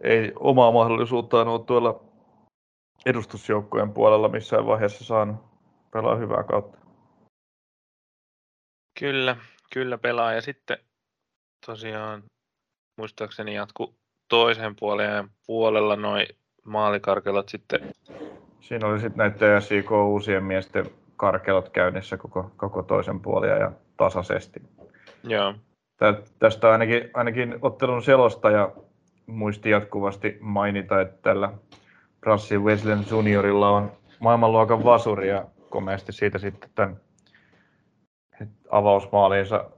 ei 0.00 0.32
omaa 0.36 0.72
mahdollisuuttaan 0.72 1.48
ole 1.48 1.60
tuolla 1.64 2.00
edustusjoukkojen 3.06 3.92
puolella 3.92 4.28
missään 4.28 4.66
vaiheessa 4.66 5.04
saanut 5.04 5.49
pelaa 5.92 6.16
hyvää 6.16 6.42
kautta. 6.42 6.78
Kyllä, 9.00 9.36
kyllä 9.72 9.98
pelaa. 9.98 10.32
Ja 10.32 10.42
sitten 10.42 10.78
tosiaan 11.66 12.22
muistaakseni 12.96 13.54
jatku 13.54 13.94
toisen 14.28 14.76
puolen 14.76 15.28
puolella 15.46 15.96
noin 15.96 16.26
maalikarkelat 16.64 17.48
sitten. 17.48 17.80
Siinä 18.60 18.86
oli 18.86 19.00
sitten 19.00 19.18
näiden 19.18 19.62
SIK 19.62 19.90
uusien 19.90 20.44
miesten 20.44 20.86
karkelot 21.16 21.68
käynnissä 21.68 22.16
koko, 22.16 22.50
koko 22.56 22.82
toisen 22.82 23.20
puolia 23.20 23.56
ja 23.56 23.72
tasaisesti. 23.96 24.62
Joo. 25.24 25.54
Tästä 26.38 26.70
ainakin, 26.70 27.10
ainakin 27.14 27.58
ottelun 27.62 28.02
selostaja 28.02 28.72
muisti 29.26 29.70
jatkuvasti 29.70 30.38
mainita, 30.40 31.00
että 31.00 31.16
tällä 31.22 31.52
Brassi 32.20 32.58
Weslen 32.58 33.04
juniorilla 33.10 33.70
on 33.70 33.92
maailmanluokan 34.18 34.84
vasuri 34.84 35.28
ja 35.28 35.44
komeasti 35.70 36.12
siitä 36.12 36.38
sitten 36.38 36.70
tämän 36.74 36.96
avausmaaliinsa 38.70 39.70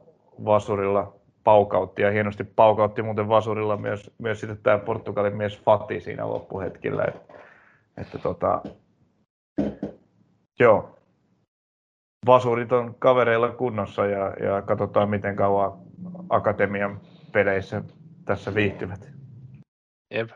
vasurilla 0.44 1.16
paukautti 1.44 2.02
ja 2.02 2.10
hienosti 2.10 2.44
paukautti 2.44 3.02
muuten 3.02 3.28
vasurilla 3.28 3.76
myös, 3.76 4.10
myös 4.18 4.40
sitten 4.40 4.58
tämä 4.62 4.78
Portugalin 4.78 5.36
mies 5.36 5.60
Fati 5.60 6.00
siinä 6.00 6.28
loppuhetkillä. 6.28 7.04
Että, 7.04 7.34
että 7.96 8.18
tota, 8.18 8.62
joo, 10.60 10.98
vasurit 12.26 12.72
on 12.72 12.94
kavereilla 12.98 13.48
kunnossa 13.48 14.06
ja, 14.06 14.34
ja 14.40 14.62
katsotaan 14.62 15.10
miten 15.10 15.36
kauan 15.36 15.72
akatemian 16.28 17.00
peleissä 17.32 17.82
tässä 18.24 18.54
viihtyvät. 18.54 19.12
Jep. 20.14 20.30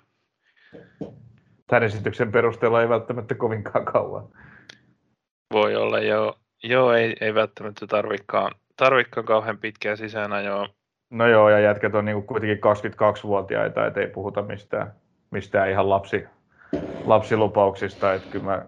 Tämän 1.66 1.82
esityksen 1.82 2.32
perusteella 2.32 2.82
ei 2.82 2.88
välttämättä 2.88 3.34
kovinkaan 3.34 3.84
kauan. 3.84 4.28
Voi 5.53 5.76
olla, 5.76 6.01
joo. 6.01 6.38
Joo, 6.62 6.92
ei, 6.92 7.16
ei 7.20 7.34
välttämättä 7.34 7.86
tarvikaan, 7.86 8.53
tarvikaan 8.76 9.26
kauhean 9.26 9.59
pitkää 9.59 9.97
sisäänajoa. 9.97 10.68
No 11.11 11.26
joo, 11.28 11.49
ja 11.49 11.59
jätkät 11.59 11.94
on 11.94 12.05
niin 12.05 12.22
kuitenkin 12.22 12.59
22-vuotiaita, 12.59 13.86
että 13.86 14.01
ei 14.01 14.07
puhuta 14.07 14.42
mistään, 14.42 14.92
mistään 15.30 15.70
ihan 15.70 15.90
lapsi, 15.90 16.24
lapsilupauksista. 17.05 18.14
Että 18.14 18.30
kyllä 18.30 18.44
mä 18.44 18.66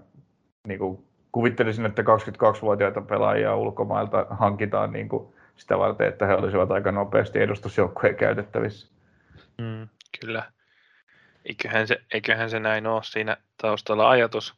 niin 0.69 0.79
kuin 0.79 1.05
kuvittelisin, 1.33 1.87
että 1.87 2.03
22-vuotiaita 2.03 3.01
pelaajia 3.01 3.57
ulkomailta 3.57 4.27
hankitaan 4.31 4.93
niin 4.93 5.09
kuin 5.09 5.35
sitä 5.57 5.79
varten, 5.79 6.09
että 6.09 6.27
he 6.27 6.35
olisivat 6.35 6.71
aika 6.71 6.93
nopeasti 6.93 7.39
edustusjoukkueen 7.39 8.17
käytettävissä. 8.17 8.93
Mm, 9.59 9.89
kyllä. 10.21 10.43
Eiköhän 11.45 11.87
se, 11.87 12.01
eiköhän 12.15 12.51
se 12.51 12.61
näin 12.61 12.87
ole 12.87 13.03
siinä 13.05 13.37
taustalla 13.63 14.11
ajatus. 14.11 14.55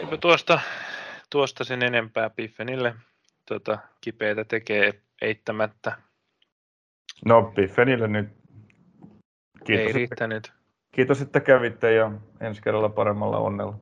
Eipä 0.00 0.16
tuosta, 0.16 0.60
tuosta 1.30 1.64
sen 1.64 1.82
enempää 1.82 2.30
Piffenille 2.30 2.94
tuota, 3.46 3.78
kipeitä 4.00 4.44
tekee 4.44 5.02
eittämättä. 5.22 5.98
No 7.24 7.42
Piffenille 7.42 8.08
nyt 8.08 8.28
kiitos, 9.64 9.86
Ei 9.86 9.92
riittänyt. 9.92 10.46
Että, 10.46 10.58
kiitos, 10.92 11.22
että 11.22 11.40
kävitte 11.40 11.92
ja 11.92 12.12
ensi 12.40 12.62
kerralla 12.62 12.88
paremmalla 12.88 13.38
onnella. 13.38 13.74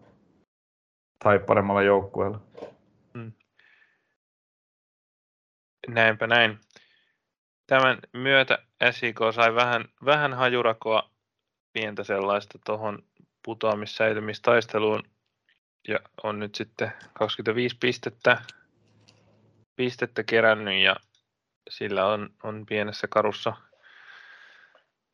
Tai 1.24 1.38
paremmalla 1.38 1.82
joukkueella. 1.82 2.40
Hmm. 3.14 3.32
Näinpä 5.88 6.26
näin. 6.26 6.58
Tämän 7.66 7.98
myötä 8.12 8.58
SIK 8.90 9.18
sai 9.34 9.54
vähän, 9.54 9.84
vähän 10.04 10.34
hajurakoa 10.34 11.10
pientä 11.72 12.04
sellaista 12.04 12.58
tuohon 12.66 13.02
putoamissäilymistaisteluun 13.44 15.02
ja 15.88 15.98
on 16.22 16.38
nyt 16.38 16.54
sitten 16.54 16.92
25 17.12 17.76
pistettä, 17.80 18.42
pistettä 19.76 20.22
kerännyt 20.22 20.82
ja 20.82 20.96
sillä 21.70 22.06
on, 22.06 22.30
on 22.42 22.66
pienessä 22.66 23.06
karussa, 23.10 23.52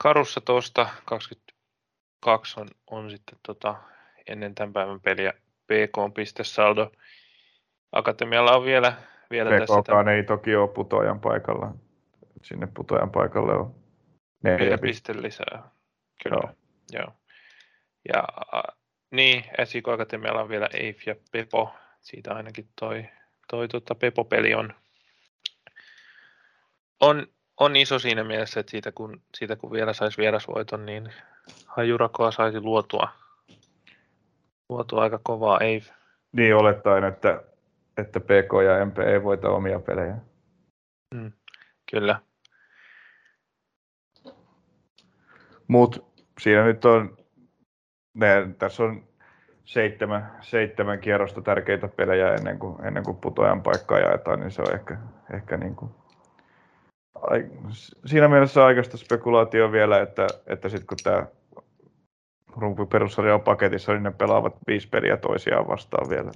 karussa 0.03 0.41
tuosta 0.41 0.89
22 1.05 2.61
on, 2.61 2.69
on 2.91 3.11
sitten 3.11 3.39
tota, 3.47 3.75
ennen 4.27 4.55
tämän 4.55 4.73
päivän 4.73 5.01
peliä 5.01 5.33
PK 5.67 6.15
pistesaldo. 6.15 6.93
Akatemialla 7.93 8.57
on 8.57 8.65
vielä, 8.65 8.93
vielä 9.31 9.51
PK 9.51 9.87
tässä. 9.87 10.11
Ei 10.13 10.23
toki 10.23 10.57
ole 10.57 10.69
putoajan 10.69 11.21
paikalla. 11.21 11.75
Sinne 12.43 12.69
putoajan 12.75 13.11
paikalle 13.11 13.53
on 13.53 13.75
neljä 14.43 14.79
pistettä 14.79 15.23
lisää. 15.23 15.71
Kyllä, 16.23 16.41
joo. 16.43 16.55
joo. 16.93 17.13
Ja 18.13 18.25
niin, 19.17 19.45
SIK 19.65 19.89
Akatemialla 19.89 20.43
on 20.43 20.49
vielä 20.49 20.69
Eif 20.75 21.07
ja 21.07 21.15
Pepo. 21.33 21.75
Siitä 22.01 22.35
ainakin 22.35 22.69
toi, 22.81 23.09
toi 23.49 23.69
tota 23.69 23.95
Pepo-peli 23.95 24.55
on, 24.55 24.75
on 27.01 27.27
on 27.61 27.77
iso 27.77 27.99
siinä 27.99 28.25
mielessä, 28.25 28.61
että 28.61 28.71
siitä 28.71 28.93
kun, 28.93 29.23
siitä 29.35 29.57
kun 29.57 29.73
vielä 29.73 29.93
saisi 29.93 30.19
vierasvoiton, 30.19 30.87
niin 30.87 31.13
hajurakoa 31.67 32.31
saisi 32.31 32.61
luotua, 32.61 33.09
luotua 34.69 35.03
aika 35.03 35.21
kovaa 35.23 35.61
ei. 35.61 35.83
Niin 36.33 36.57
olettaen, 36.57 37.05
että, 37.05 37.43
että 37.97 38.21
PK 38.21 38.53
ja 38.67 38.87
MP 38.87 38.99
ei 38.99 39.23
voita 39.23 39.49
omia 39.49 39.81
pelejä. 39.81 40.17
Mm, 41.15 41.33
kyllä. 41.91 42.21
Mutta 45.69 46.01
siinä 46.41 46.65
nyt 46.65 46.85
on, 46.85 47.17
ne, 48.15 48.49
tässä 48.59 48.83
on 48.83 49.05
seitsemän, 49.65 50.33
seitsemän 50.41 50.99
kierrosta 50.99 51.43
tärkeitä 51.43 51.89
pelejä 51.89 52.35
ennen 52.35 52.59
kuin, 52.59 52.87
ennen 52.87 53.05
kuin 53.05 53.17
putoajan 53.17 53.63
paikkaa 53.63 53.99
jaetaan, 53.99 54.41
niin 54.41 54.51
se 54.51 54.63
on 54.63 54.75
ehkä, 54.75 54.97
ehkä 55.35 55.57
niin 55.57 55.77
kuin, 55.77 55.91
ai, 57.15 57.51
siinä 58.07 58.29
mielessä 58.29 58.65
aikaista 58.65 58.97
spekulaatio 58.97 59.73
vielä, 59.73 60.01
että, 60.01 60.27
että 60.47 60.69
sitten 60.69 60.87
kun 60.87 60.99
tämä 61.03 61.27
rumpi 62.57 62.87
perussarja 62.87 63.35
on 63.35 63.43
paketissa, 63.43 63.93
niin 63.93 64.03
ne 64.03 64.11
pelaavat 64.11 64.57
viisi 64.67 64.89
peliä 64.89 65.17
toisiaan 65.17 65.69
vastaan 65.69 66.11
vielä. 66.11 66.31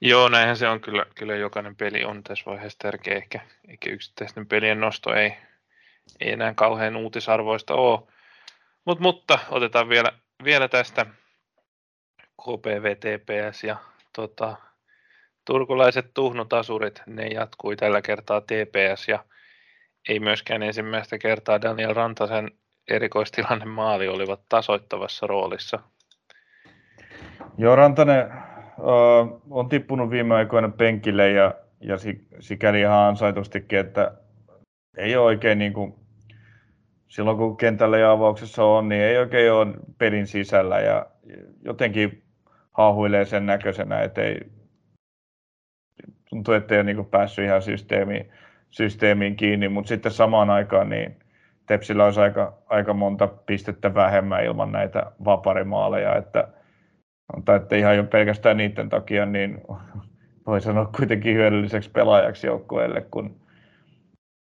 Joo, 0.00 0.28
näinhän 0.28 0.56
se 0.56 0.68
on 0.68 0.80
kyllä, 0.80 1.06
kyllä 1.14 1.36
jokainen 1.36 1.76
peli 1.76 2.04
on 2.04 2.22
tässä 2.22 2.50
vaiheessa 2.50 2.78
tärkeä, 2.78 3.16
ehkä, 3.16 3.40
ehkä 3.68 3.90
yksittäisten 3.90 4.46
pelien 4.46 4.80
nosto 4.80 5.14
ei, 5.14 5.36
ei 6.20 6.32
enää 6.32 6.54
kauhean 6.54 6.96
uutisarvoista 6.96 7.74
ole. 7.74 8.00
Mut, 8.84 9.00
mutta 9.00 9.38
otetaan 9.50 9.88
vielä, 9.88 10.12
vielä 10.44 10.68
tästä 10.68 11.06
KPVTPS 12.42 13.64
ja 13.64 13.76
tota, 14.12 14.56
turkulaiset 15.44 16.10
tuhnutasurit, 16.14 17.02
ne 17.06 17.26
jatkui 17.26 17.76
tällä 17.76 18.02
kertaa 18.02 18.40
TPS 18.40 19.08
ja 19.08 19.24
ei 20.08 20.20
myöskään 20.20 20.62
ensimmäistä 20.62 21.18
kertaa 21.18 21.62
Daniel 21.62 21.94
Rantasen 21.94 22.50
erikoistilanne 22.88 23.64
maali 23.64 24.08
olivat 24.08 24.40
tasoittavassa 24.48 25.26
roolissa. 25.26 25.78
Joo, 27.58 27.76
Rantanen 27.76 28.26
uh, 28.78 29.42
on 29.50 29.68
tippunut 29.68 30.10
viime 30.10 30.34
aikoina 30.34 30.68
penkille 30.68 31.30
ja, 31.30 31.54
ja 31.80 31.96
sikäli 32.40 32.80
ihan 32.80 33.08
ansaitustikin, 33.08 33.78
että 33.78 34.12
ei 34.96 35.16
ole 35.16 35.24
oikein 35.24 35.58
niin 35.58 35.72
kuin, 35.72 35.94
silloin 37.08 37.36
kun 37.36 37.56
kentällä 37.56 37.98
ja 37.98 38.10
avauksessa 38.10 38.64
on, 38.64 38.88
niin 38.88 39.02
ei 39.02 39.18
oikein 39.18 39.52
ole 39.52 39.66
pelin 39.98 40.26
sisällä 40.26 40.80
ja 40.80 41.06
jotenkin 41.64 42.22
haahuilee 42.72 43.24
sen 43.24 43.46
näköisenä, 43.46 44.00
että 44.00 44.22
ei, 44.22 44.40
tuntuu, 46.30 46.54
että 46.54 46.74
ei 46.74 46.80
ole 46.80 46.94
niin 46.94 47.06
päässyt 47.06 47.44
ihan 47.44 47.62
systeemiin, 47.62 48.30
systeemiin 48.70 49.36
kiinni, 49.36 49.68
mutta 49.68 49.88
sitten 49.88 50.12
samaan 50.12 50.50
aikaan 50.50 50.88
niin 50.88 51.16
Tepsillä 51.70 52.04
olisi 52.04 52.20
aika, 52.20 52.58
aika 52.66 52.94
monta 52.94 53.26
pistettä 53.26 53.94
vähemmän 53.94 54.44
ilman 54.44 54.72
näitä 54.72 55.12
vaparimaaleja, 55.24 56.16
että, 56.16 56.48
tai 57.44 57.56
että 57.56 57.76
ihan 57.76 57.96
jo 57.96 58.04
pelkästään 58.04 58.56
niiden 58.56 58.88
takia 58.88 59.26
niin 59.26 59.60
voi 60.46 60.60
sanoa 60.60 60.90
kuitenkin 60.96 61.34
hyödylliseksi 61.34 61.90
pelaajaksi 61.90 62.46
joukkueelle, 62.46 63.06
kun, 63.10 63.40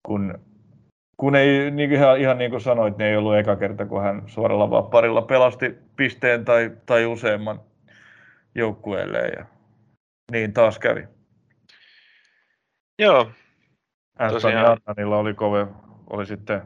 kun, 0.07 0.39
kun 1.17 1.37
ei, 1.37 1.71
niin 1.71 1.93
ihan, 1.93 2.21
ihan 2.21 2.39
niin 2.39 2.51
kuin 2.51 2.61
sanoit, 2.61 2.99
niin 2.99 3.11
ei 3.11 3.17
ollut 3.17 3.37
eka 3.37 3.57
kerta, 3.57 3.87
kun 3.87 4.03
hän 4.03 4.23
suoralla 4.27 4.71
vaparilla 4.71 5.23
pelasti 5.23 5.75
pisteen 5.97 6.45
tai, 6.45 6.77
tai 6.87 7.07
useamman 7.07 7.61
joukkueelle 8.55 9.19
ja 9.19 9.47
niin 10.33 10.53
taas 10.53 10.79
kävi. 10.79 11.09
Joo. 12.99 13.31
Annanilla 14.19 15.17
oli, 15.17 15.35
kove, 15.35 15.67
oli 16.11 16.27
sitten 16.27 16.63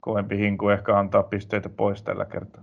kovempi 0.00 0.38
hinku 0.38 0.68
ehkä 0.68 0.98
antaa 0.98 1.22
pisteitä 1.22 1.68
pois 1.68 2.02
tällä 2.02 2.24
kertaa. 2.24 2.62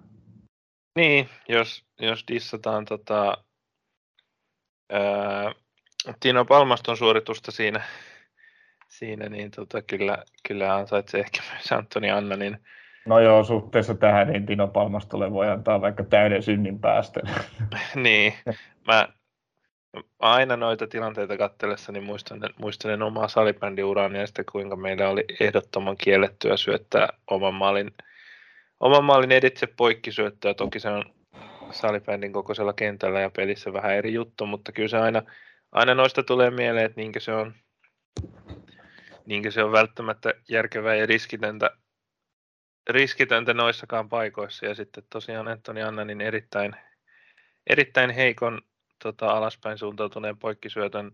Niin, 0.95 1.29
jos, 1.49 1.85
jos 1.99 2.23
dissataan 2.27 2.85
tota, 2.85 3.37
ää, 4.91 5.51
Tino 6.19 6.45
Palmaston 6.45 6.97
suoritusta 6.97 7.51
siinä, 7.51 7.81
siinä 9.05 9.29
niin 9.29 9.51
tota, 9.51 9.81
kyllä, 9.81 10.23
kyllä 10.47 10.75
ansaitsee 10.75 11.19
ehkä 11.21 11.39
myös 11.51 11.71
Antoni 11.71 12.11
Annanin. 12.11 12.57
No 13.05 13.19
joo, 13.19 13.43
suhteessa 13.43 13.95
tähän 13.95 14.27
niin 14.27 14.45
Tino 14.45 14.67
Palmastolle 14.67 15.31
voi 15.31 15.49
antaa 15.49 15.81
vaikka 15.81 16.03
täyden 16.03 16.43
synnin 16.43 16.79
päästön. 16.79 17.23
niin, 17.95 18.33
mä, 18.87 19.07
aina 20.19 20.57
noita 20.57 20.87
tilanteita 20.87 21.37
katsellessa 21.37 21.91
niin 21.91 22.03
muistan, 22.03 22.39
muistelen 22.59 23.01
omaa 23.01 23.27
salibändiuraani 23.27 24.19
ja 24.19 24.27
sitten 24.27 24.45
kuinka 24.51 24.75
meillä 24.75 25.09
oli 25.09 25.25
ehdottoman 25.39 25.97
kiellettyä 25.97 26.57
syöttää 26.57 27.09
oman 27.31 27.53
maalin, 27.53 27.91
oman 28.79 29.03
maalin 29.03 29.31
editse 29.31 29.67
poikkisyöttöä. 29.67 30.53
Toki 30.53 30.79
se 30.79 30.89
on 30.89 31.03
salibändin 31.71 32.33
kokoisella 32.33 32.73
kentällä 32.73 33.19
ja 33.19 33.29
pelissä 33.29 33.73
vähän 33.73 33.95
eri 33.95 34.13
juttu, 34.13 34.45
mutta 34.45 34.71
kyllä 34.71 34.89
se 34.89 34.97
aina, 34.97 35.21
aina 35.71 35.95
noista 35.95 36.23
tulee 36.23 36.49
mieleen, 36.49 36.85
että 36.85 37.01
niinkö 37.01 37.19
se 37.19 37.33
on, 37.33 37.53
niinkö 39.25 39.51
se 39.51 39.63
on 39.63 39.71
välttämättä 39.71 40.33
järkevää 40.49 40.95
ja 40.95 41.05
riskitöntä, 41.05 41.71
riskitöntä 42.89 43.53
noissakaan 43.53 44.09
paikoissa. 44.09 44.65
Ja 44.65 44.75
sitten 44.75 45.03
tosiaan 45.09 45.47
Antoni 45.47 45.83
Annanin 45.83 46.21
erittäin, 46.21 46.75
erittäin 47.67 48.09
heikon 48.09 48.61
tota, 49.03 49.27
alaspäin 49.27 49.77
suuntautuneen 49.77 50.37
poikkisyötön 50.37 51.11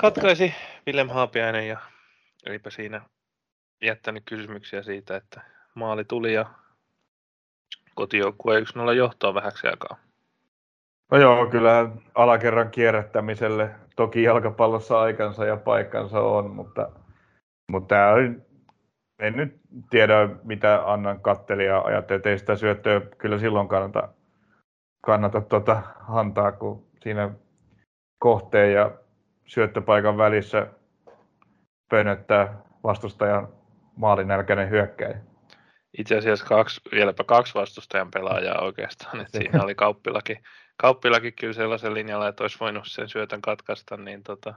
katkaisi 0.00 0.54
Willem 0.86 1.08
Haapiainen 1.08 1.68
ja 1.68 1.78
eipä 2.46 2.70
siinä 2.70 3.00
jättänyt 3.82 4.22
kysymyksiä 4.26 4.82
siitä, 4.82 5.16
että 5.16 5.40
maali 5.74 6.04
tuli 6.04 6.34
ja 6.34 6.46
kotijoukkue 7.94 8.60
1-0 8.60 8.92
johtoa 8.96 9.34
vähäksi 9.34 9.66
aikaa. 9.66 10.07
No 11.12 11.18
joo, 11.18 11.46
kyllä 11.46 11.88
alakerran 12.14 12.70
kierrättämiselle 12.70 13.70
toki 13.96 14.22
jalkapallossa 14.22 15.00
aikansa 15.00 15.44
ja 15.44 15.56
paikkansa 15.56 16.20
on, 16.20 16.50
mutta, 16.50 16.90
mutta 17.70 17.96
en 19.18 19.36
nyt 19.36 19.60
tiedä 19.90 20.28
mitä 20.44 20.82
Annan 20.92 21.20
katteli 21.20 21.66
ja 21.66 21.80
ajatteli, 21.80 22.16
että 22.16 22.30
ei 22.30 22.38
sitä 22.38 22.56
syöttöä 22.56 23.00
kyllä 23.18 23.38
silloin 23.38 23.68
kannata 23.68 24.08
kannata 25.00 25.40
tuota 25.40 25.82
antaa, 26.08 26.52
kun 26.52 26.86
siinä 27.02 27.30
kohteen 28.18 28.72
ja 28.72 28.90
syöttöpaikan 29.46 30.16
välissä 30.18 30.66
pönöttää 31.90 32.62
vastustajan 32.84 33.48
maalinälkäinen 33.96 34.70
hyökkäjä. 34.70 35.18
Itse 35.98 36.16
asiassa 36.16 36.46
kaksi, 36.46 36.80
vieläpä 36.92 37.24
kaksi 37.24 37.54
vastustajan 37.54 38.10
pelaajaa 38.10 38.60
oikeastaan. 38.60 39.20
että 39.20 39.38
siinä 39.38 39.62
oli 39.62 39.74
kauppilaki, 39.74 40.38
kauppilaki 40.78 41.32
kyllä 41.32 41.52
sellaisen 41.52 41.94
linjalla, 41.94 42.28
että 42.28 42.44
olisi 42.44 42.60
voinut 42.60 42.84
sen 42.86 43.08
syötön 43.08 43.42
katkaista. 43.42 43.96
Niin 43.96 44.22
tota... 44.22 44.54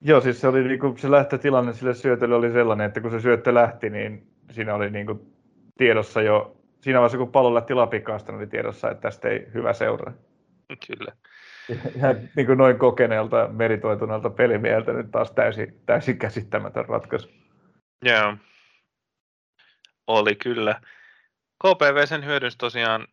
Joo, 0.00 0.20
siis 0.20 0.40
se, 0.40 0.48
oli, 0.48 0.64
niin 0.64 0.80
kuin, 0.80 0.98
se 0.98 1.10
lähtötilanne 1.10 1.72
sille 1.72 1.94
syötölle 1.94 2.34
oli 2.34 2.52
sellainen, 2.52 2.86
että 2.86 3.00
kun 3.00 3.10
se 3.10 3.20
syöttö 3.20 3.54
lähti, 3.54 3.90
niin 3.90 4.30
siinä 4.50 4.74
oli 4.74 4.90
niin 4.90 5.06
kuin, 5.06 5.36
tiedossa 5.78 6.22
jo 6.22 6.56
siinä 6.80 6.98
vaiheessa, 6.98 7.18
kun 7.18 7.32
pallo 7.32 7.54
lähti 7.54 7.74
lapikaasta, 7.74 8.32
niin 8.32 8.38
oli 8.38 8.46
tiedossa, 8.46 8.90
että 8.90 9.02
tästä 9.02 9.28
ei 9.28 9.46
hyvä 9.54 9.72
seuraa. 9.72 10.12
Kyllä. 10.86 11.12
Ihan 11.96 12.16
niin 12.36 12.46
kuin 12.46 12.58
noin 12.58 12.78
kokeneelta, 12.78 13.48
meritoituneelta 13.48 14.30
pelimieltä 14.30 14.92
nyt 14.92 15.10
taas 15.10 15.32
täysin, 15.32 15.82
täysin 15.86 16.18
käsittämätön 16.18 16.84
ratkaisu. 16.88 17.30
Joo. 18.04 18.36
Oli 20.06 20.34
kyllä. 20.34 20.80
KPV 21.64 22.06
sen 22.06 22.24
hyödynsi 22.24 22.58
tosiaan 22.58 23.06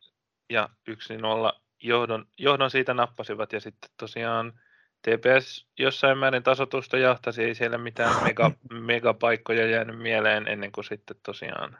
ja 0.50 0.70
1-0 0.90 1.63
johdon, 1.84 2.26
johdon 2.38 2.72
siitä 2.72 2.94
nappasivat 2.94 3.54
ja 3.54 3.60
sitten 3.60 3.90
tosiaan 3.98 4.54
TPS 5.02 5.68
jossain 5.80 6.18
määrin 6.18 6.44
tasotusta 6.44 6.98
jahtasi, 6.98 7.44
ei 7.44 7.56
siellä 7.56 7.78
mitään 7.78 8.24
mega, 8.24 8.52
megapaikkoja 8.92 9.66
jäänyt 9.66 10.00
mieleen 10.00 10.48
ennen 10.48 10.72
kuin 10.72 10.86
sitten 10.86 11.18
tosiaan 11.26 11.78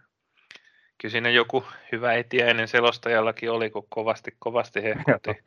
kyllä 1.04 1.12
siinä 1.12 1.30
joku 1.30 1.64
hyvä 1.92 2.14
etiäinen 2.14 2.68
selostajallakin 2.68 3.52
oli, 3.52 3.70
kun 3.70 3.88
kovasti, 3.90 4.36
kovasti 4.40 4.84
hehkutti, 4.84 5.44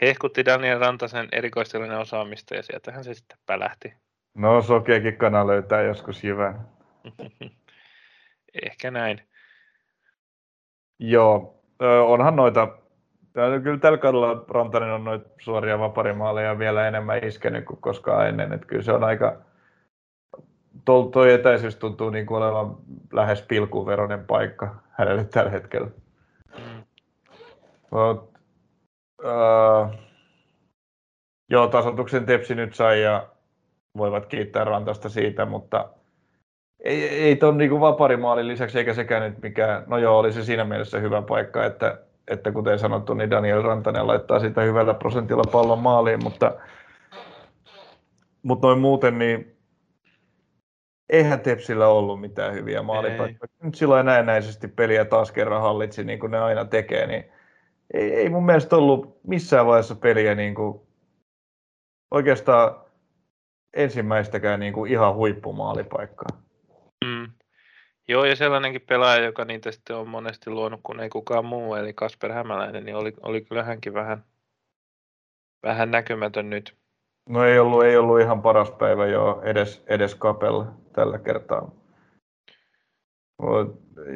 hehkutti 0.00 0.44
Daniel 0.44 0.78
Rantasen 0.78 1.28
erikoistilinen 1.32 1.98
osaamista 1.98 2.54
ja 2.54 2.62
sieltähän 2.62 3.04
se 3.04 3.14
sitten 3.14 3.38
pälähti. 3.46 3.94
No 4.34 4.62
sokeakin 4.62 5.16
kana 5.16 5.46
löytää 5.46 5.82
joskus 5.82 6.24
jyvän. 6.24 6.68
Ehkä 8.66 8.90
näin. 8.90 9.22
Joo, 10.98 11.62
onhan 12.06 12.36
noita, 12.36 12.78
kyllä 13.62 13.78
tällä 13.78 13.98
kaudella 13.98 14.44
Rantanen 14.48 14.92
on 14.92 15.04
noita 15.04 15.28
suoria 15.38 15.78
vaparimaaleja 15.78 16.58
vielä 16.58 16.88
enemmän 16.88 17.24
iskenyt 17.24 17.64
kuin 17.64 17.80
koskaan 17.80 18.28
ennen, 18.28 18.52
että 18.52 18.66
kyllä 18.66 18.82
se 18.82 18.92
on 18.92 19.04
aika, 19.04 19.36
tuo, 20.84 21.24
etäisyys 21.24 21.76
tuntuu 21.76 22.10
niin 22.10 22.26
kuin 22.26 22.42
olevan 22.42 22.76
lähes 23.12 23.42
pilkuveroinen 23.42 24.24
paikka 24.26 24.74
hänelle 24.90 25.24
tällä 25.24 25.50
hetkellä. 25.50 25.88
Mm. 26.58 26.84
Mut, 27.90 28.30
uh, 29.24 29.94
joo, 31.50 31.66
tasotuksen 31.66 32.26
Tepsi 32.26 32.54
nyt 32.54 32.74
sai 32.74 33.02
ja 33.02 33.26
voivat 33.96 34.26
kiittää 34.26 34.64
Rantasta 34.64 35.08
siitä, 35.08 35.46
mutta 35.46 35.88
ei, 36.84 37.08
ei 37.08 37.36
tuon 37.36 37.58
niin 37.58 37.80
vaparimaalin 37.80 38.48
lisäksi, 38.48 38.78
eikä 38.78 38.94
sekään 38.94 39.22
nyt 39.22 39.42
mikään, 39.42 39.84
no 39.86 39.98
joo, 39.98 40.18
oli 40.18 40.32
se 40.32 40.44
siinä 40.44 40.64
mielessä 40.64 40.98
hyvä 40.98 41.22
paikka, 41.22 41.64
että, 41.64 42.05
että 42.28 42.52
kuten 42.52 42.78
sanottu, 42.78 43.14
niin 43.14 43.30
Daniel 43.30 43.62
Rantanen 43.62 44.06
laittaa 44.06 44.40
sitä 44.40 44.60
hyvällä 44.60 44.94
prosentilla 44.94 45.44
pallon 45.52 45.78
maaliin, 45.78 46.24
mutta, 46.24 46.54
mutta 48.42 48.66
noin 48.66 48.78
muuten, 48.78 49.18
niin 49.18 49.56
eihän 51.08 51.40
Tepsillä 51.40 51.88
ollut 51.88 52.20
mitään 52.20 52.54
hyviä 52.54 52.82
maalipaikkoja. 52.82 53.48
Nyt 53.62 53.74
silloin 53.74 54.06
näennäisesti 54.06 54.68
peliä 54.68 55.04
taas 55.04 55.32
kerran 55.32 55.62
hallitsi, 55.62 56.04
niin 56.04 56.18
kuin 56.18 56.30
ne 56.30 56.38
aina 56.38 56.64
tekee, 56.64 57.06
niin 57.06 57.24
ei, 57.94 58.14
ei 58.14 58.28
mun 58.28 58.46
mielestä 58.46 58.76
ollut 58.76 59.20
missään 59.26 59.66
vaiheessa 59.66 59.94
peliä 59.94 60.34
niin 60.34 60.54
kuin 60.54 60.80
oikeastaan 62.10 62.80
ensimmäistäkään 63.74 64.60
niin 64.60 64.72
kuin 64.72 64.92
ihan 64.92 65.14
huippumaalipaikkaa. 65.14 66.45
Joo, 68.08 68.24
ja 68.24 68.36
sellainenkin 68.36 68.80
pelaaja, 68.80 69.24
joka 69.24 69.44
niitä 69.44 69.72
sitten 69.72 69.96
on 69.96 70.08
monesti 70.08 70.50
luonut, 70.50 70.80
kun 70.82 71.00
ei 71.00 71.08
kukaan 71.08 71.44
muu, 71.44 71.74
eli 71.74 71.92
Kasper 71.92 72.32
Hämäläinen, 72.32 72.84
niin 72.84 72.96
oli, 72.96 73.12
oli 73.22 73.40
kyllä 73.40 73.62
hänkin 73.62 73.94
vähän, 73.94 74.24
vähän 75.62 75.90
näkymätön 75.90 76.50
nyt. 76.50 76.76
No 77.28 77.44
ei 77.44 77.58
ollut, 77.58 77.84
ei 77.84 77.96
ollut 77.96 78.20
ihan 78.20 78.42
paras 78.42 78.70
päivä 78.70 79.06
jo 79.06 79.40
edes, 79.44 79.84
edes 79.86 80.14
kapella 80.14 80.72
tällä 80.92 81.18
kertaa. 81.18 81.70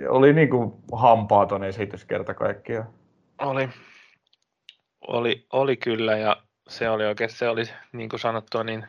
Oli 0.09 0.33
niin 0.33 0.51
kuin 0.51 0.73
hampaaton 0.93 1.65
esitys 1.65 2.05
kerta 2.05 2.35
kaikkiaan. 2.35 2.89
Oli, 3.39 3.69
oli, 5.09 5.47
oli 5.53 5.77
kyllä, 5.77 6.17
ja 6.17 6.37
se 6.69 6.91
oli 6.91 7.07
oikein, 7.07 7.31
se 7.31 7.49
oli 7.49 7.63
niin 7.93 8.09
kuin 8.09 8.21
sanottua, 8.21 8.65
niin 8.65 8.87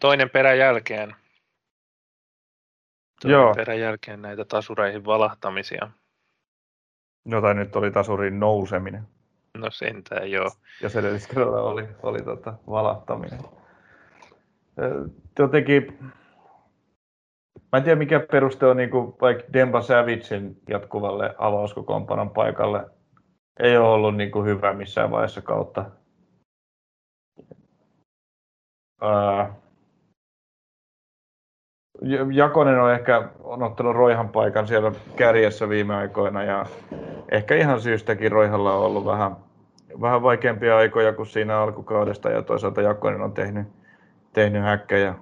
toinen 0.00 0.30
perä 0.30 0.54
jälkeen 0.54 1.14
Joo. 3.24 3.54
perän 3.54 3.80
jälkeen 3.80 4.22
näitä 4.22 4.44
tasureihin 4.44 5.04
valahtamisia. 5.04 5.90
Jota 7.26 7.54
nyt 7.54 7.76
oli 7.76 7.90
tasurin 7.90 8.40
nouseminen. 8.40 9.08
No 9.58 9.70
sentään 9.70 10.30
joo. 10.30 10.50
Ja 10.82 10.88
se 10.88 10.98
edelliskerralla 10.98 11.62
oli, 11.62 11.88
oli 12.02 12.22
tota 12.22 12.54
valahtaminen. 12.70 13.38
Jotenkin, 15.38 15.98
mä 17.72 17.76
en 17.76 17.82
tiedä 17.82 17.98
mikä 17.98 18.20
peruste 18.20 18.66
on 18.66 18.76
niin 18.76 18.90
kuin 18.90 19.14
vaikka 19.20 19.52
Demba 19.52 19.82
Savitsin 19.82 20.62
jatkuvalle 20.68 21.34
avauskokoonpanon 21.38 22.30
paikalle. 22.30 22.90
Ei 23.60 23.76
ole 23.76 23.88
ollut 23.88 24.16
niin 24.16 24.30
kuin 24.30 24.46
hyvä 24.46 24.72
missään 24.72 25.10
vaiheessa 25.10 25.42
kautta. 25.42 25.90
Ää, 29.00 29.54
Jakonen 32.32 32.80
on 32.80 32.92
ehkä 32.92 33.28
on 33.40 33.62
ottanut 33.62 33.96
Roihan 33.96 34.28
paikan 34.28 34.66
siellä 34.66 34.92
kärjessä 35.16 35.68
viime 35.68 35.94
aikoina 35.94 36.42
ja 36.42 36.66
ehkä 37.30 37.54
ihan 37.54 37.80
syystäkin 37.80 38.32
Roihalla 38.32 38.74
on 38.74 38.86
ollut 38.86 39.04
vähän, 39.04 39.36
vähän 40.00 40.22
vaikeampia 40.22 40.76
aikoja 40.76 41.12
kuin 41.12 41.26
siinä 41.26 41.60
alkukaudesta 41.60 42.30
ja 42.30 42.42
toisaalta 42.42 42.82
Jakonen 42.82 43.20
on 43.20 43.32
tehnyt, 43.32 43.66
tehnyt 44.32 44.62
häkkejä, 44.62 45.14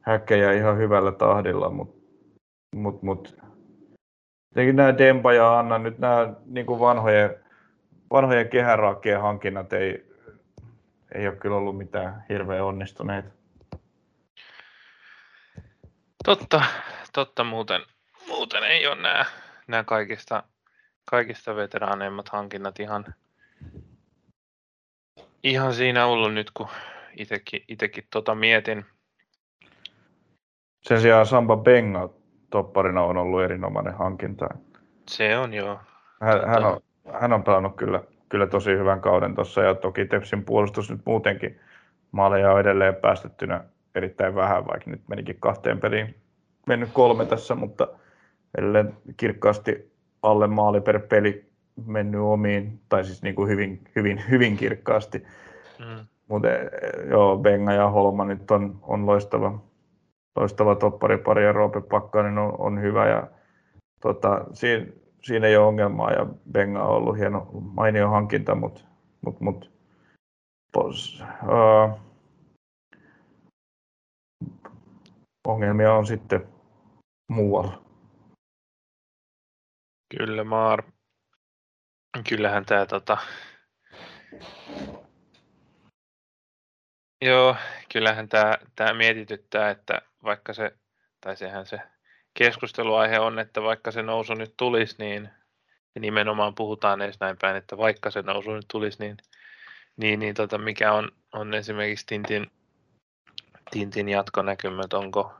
häkkejä 0.00 0.52
ihan 0.52 0.78
hyvällä 0.78 1.12
tahdilla, 1.12 1.70
mutta 1.70 2.00
mut, 2.76 3.02
mut, 3.02 3.40
Tietenkin 4.54 4.76
nämä 4.76 4.98
Dempa 4.98 5.32
ja 5.32 5.58
Anna, 5.58 5.78
nyt 5.78 5.98
nämä 5.98 6.34
niin 6.46 6.66
kuin 6.66 6.80
vanhojen, 6.80 7.34
vanhojen 8.10 8.48
kehäraakkien 8.48 9.20
hankinnat 9.20 9.72
ei, 9.72 10.14
ei 11.14 11.28
ole 11.28 11.36
kyllä 11.36 11.56
ollut 11.56 11.78
mitään 11.78 12.24
hirveän 12.28 12.64
onnistuneita. 12.64 13.39
Totta, 16.24 16.62
totta 17.12 17.44
muuten, 17.44 17.82
muuten 18.28 18.62
ei 18.62 18.86
ole 18.86 19.02
nämä, 19.02 19.24
nämä 19.66 19.84
kaikista, 19.84 20.42
kaikista 21.10 21.56
veteraaneimmat 21.56 22.28
hankinnat 22.28 22.80
ihan, 22.80 23.14
ihan 25.42 25.74
siinä 25.74 26.06
ollut 26.06 26.34
nyt, 26.34 26.50
kun 26.50 26.68
itekin, 27.16 27.64
itekin 27.68 28.04
tota 28.10 28.34
mietin. 28.34 28.84
Sen 30.82 31.00
sijaan 31.00 31.26
Samba 31.26 31.56
Benga 31.56 32.10
topparina 32.50 33.02
on 33.02 33.16
ollut 33.16 33.42
erinomainen 33.42 33.94
hankinta. 33.94 34.48
Se 35.08 35.38
on 35.38 35.54
joo. 35.54 35.80
Hän, 36.20 36.40
tota... 36.40 36.46
hän, 36.46 36.64
on, 36.64 36.80
hän 37.20 37.32
on 37.32 37.44
pelannut 37.44 37.76
kyllä, 37.76 38.02
kyllä 38.28 38.46
tosi 38.46 38.70
hyvän 38.70 39.00
kauden 39.00 39.34
tuossa 39.34 39.62
ja 39.62 39.74
toki 39.74 40.04
Tepsin 40.04 40.44
puolustus 40.44 40.90
nyt 40.90 41.00
muutenkin 41.06 41.60
maaleja 42.12 42.52
on 42.52 42.60
edelleen 42.60 42.96
päästettynä 42.96 43.64
erittäin 43.94 44.34
vähän, 44.34 44.66
vaikka 44.66 44.90
nyt 44.90 45.02
menikin 45.08 45.36
kahteen 45.40 45.80
peliin 45.80 46.14
mennyt 46.66 46.90
kolme 46.92 47.26
tässä, 47.26 47.54
mutta 47.54 47.88
edelleen 48.58 48.96
kirkkaasti 49.16 49.92
alle 50.22 50.46
maali 50.46 50.80
per 50.80 51.00
peli 51.00 51.50
mennyt 51.86 52.20
omiin, 52.20 52.80
tai 52.88 53.04
siis 53.04 53.22
niin 53.22 53.34
kuin 53.34 53.48
hyvin, 53.48 53.84
hyvin, 53.96 54.22
hyvin 54.30 54.56
kirkkaasti. 54.56 55.18
Mm. 55.78 56.06
Mutta 56.28 56.48
joo, 57.10 57.38
Benga 57.38 57.72
ja 57.72 57.90
Holma 57.90 58.24
nyt 58.24 58.50
on, 58.50 58.78
on 58.82 59.06
loistava, 59.06 59.58
loistava 60.36 60.74
topparipari 60.74 61.44
ja 61.44 61.52
Roope 61.52 61.80
Pakkanen 61.80 62.38
on, 62.38 62.54
on 62.58 62.80
hyvä 62.80 63.08
ja 63.08 63.26
tota, 64.02 64.44
siinä, 64.52 64.86
siinä 65.22 65.46
ei 65.46 65.56
ole 65.56 65.66
ongelmaa 65.66 66.12
ja 66.12 66.26
Benga 66.52 66.82
on 66.82 66.96
ollut 66.96 67.18
hieno, 67.18 67.48
mainio 67.52 68.08
hankinta, 68.08 68.54
mutta 68.54 68.80
mut, 69.20 69.40
mut, 69.40 69.70
pos, 70.72 71.24
uh, 71.42 72.09
ongelmia 75.46 75.92
on 75.94 76.06
sitten 76.06 76.48
muualla. 77.28 77.82
Kyllä, 80.16 80.44
Maar. 80.44 80.82
Kyllähän 82.28 82.66
tämä 82.66 82.86
tota... 82.86 83.18
Joo, 87.22 87.56
kyllähän 87.92 88.28
tämä, 88.28 88.58
tämä 88.76 88.94
mietityttää, 88.94 89.70
että 89.70 90.02
vaikka 90.24 90.52
se, 90.52 90.76
tai 91.20 91.36
sehän 91.36 91.66
se 91.66 91.80
keskusteluaihe 92.34 93.18
on, 93.18 93.38
että 93.38 93.62
vaikka 93.62 93.90
se 93.90 94.02
nousu 94.02 94.34
nyt 94.34 94.54
tulisi, 94.56 94.96
niin 94.98 95.30
nimenomaan 96.00 96.54
puhutaan 96.54 97.02
edes 97.02 97.20
näin 97.20 97.36
päin, 97.40 97.56
että 97.56 97.76
vaikka 97.76 98.10
se 98.10 98.22
nousu 98.22 98.52
nyt 98.52 98.66
tulisi, 98.72 98.98
niin, 98.98 99.16
niin, 99.96 100.18
niin 100.18 100.34
tota, 100.34 100.58
mikä 100.58 100.92
on, 100.92 101.10
on 101.32 101.54
esimerkiksi 101.54 102.06
Tintin, 102.06 102.50
Tintin 103.70 104.08
jatkonäkymät, 104.08 104.92
onko, 104.92 105.32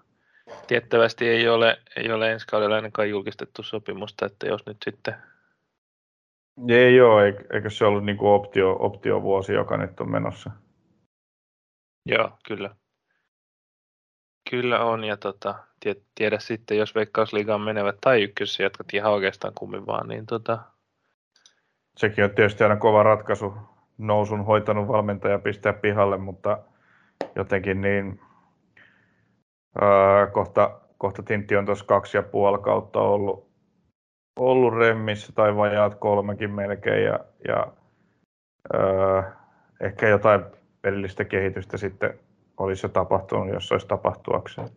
Tiettävästi 0.67 1.29
ei 1.29 1.49
ole, 1.49 1.79
ei 1.97 2.13
ole 2.13 2.33
ensi 2.33 2.47
kaudella 2.47 2.77
ainakaan 2.77 3.11
julkistettu 3.11 3.63
sopimusta, 3.63 4.27
että 4.27 4.47
jos 4.47 4.67
nyt 4.67 4.77
sitten... 4.85 5.15
Ei 6.69 7.01
ole, 7.01 7.27
eikö 7.53 7.71
se 7.71 7.85
ollut 7.85 8.05
niin 8.05 8.17
kuin 8.17 8.31
optio, 8.31 8.77
optiovuosi, 8.81 9.53
joka 9.53 9.77
nyt 9.77 10.01
on 10.01 10.11
menossa? 10.11 10.51
Joo, 12.07 12.31
kyllä. 12.49 12.77
Kyllä 14.51 14.85
on, 14.85 15.05
ja 15.05 15.17
tota, 15.17 15.55
tiedä, 15.81 16.01
tiedä 16.15 16.39
sitten, 16.39 16.79
jos 16.79 16.95
Veikkausliigaan 16.95 17.61
menevät 17.61 17.97
tai 18.01 18.23
ykkössä 18.23 18.63
jatkat 18.63 18.95
ihan 18.95 19.13
oikeastaan 19.13 19.55
kummin 19.55 19.87
vaan, 19.87 20.09
niin 20.09 20.27
tota... 20.27 20.59
Sekin 21.97 22.25
on 22.25 22.31
tietysti 22.31 22.63
aina 22.63 22.77
kova 22.77 23.03
ratkaisu 23.03 23.53
nousun 23.99 24.45
hoitanut 24.45 24.89
valmentaja 24.89 25.39
pistää 25.39 25.73
pihalle, 25.73 26.17
mutta 26.17 26.59
jotenkin 27.37 27.81
niin 27.81 28.21
Öö, 29.83 30.27
kohta, 30.27 30.81
kohta 30.99 31.23
Tintti 31.23 31.57
on 31.57 31.67
tuossa 31.67 31.85
kaksi 31.85 32.17
ja 32.17 32.23
puoli 32.23 32.59
kautta 32.59 33.01
ollut, 33.01 33.51
ollut 34.37 34.75
remmissä 34.75 35.33
tai 35.33 35.57
vajaat 35.57 35.95
kolmekin 35.95 36.51
melkein 36.51 37.05
ja, 37.05 37.19
ja 37.49 37.73
öö, 38.75 39.23
ehkä 39.81 40.09
jotain 40.09 40.45
pelillistä 40.83 41.25
kehitystä 41.25 41.77
sitten 41.77 42.19
olisi 42.57 42.87
jo 42.87 42.89
tapahtunut, 42.89 43.55
jos 43.55 43.73
olisi 43.73 43.87
tapahtuakseen. 43.87 44.69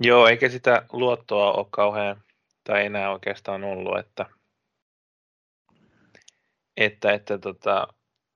Joo, 0.00 0.26
eikä 0.26 0.48
sitä 0.48 0.82
luottoa 0.92 1.52
ole 1.52 1.66
kauhean, 1.70 2.16
tai 2.64 2.86
enää 2.86 3.12
oikeastaan 3.12 3.64
ollut, 3.64 3.98
että, 3.98 4.26
että, 6.76 7.12
että 7.12 7.38
tota, 7.38 7.88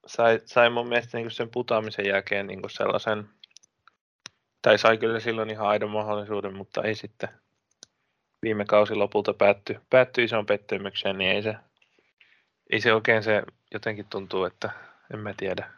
sai, 0.09 0.41
sai 0.45 0.71
mun 0.71 0.89
mielestä 0.89 1.19
niin 1.19 1.31
sen 1.31 1.51
putoamisen 1.51 2.07
jälkeen 2.07 2.47
niin 2.47 2.61
sellaisen 2.71 3.29
tai 4.63 4.79
sai 4.79 4.99
kyllä 4.99 5.21
silloin 5.21 5.51
ihan 5.51 5.69
aidon 5.69 5.91
mahdollisuuden, 5.91 6.57
mutta 6.57 6.83
ei 6.83 6.95
sitten 6.95 7.29
viime 8.43 8.65
kausi 8.65 8.95
lopulta 8.95 9.35
päättyi, 9.35 9.79
päättyi 9.91 10.25
ison 10.25 10.47
pettymykseen, 10.47 11.19
niin 11.19 11.31
ei 11.31 11.43
se, 11.43 11.55
ei 12.71 12.81
se 12.81 12.95
oikein 12.95 13.23
se 13.23 13.43
jotenkin 13.73 14.07
tuntuu, 14.07 14.45
että 14.45 14.71
en 15.15 15.21
mä 15.21 15.35
tiedä. 15.37 15.71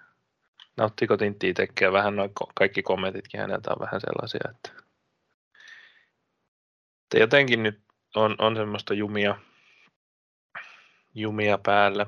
Nauttiko 0.76 1.16
Tintti 1.16 1.49
itsekin 1.49 1.93
vähän 1.93 2.16
noin 2.16 2.31
kaikki 2.55 2.83
kommentitkin 2.83 3.41
häneltä 3.41 3.70
on 3.70 3.81
vähän 3.81 4.01
sellaisia, 4.01 4.41
että, 4.51 4.70
että 7.03 7.18
jotenkin 7.18 7.62
nyt 7.62 7.81
on, 8.14 8.37
on 8.39 8.57
semmoista 8.57 8.95
jumia, 8.95 9.39
jumia 11.14 11.59
päällä. 11.59 12.07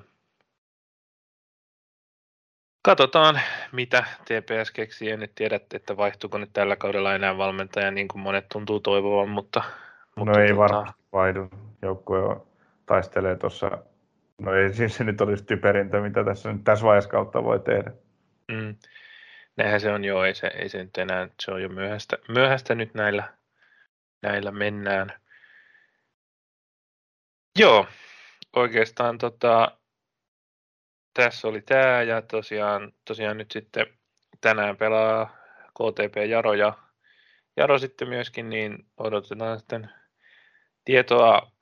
Katsotaan, 2.83 3.41
mitä 3.72 4.05
TPS 4.24 4.70
keksii. 4.70 5.11
En 5.11 5.20
nyt 5.20 5.35
tiedä, 5.35 5.61
että 5.74 5.97
vaihtuuko 5.97 6.39
nyt 6.39 6.51
tällä 6.53 6.76
kaudella 6.76 7.14
enää 7.14 7.37
valmentaja, 7.37 7.91
niin 7.91 8.09
kuin 8.09 8.22
monet 8.22 8.49
tuntuu 8.49 8.80
toivovan, 8.80 9.28
mutta... 9.28 9.62
No 10.16 10.24
mutta 10.24 10.43
ei 10.43 10.49
tota, 10.49 10.59
varmasti 10.59 11.03
vaihdu. 11.12 11.51
Joukkue 11.83 12.37
taistelee 12.87 13.37
tuossa, 13.37 13.78
no 14.39 14.55
ei 14.55 14.72
siis 14.72 14.97
se 14.97 15.05
nyt 15.05 15.20
olisi 15.20 15.45
typerintä, 15.45 16.01
mitä 16.01 16.24
tässä 16.24 16.53
nyt 16.53 16.64
tässä 16.64 16.85
vaiheessa 16.85 17.11
kautta 17.11 17.45
voi 17.45 17.61
tehdä. 17.61 17.93
Mm. 18.53 18.76
Näinhän 19.57 19.80
se 19.80 19.93
on 19.93 20.05
jo, 20.05 20.24
ei 20.24 20.35
se, 20.35 20.47
ei 20.47 20.68
se 20.68 20.78
nyt 20.78 20.99
enää, 20.99 21.28
se 21.41 21.51
on 21.51 21.62
jo 21.62 21.68
myöhäistä, 21.68 22.18
myöhäistä 22.28 22.74
nyt 22.74 22.95
näillä, 22.95 23.33
näillä 24.22 24.51
mennään. 24.51 25.12
Joo, 27.59 27.87
oikeastaan 28.57 29.18
tota, 29.18 29.78
tässä 31.15 31.49
oli 31.49 31.63
tämä 31.63 32.03
ja 32.03 32.23
tosiaan, 32.23 32.93
tosiaan 33.05 33.39
nyt 33.39 33.51
sitten 33.51 33.87
tänään 34.41 34.77
pelaa 34.77 35.37
KTP 35.71 36.17
Jaro 36.29 36.55
ja 36.55 36.75
Jaro 37.57 37.79
sitten 37.79 38.09
myöskin, 38.09 38.51
niin 38.51 38.87
odotetaan 38.97 39.59
sitten 39.59 39.91
tietoa, 40.85 41.53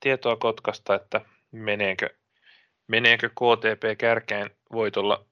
tietoa 0.00 0.36
Kotkasta, 0.36 0.94
että 0.94 1.20
meneekö, 1.50 2.08
meneekö 2.86 3.28
KTP 3.28 3.98
kärkeen 3.98 4.50
voitolla, 4.72 5.24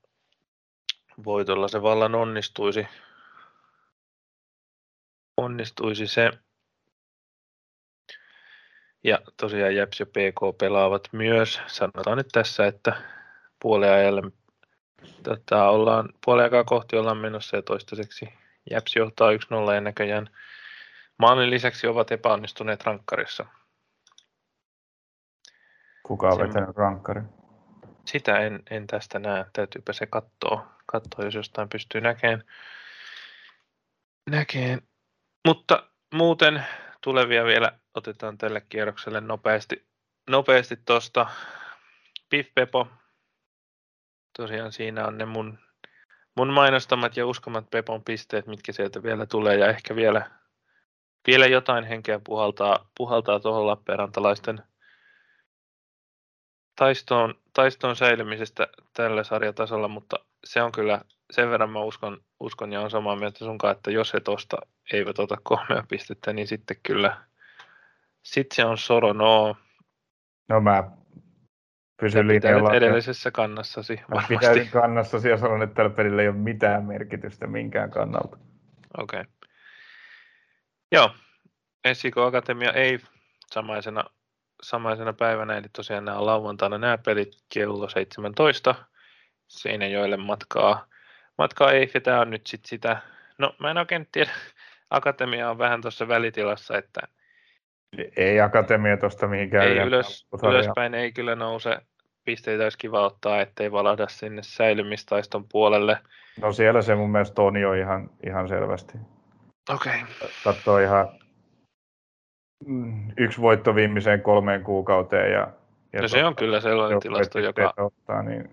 voitolla 1.24 1.68
se 1.68 1.82
vallan 1.82 2.14
onnistuisi. 2.14 2.86
Onnistuisi 5.36 6.06
se. 6.06 6.30
Ja 9.04 9.18
tosiaan 9.36 9.76
Japs 9.76 10.00
ja 10.00 10.06
PK 10.06 10.58
pelaavat 10.58 11.08
myös. 11.12 11.60
Sanotaan 11.66 12.18
nyt 12.18 12.28
tässä, 12.32 12.66
että 12.66 13.02
puoliajalle 13.62 14.22
tota, 15.22 15.68
ollaan 15.68 16.08
puoliaikaa 16.24 16.64
kohti 16.64 16.96
ollaan 16.96 17.16
menossa 17.16 17.56
ja 17.56 17.62
toistaiseksi 17.62 18.28
Japs 18.70 18.96
johtaa 18.96 19.30
1-0 19.30 19.74
ja 19.74 19.80
näköjään 19.80 20.30
maalin 21.18 21.50
lisäksi 21.50 21.86
ovat 21.86 22.12
epäonnistuneet 22.12 22.84
rankkarissa. 22.84 23.46
Kuka 26.02 26.28
on 26.28 26.36
Se- 26.36 26.42
vetänyt 26.42 26.76
rankkarin? 26.76 27.28
Sitä 28.04 28.38
en, 28.38 28.62
en 28.70 28.86
tästä 28.86 29.18
näe, 29.18 29.46
täytyypä 29.52 29.92
se 29.92 30.06
katsoa, 30.06 30.74
katsoa 30.86 31.24
jos 31.24 31.34
jostain 31.34 31.68
pystyy 31.68 32.00
näkeen. 32.00 32.44
näkeen. 34.30 34.82
Mutta 35.46 35.86
muuten 36.14 36.64
tulevia 37.00 37.44
vielä 37.44 37.78
otetaan 37.94 38.38
tälle 38.38 38.60
kierrokselle 38.68 39.20
nopeasti, 39.20 39.86
nopeasti 40.30 40.76
tuosta 40.76 41.26
Pif 42.28 42.48
Pepo. 42.54 42.88
Tosiaan 44.36 44.72
siinä 44.72 45.06
on 45.06 45.18
ne 45.18 45.24
mun, 45.24 45.58
mun 46.36 46.52
mainostamat 46.52 47.16
ja 47.16 47.26
uskomat 47.26 47.70
Pepon 47.70 48.04
pisteet, 48.04 48.46
mitkä 48.46 48.72
sieltä 48.72 49.02
vielä 49.02 49.26
tulee 49.26 49.56
ja 49.56 49.68
ehkä 49.68 49.96
vielä, 49.96 50.30
vielä 51.26 51.46
jotain 51.46 51.84
henkeä 51.84 52.20
puhaltaa, 52.24 52.88
puhaltaa 52.96 53.40
tuohon 53.40 53.66
Lappeenrantalaisten 53.66 54.62
taistoon, 56.76 57.34
taistoon 57.52 57.96
säilymisestä 57.96 58.68
tällä 58.92 59.24
sarjatasolla, 59.24 59.88
mutta 59.88 60.16
se 60.44 60.62
on 60.62 60.72
kyllä 60.72 61.00
sen 61.30 61.50
verran 61.50 61.70
mä 61.70 61.80
uskon, 61.80 62.20
uskon 62.40 62.72
ja 62.72 62.80
on 62.80 62.90
samaa 62.90 63.16
mieltä 63.16 63.38
sunkaan, 63.38 63.76
että 63.76 63.90
jos 63.90 64.14
he 64.14 64.20
tosta 64.20 64.56
eivät 64.92 65.18
ota 65.18 65.36
kolmea 65.42 65.84
pistettä, 65.88 66.32
niin 66.32 66.46
sitten 66.46 66.76
kyllä 66.82 67.16
sitten 68.22 68.56
se 68.56 68.64
on 68.64 68.78
soro 68.78 69.12
no. 69.12 69.56
No 70.48 70.60
mä 70.60 70.90
pysyn 72.02 72.28
linjalla. 72.28 72.74
edellisessä 72.74 73.30
kannassasi 73.30 74.00
varmasti. 74.10 74.34
pitäydyn 74.34 74.68
kannassa 74.68 75.28
ja 75.28 75.36
sanon, 75.36 75.62
että 75.62 75.74
tällä 75.74 75.90
pelillä 75.90 76.22
ei 76.22 76.28
ole 76.28 76.36
mitään 76.36 76.84
merkitystä 76.84 77.46
minkään 77.46 77.90
kannalta. 77.90 78.36
Okei. 78.98 79.20
Okay. 79.20 79.32
Joo, 80.92 81.10
SIK 81.92 82.18
Akatemia 82.18 82.72
ei 82.72 82.98
samaisena, 83.52 84.04
samaisena 84.62 85.12
päivänä, 85.12 85.56
eli 85.56 85.66
tosiaan 85.76 86.04
nämä 86.04 86.18
on 86.18 86.26
lauantaina 86.26 86.78
nämä 86.78 86.98
pelit 86.98 87.32
kello 87.54 87.88
17 87.88 88.74
Seinäjoelle 89.48 90.16
matkaa. 90.16 90.86
Matkaa 91.38 91.72
ei, 91.72 91.90
ja 91.94 92.00
tämä 92.00 92.20
on 92.20 92.30
nyt 92.30 92.46
sit 92.46 92.64
sitä, 92.64 92.96
no 93.38 93.54
mä 93.58 93.70
en 93.70 93.78
oikein 93.78 94.08
tiedä, 94.12 94.30
Akatemia 94.90 95.50
on 95.50 95.58
vähän 95.58 95.82
tuossa 95.82 96.08
välitilassa, 96.08 96.78
että 96.78 97.00
Ei 98.16 98.40
akatemia 98.40 98.96
tuosta 98.96 99.28
mihinkään. 99.28 99.68
ei 99.68 99.76
ylös, 99.76 100.26
ylöspäin 100.42 100.94
ei 100.94 101.12
kyllä 101.12 101.34
nouse, 101.34 101.78
pisteitä 102.24 102.64
olisi 102.64 102.78
kiva 102.78 103.06
ottaa, 103.06 103.40
ettei 103.40 103.72
valahda 103.72 104.08
sinne 104.08 104.42
säilymistaiston 104.42 105.44
puolelle. 105.52 105.98
No 106.40 106.52
siellä 106.52 106.82
se 106.82 106.94
mun 106.94 107.10
mielestä 107.10 107.42
on 107.42 107.56
jo 107.56 107.72
ihan, 107.72 108.10
ihan 108.26 108.48
selvästi. 108.48 108.98
Okei, 109.70 110.02
okay. 110.02 110.28
Katsoo 110.44 110.78
ihan 110.78 111.08
mm, 112.66 113.10
yksi 113.16 113.40
voitto 113.40 113.74
viimeiseen 113.74 114.22
kolmeen 114.22 114.64
kuukauteen. 114.64 115.32
Ja, 115.32 115.48
ja 115.92 116.02
no 116.02 116.08
se 116.08 116.24
on 116.24 116.36
kyllä 116.36 116.60
sellainen 116.60 117.00
tilasto, 117.00 117.38
joka, 117.38 117.74
Ottaa, 117.76 118.22
niin, 118.22 118.50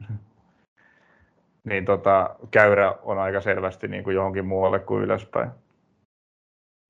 niin 1.64 1.86
tota, 1.86 2.36
käyrä 2.52 2.96
on 3.04 3.20
aika 3.20 3.42
selvästi 3.42 3.88
niin 3.88 4.04
kuin 4.04 4.16
johonkin 4.16 4.46
muualle 4.46 4.80
kuin 4.80 5.04
ylöspäin. 5.04 5.52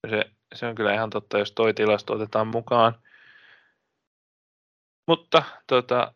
Se, 0.10 0.26
se 0.56 0.68
on 0.68 0.76
kyllä 0.76 0.94
ihan 0.94 1.10
totta, 1.10 1.40
jos 1.40 1.52
toi 1.52 1.74
tilasto 1.74 2.14
otetaan 2.14 2.48
mukaan. 2.48 2.96
Mutta 5.08 5.44
tota, 5.68 6.14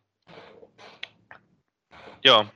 joo, 2.24 2.46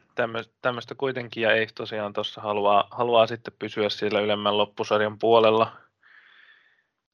tämmöistä 0.63 0.95
kuitenkin 0.95 1.43
ja 1.43 1.53
ei 1.53 1.67
tosiaan 1.75 2.13
tuossa 2.13 2.41
haluaa, 2.41 2.89
haluaa 2.91 3.27
sitten 3.27 3.55
pysyä 3.59 3.89
siellä 3.89 4.21
ylemmän 4.21 4.59
loppusarjan 4.59 5.19
puolella. 5.19 5.77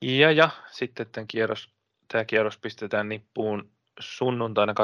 Ja, 0.03 0.33
ja 0.33 0.51
sitten 0.71 1.07
tämän 1.13 1.27
kierros, 1.27 1.75
tämä 2.13 2.25
kierros 2.25 2.59
pistetään 2.59 3.09
nippuun 3.09 3.71
sunnuntaina 4.01 4.75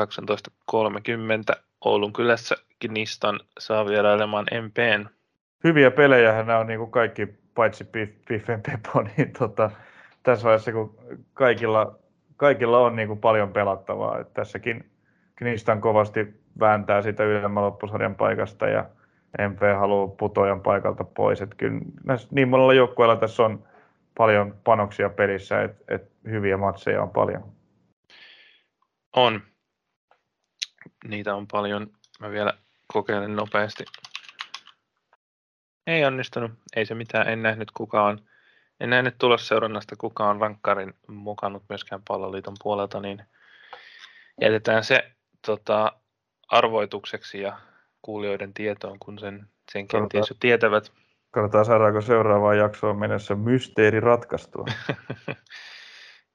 18.30 1.55 1.61
Oulun 1.85 2.13
kylässä 2.13 2.57
Knistan 2.79 3.41
saa 3.59 3.87
vierailemaan 3.87 4.47
MPn. 4.63 5.09
Hyviä 5.65 5.91
pelejä 5.91 6.33
nämä 6.33 6.59
on 6.59 6.67
niin 6.67 6.79
kuin 6.79 6.91
kaikki, 6.91 7.27
paitsi 7.55 7.85
Piffen 8.29 8.63
Pepo, 8.63 9.03
niin 9.17 9.33
tota, 9.39 9.71
tässä 10.23 10.45
vaiheessa 10.45 10.73
kun 10.73 10.99
kaikilla, 11.35 11.99
kaikilla 12.37 12.79
on 12.79 12.97
niin 12.97 13.09
kuin 13.09 13.21
paljon 13.21 13.53
pelattavaa. 13.53 14.19
että 14.19 14.35
tässäkin 14.35 14.91
Knistan 15.35 15.81
kovasti 15.81 16.40
vääntää 16.61 17.03
sitä 17.03 17.25
ylemmän 17.25 17.65
loppusarjan 17.65 18.15
paikasta 18.15 18.67
ja 18.67 18.91
MP 19.49 19.61
haluaa 19.79 20.09
putojan 20.09 20.61
paikalta 20.61 21.05
pois. 21.05 21.43
Että 21.43 21.57
kyllä 21.57 21.81
näissä, 22.05 22.29
niin 22.31 22.49
monella 22.49 22.75
joukkueella 22.75 23.17
tässä 23.17 23.43
on 23.43 23.69
paljon 24.17 24.59
panoksia 24.65 25.09
pelissä, 25.09 25.63
että, 25.63 25.95
että 25.95 26.11
hyviä 26.31 26.57
matseja 26.57 27.03
on 27.03 27.11
paljon. 27.11 27.53
On. 29.17 29.43
Niitä 31.09 31.35
on 31.35 31.47
paljon. 31.53 31.87
Mä 32.21 32.31
vielä 32.31 32.55
kokeilen 32.93 33.37
nopeasti. 33.37 33.85
Ei 35.87 36.05
onnistunut. 36.05 36.53
Ei 36.77 36.87
se 36.87 36.95
mitään. 36.95 37.29
En 37.29 37.43
nähnyt 37.43 37.71
kukaan. 37.71 38.19
En 38.81 38.91
nähnyt 38.91 39.15
tulosseurannasta 39.19 39.97
kukaan 39.97 40.41
rankkarin 40.41 40.95
mukannut 41.09 41.63
myöskään 41.69 42.03
palloliiton 42.09 42.57
puolelta, 42.63 43.01
niin 43.01 43.23
jätetään 44.41 44.85
se 44.85 45.13
tota, 45.47 46.00
arvoitukseksi 46.51 47.41
ja 47.41 47.59
kuulijoiden 48.03 48.55
tietoon, 48.55 48.99
kun 48.99 49.19
sen, 49.19 49.47
sen 49.73 49.89
kenties 49.89 50.31
jo 50.31 50.37
tietävät. 50.41 50.93
Katsotaan 51.31 51.65
saadaanko 51.65 52.01
seuraavaan 52.01 52.59
jaksoon 52.59 52.99
mennessä 52.99 53.35
mysteeri 53.35 54.01
ratkaistua. 54.01 54.67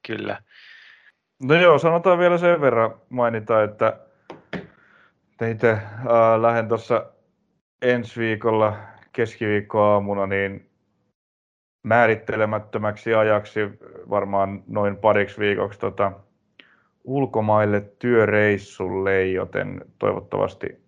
Kyllä. 0.06 0.42
No 1.42 1.54
joo, 1.54 1.78
sanotaan 1.78 2.18
vielä 2.18 2.38
sen 2.38 2.60
verran 2.60 3.00
mainita, 3.08 3.62
että 3.62 4.00
itse 5.50 5.70
äh, 5.70 5.82
lähden 6.40 6.68
tuossa 6.68 7.12
ensi 7.82 8.20
viikolla 8.20 8.76
keskiviikkoaamuna 9.12 10.26
niin 10.26 10.70
määrittelemättömäksi 11.82 13.14
ajaksi 13.14 13.60
varmaan 14.10 14.62
noin 14.66 14.96
pariksi 14.96 15.38
viikoksi 15.38 15.78
tota, 15.78 16.12
ulkomaille 17.06 17.80
työreissulle, 17.98 19.26
joten 19.26 19.84
toivottavasti 19.98 20.86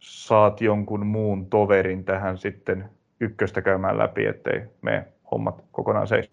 saat 0.00 0.60
jonkun 0.60 1.06
muun 1.06 1.50
toverin 1.50 2.04
tähän 2.04 2.38
sitten 2.38 2.90
ykköstä 3.20 3.62
käymään 3.62 3.98
läpi, 3.98 4.26
ettei 4.26 4.62
mene 4.82 5.06
hommat 5.30 5.64
kokonaan 5.72 6.08
seis. 6.08 6.30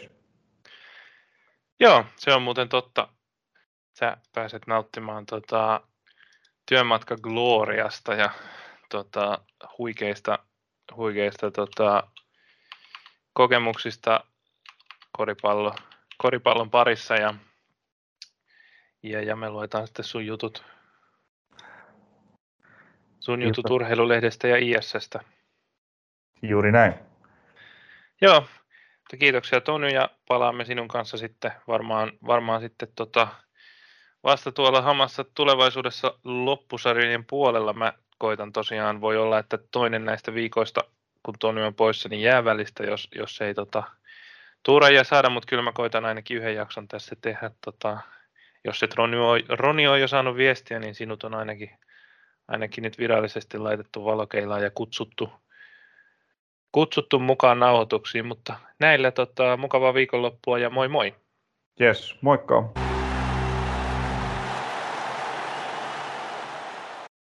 Joo, 1.80 2.06
se 2.16 2.34
on 2.34 2.42
muuten 2.42 2.70
totta. 2.70 3.08
Sä 4.00 4.18
pääset 4.36 4.68
nauttimaan 4.68 5.26
tota, 5.26 5.82
työmatka 6.70 7.16
Gloriasta 7.16 8.14
ja 8.14 8.30
tota, 8.90 9.40
huikeista, 9.78 10.40
huikeista 10.96 11.52
tota, 11.52 12.04
kokemuksista 13.34 14.24
koripallo, 15.18 15.76
koripallon 16.18 16.70
parissa 16.70 17.16
ja, 17.16 17.34
ja, 19.10 19.22
ja 19.22 19.36
me 19.36 19.50
luetaan 19.50 19.88
sitten 19.88 20.06
sun 20.06 20.26
jutut. 20.26 20.66
Sun 23.20 23.42
jutut 23.42 23.70
urheilulehdestä 23.70 24.48
ja 24.48 24.58
ISSstä. 24.58 25.20
Juuri 26.42 26.72
näin. 26.72 26.94
Joo, 28.22 28.46
kiitoksia 29.20 29.62
Tony 29.62 29.88
ja 29.88 30.10
palaamme 30.28 30.66
sinun 30.66 30.88
kanssa 30.88 31.18
sitten 31.18 31.52
varmaan, 31.68 32.12
varmaan 32.28 32.62
sitten 32.62 32.88
tota, 32.96 33.28
vasta 34.24 34.52
tuolla 34.52 34.82
hamassa 34.82 35.26
tulevaisuudessa 35.34 36.20
loppusarjojen 36.24 37.26
puolella. 37.26 37.74
Mä 37.74 37.94
koitan 38.18 38.54
tosiaan, 38.54 39.02
voi 39.02 39.18
olla, 39.18 39.40
että 39.40 39.58
toinen 39.72 40.06
näistä 40.06 40.34
viikoista, 40.34 40.84
kun 41.24 41.36
Tony 41.40 41.64
on 41.64 41.76
poissa, 41.76 42.10
niin 42.10 42.22
jää 42.22 42.46
välistä, 42.46 42.84
jos, 42.84 43.08
jos 43.16 43.42
ei 43.42 43.54
tota, 43.54 43.84
tuuraajia 44.64 45.04
saada, 45.04 45.30
mutta 45.30 45.50
kyllä 45.50 45.64
mä 45.64 45.72
koitan 45.72 46.06
ainakin 46.06 46.38
yhden 46.38 46.56
jakson 46.56 46.88
tässä 46.88 47.16
tehdä. 47.22 47.52
Tota, 47.66 47.98
jos 48.68 48.84
et 48.84 48.96
Roni 48.96 49.18
on, 49.18 49.40
Roni 49.50 49.88
on 49.88 50.02
jo 50.02 50.08
saanut 50.08 50.38
viestiä, 50.38 50.80
niin 50.80 50.96
sinut 50.96 51.24
on 51.24 51.34
ainakin, 51.34 51.70
ainakin 52.48 52.82
nyt 52.82 52.98
virallisesti 52.98 53.58
laitettu 53.58 54.06
valokeilaan 54.06 54.64
ja 54.64 54.72
kutsuttu, 54.72 55.30
kutsuttu 56.72 57.20
mukaan 57.20 57.60
nauhoituksiin, 57.60 58.26
mutta 58.26 58.56
näillä 58.80 59.12
tota, 59.12 59.58
mukavaa 59.58 59.94
viikonloppua 59.94 60.60
ja 60.60 60.70
moi 60.70 60.88
moi! 60.88 61.16
Yes, 61.82 62.18
moikka! 62.22 62.87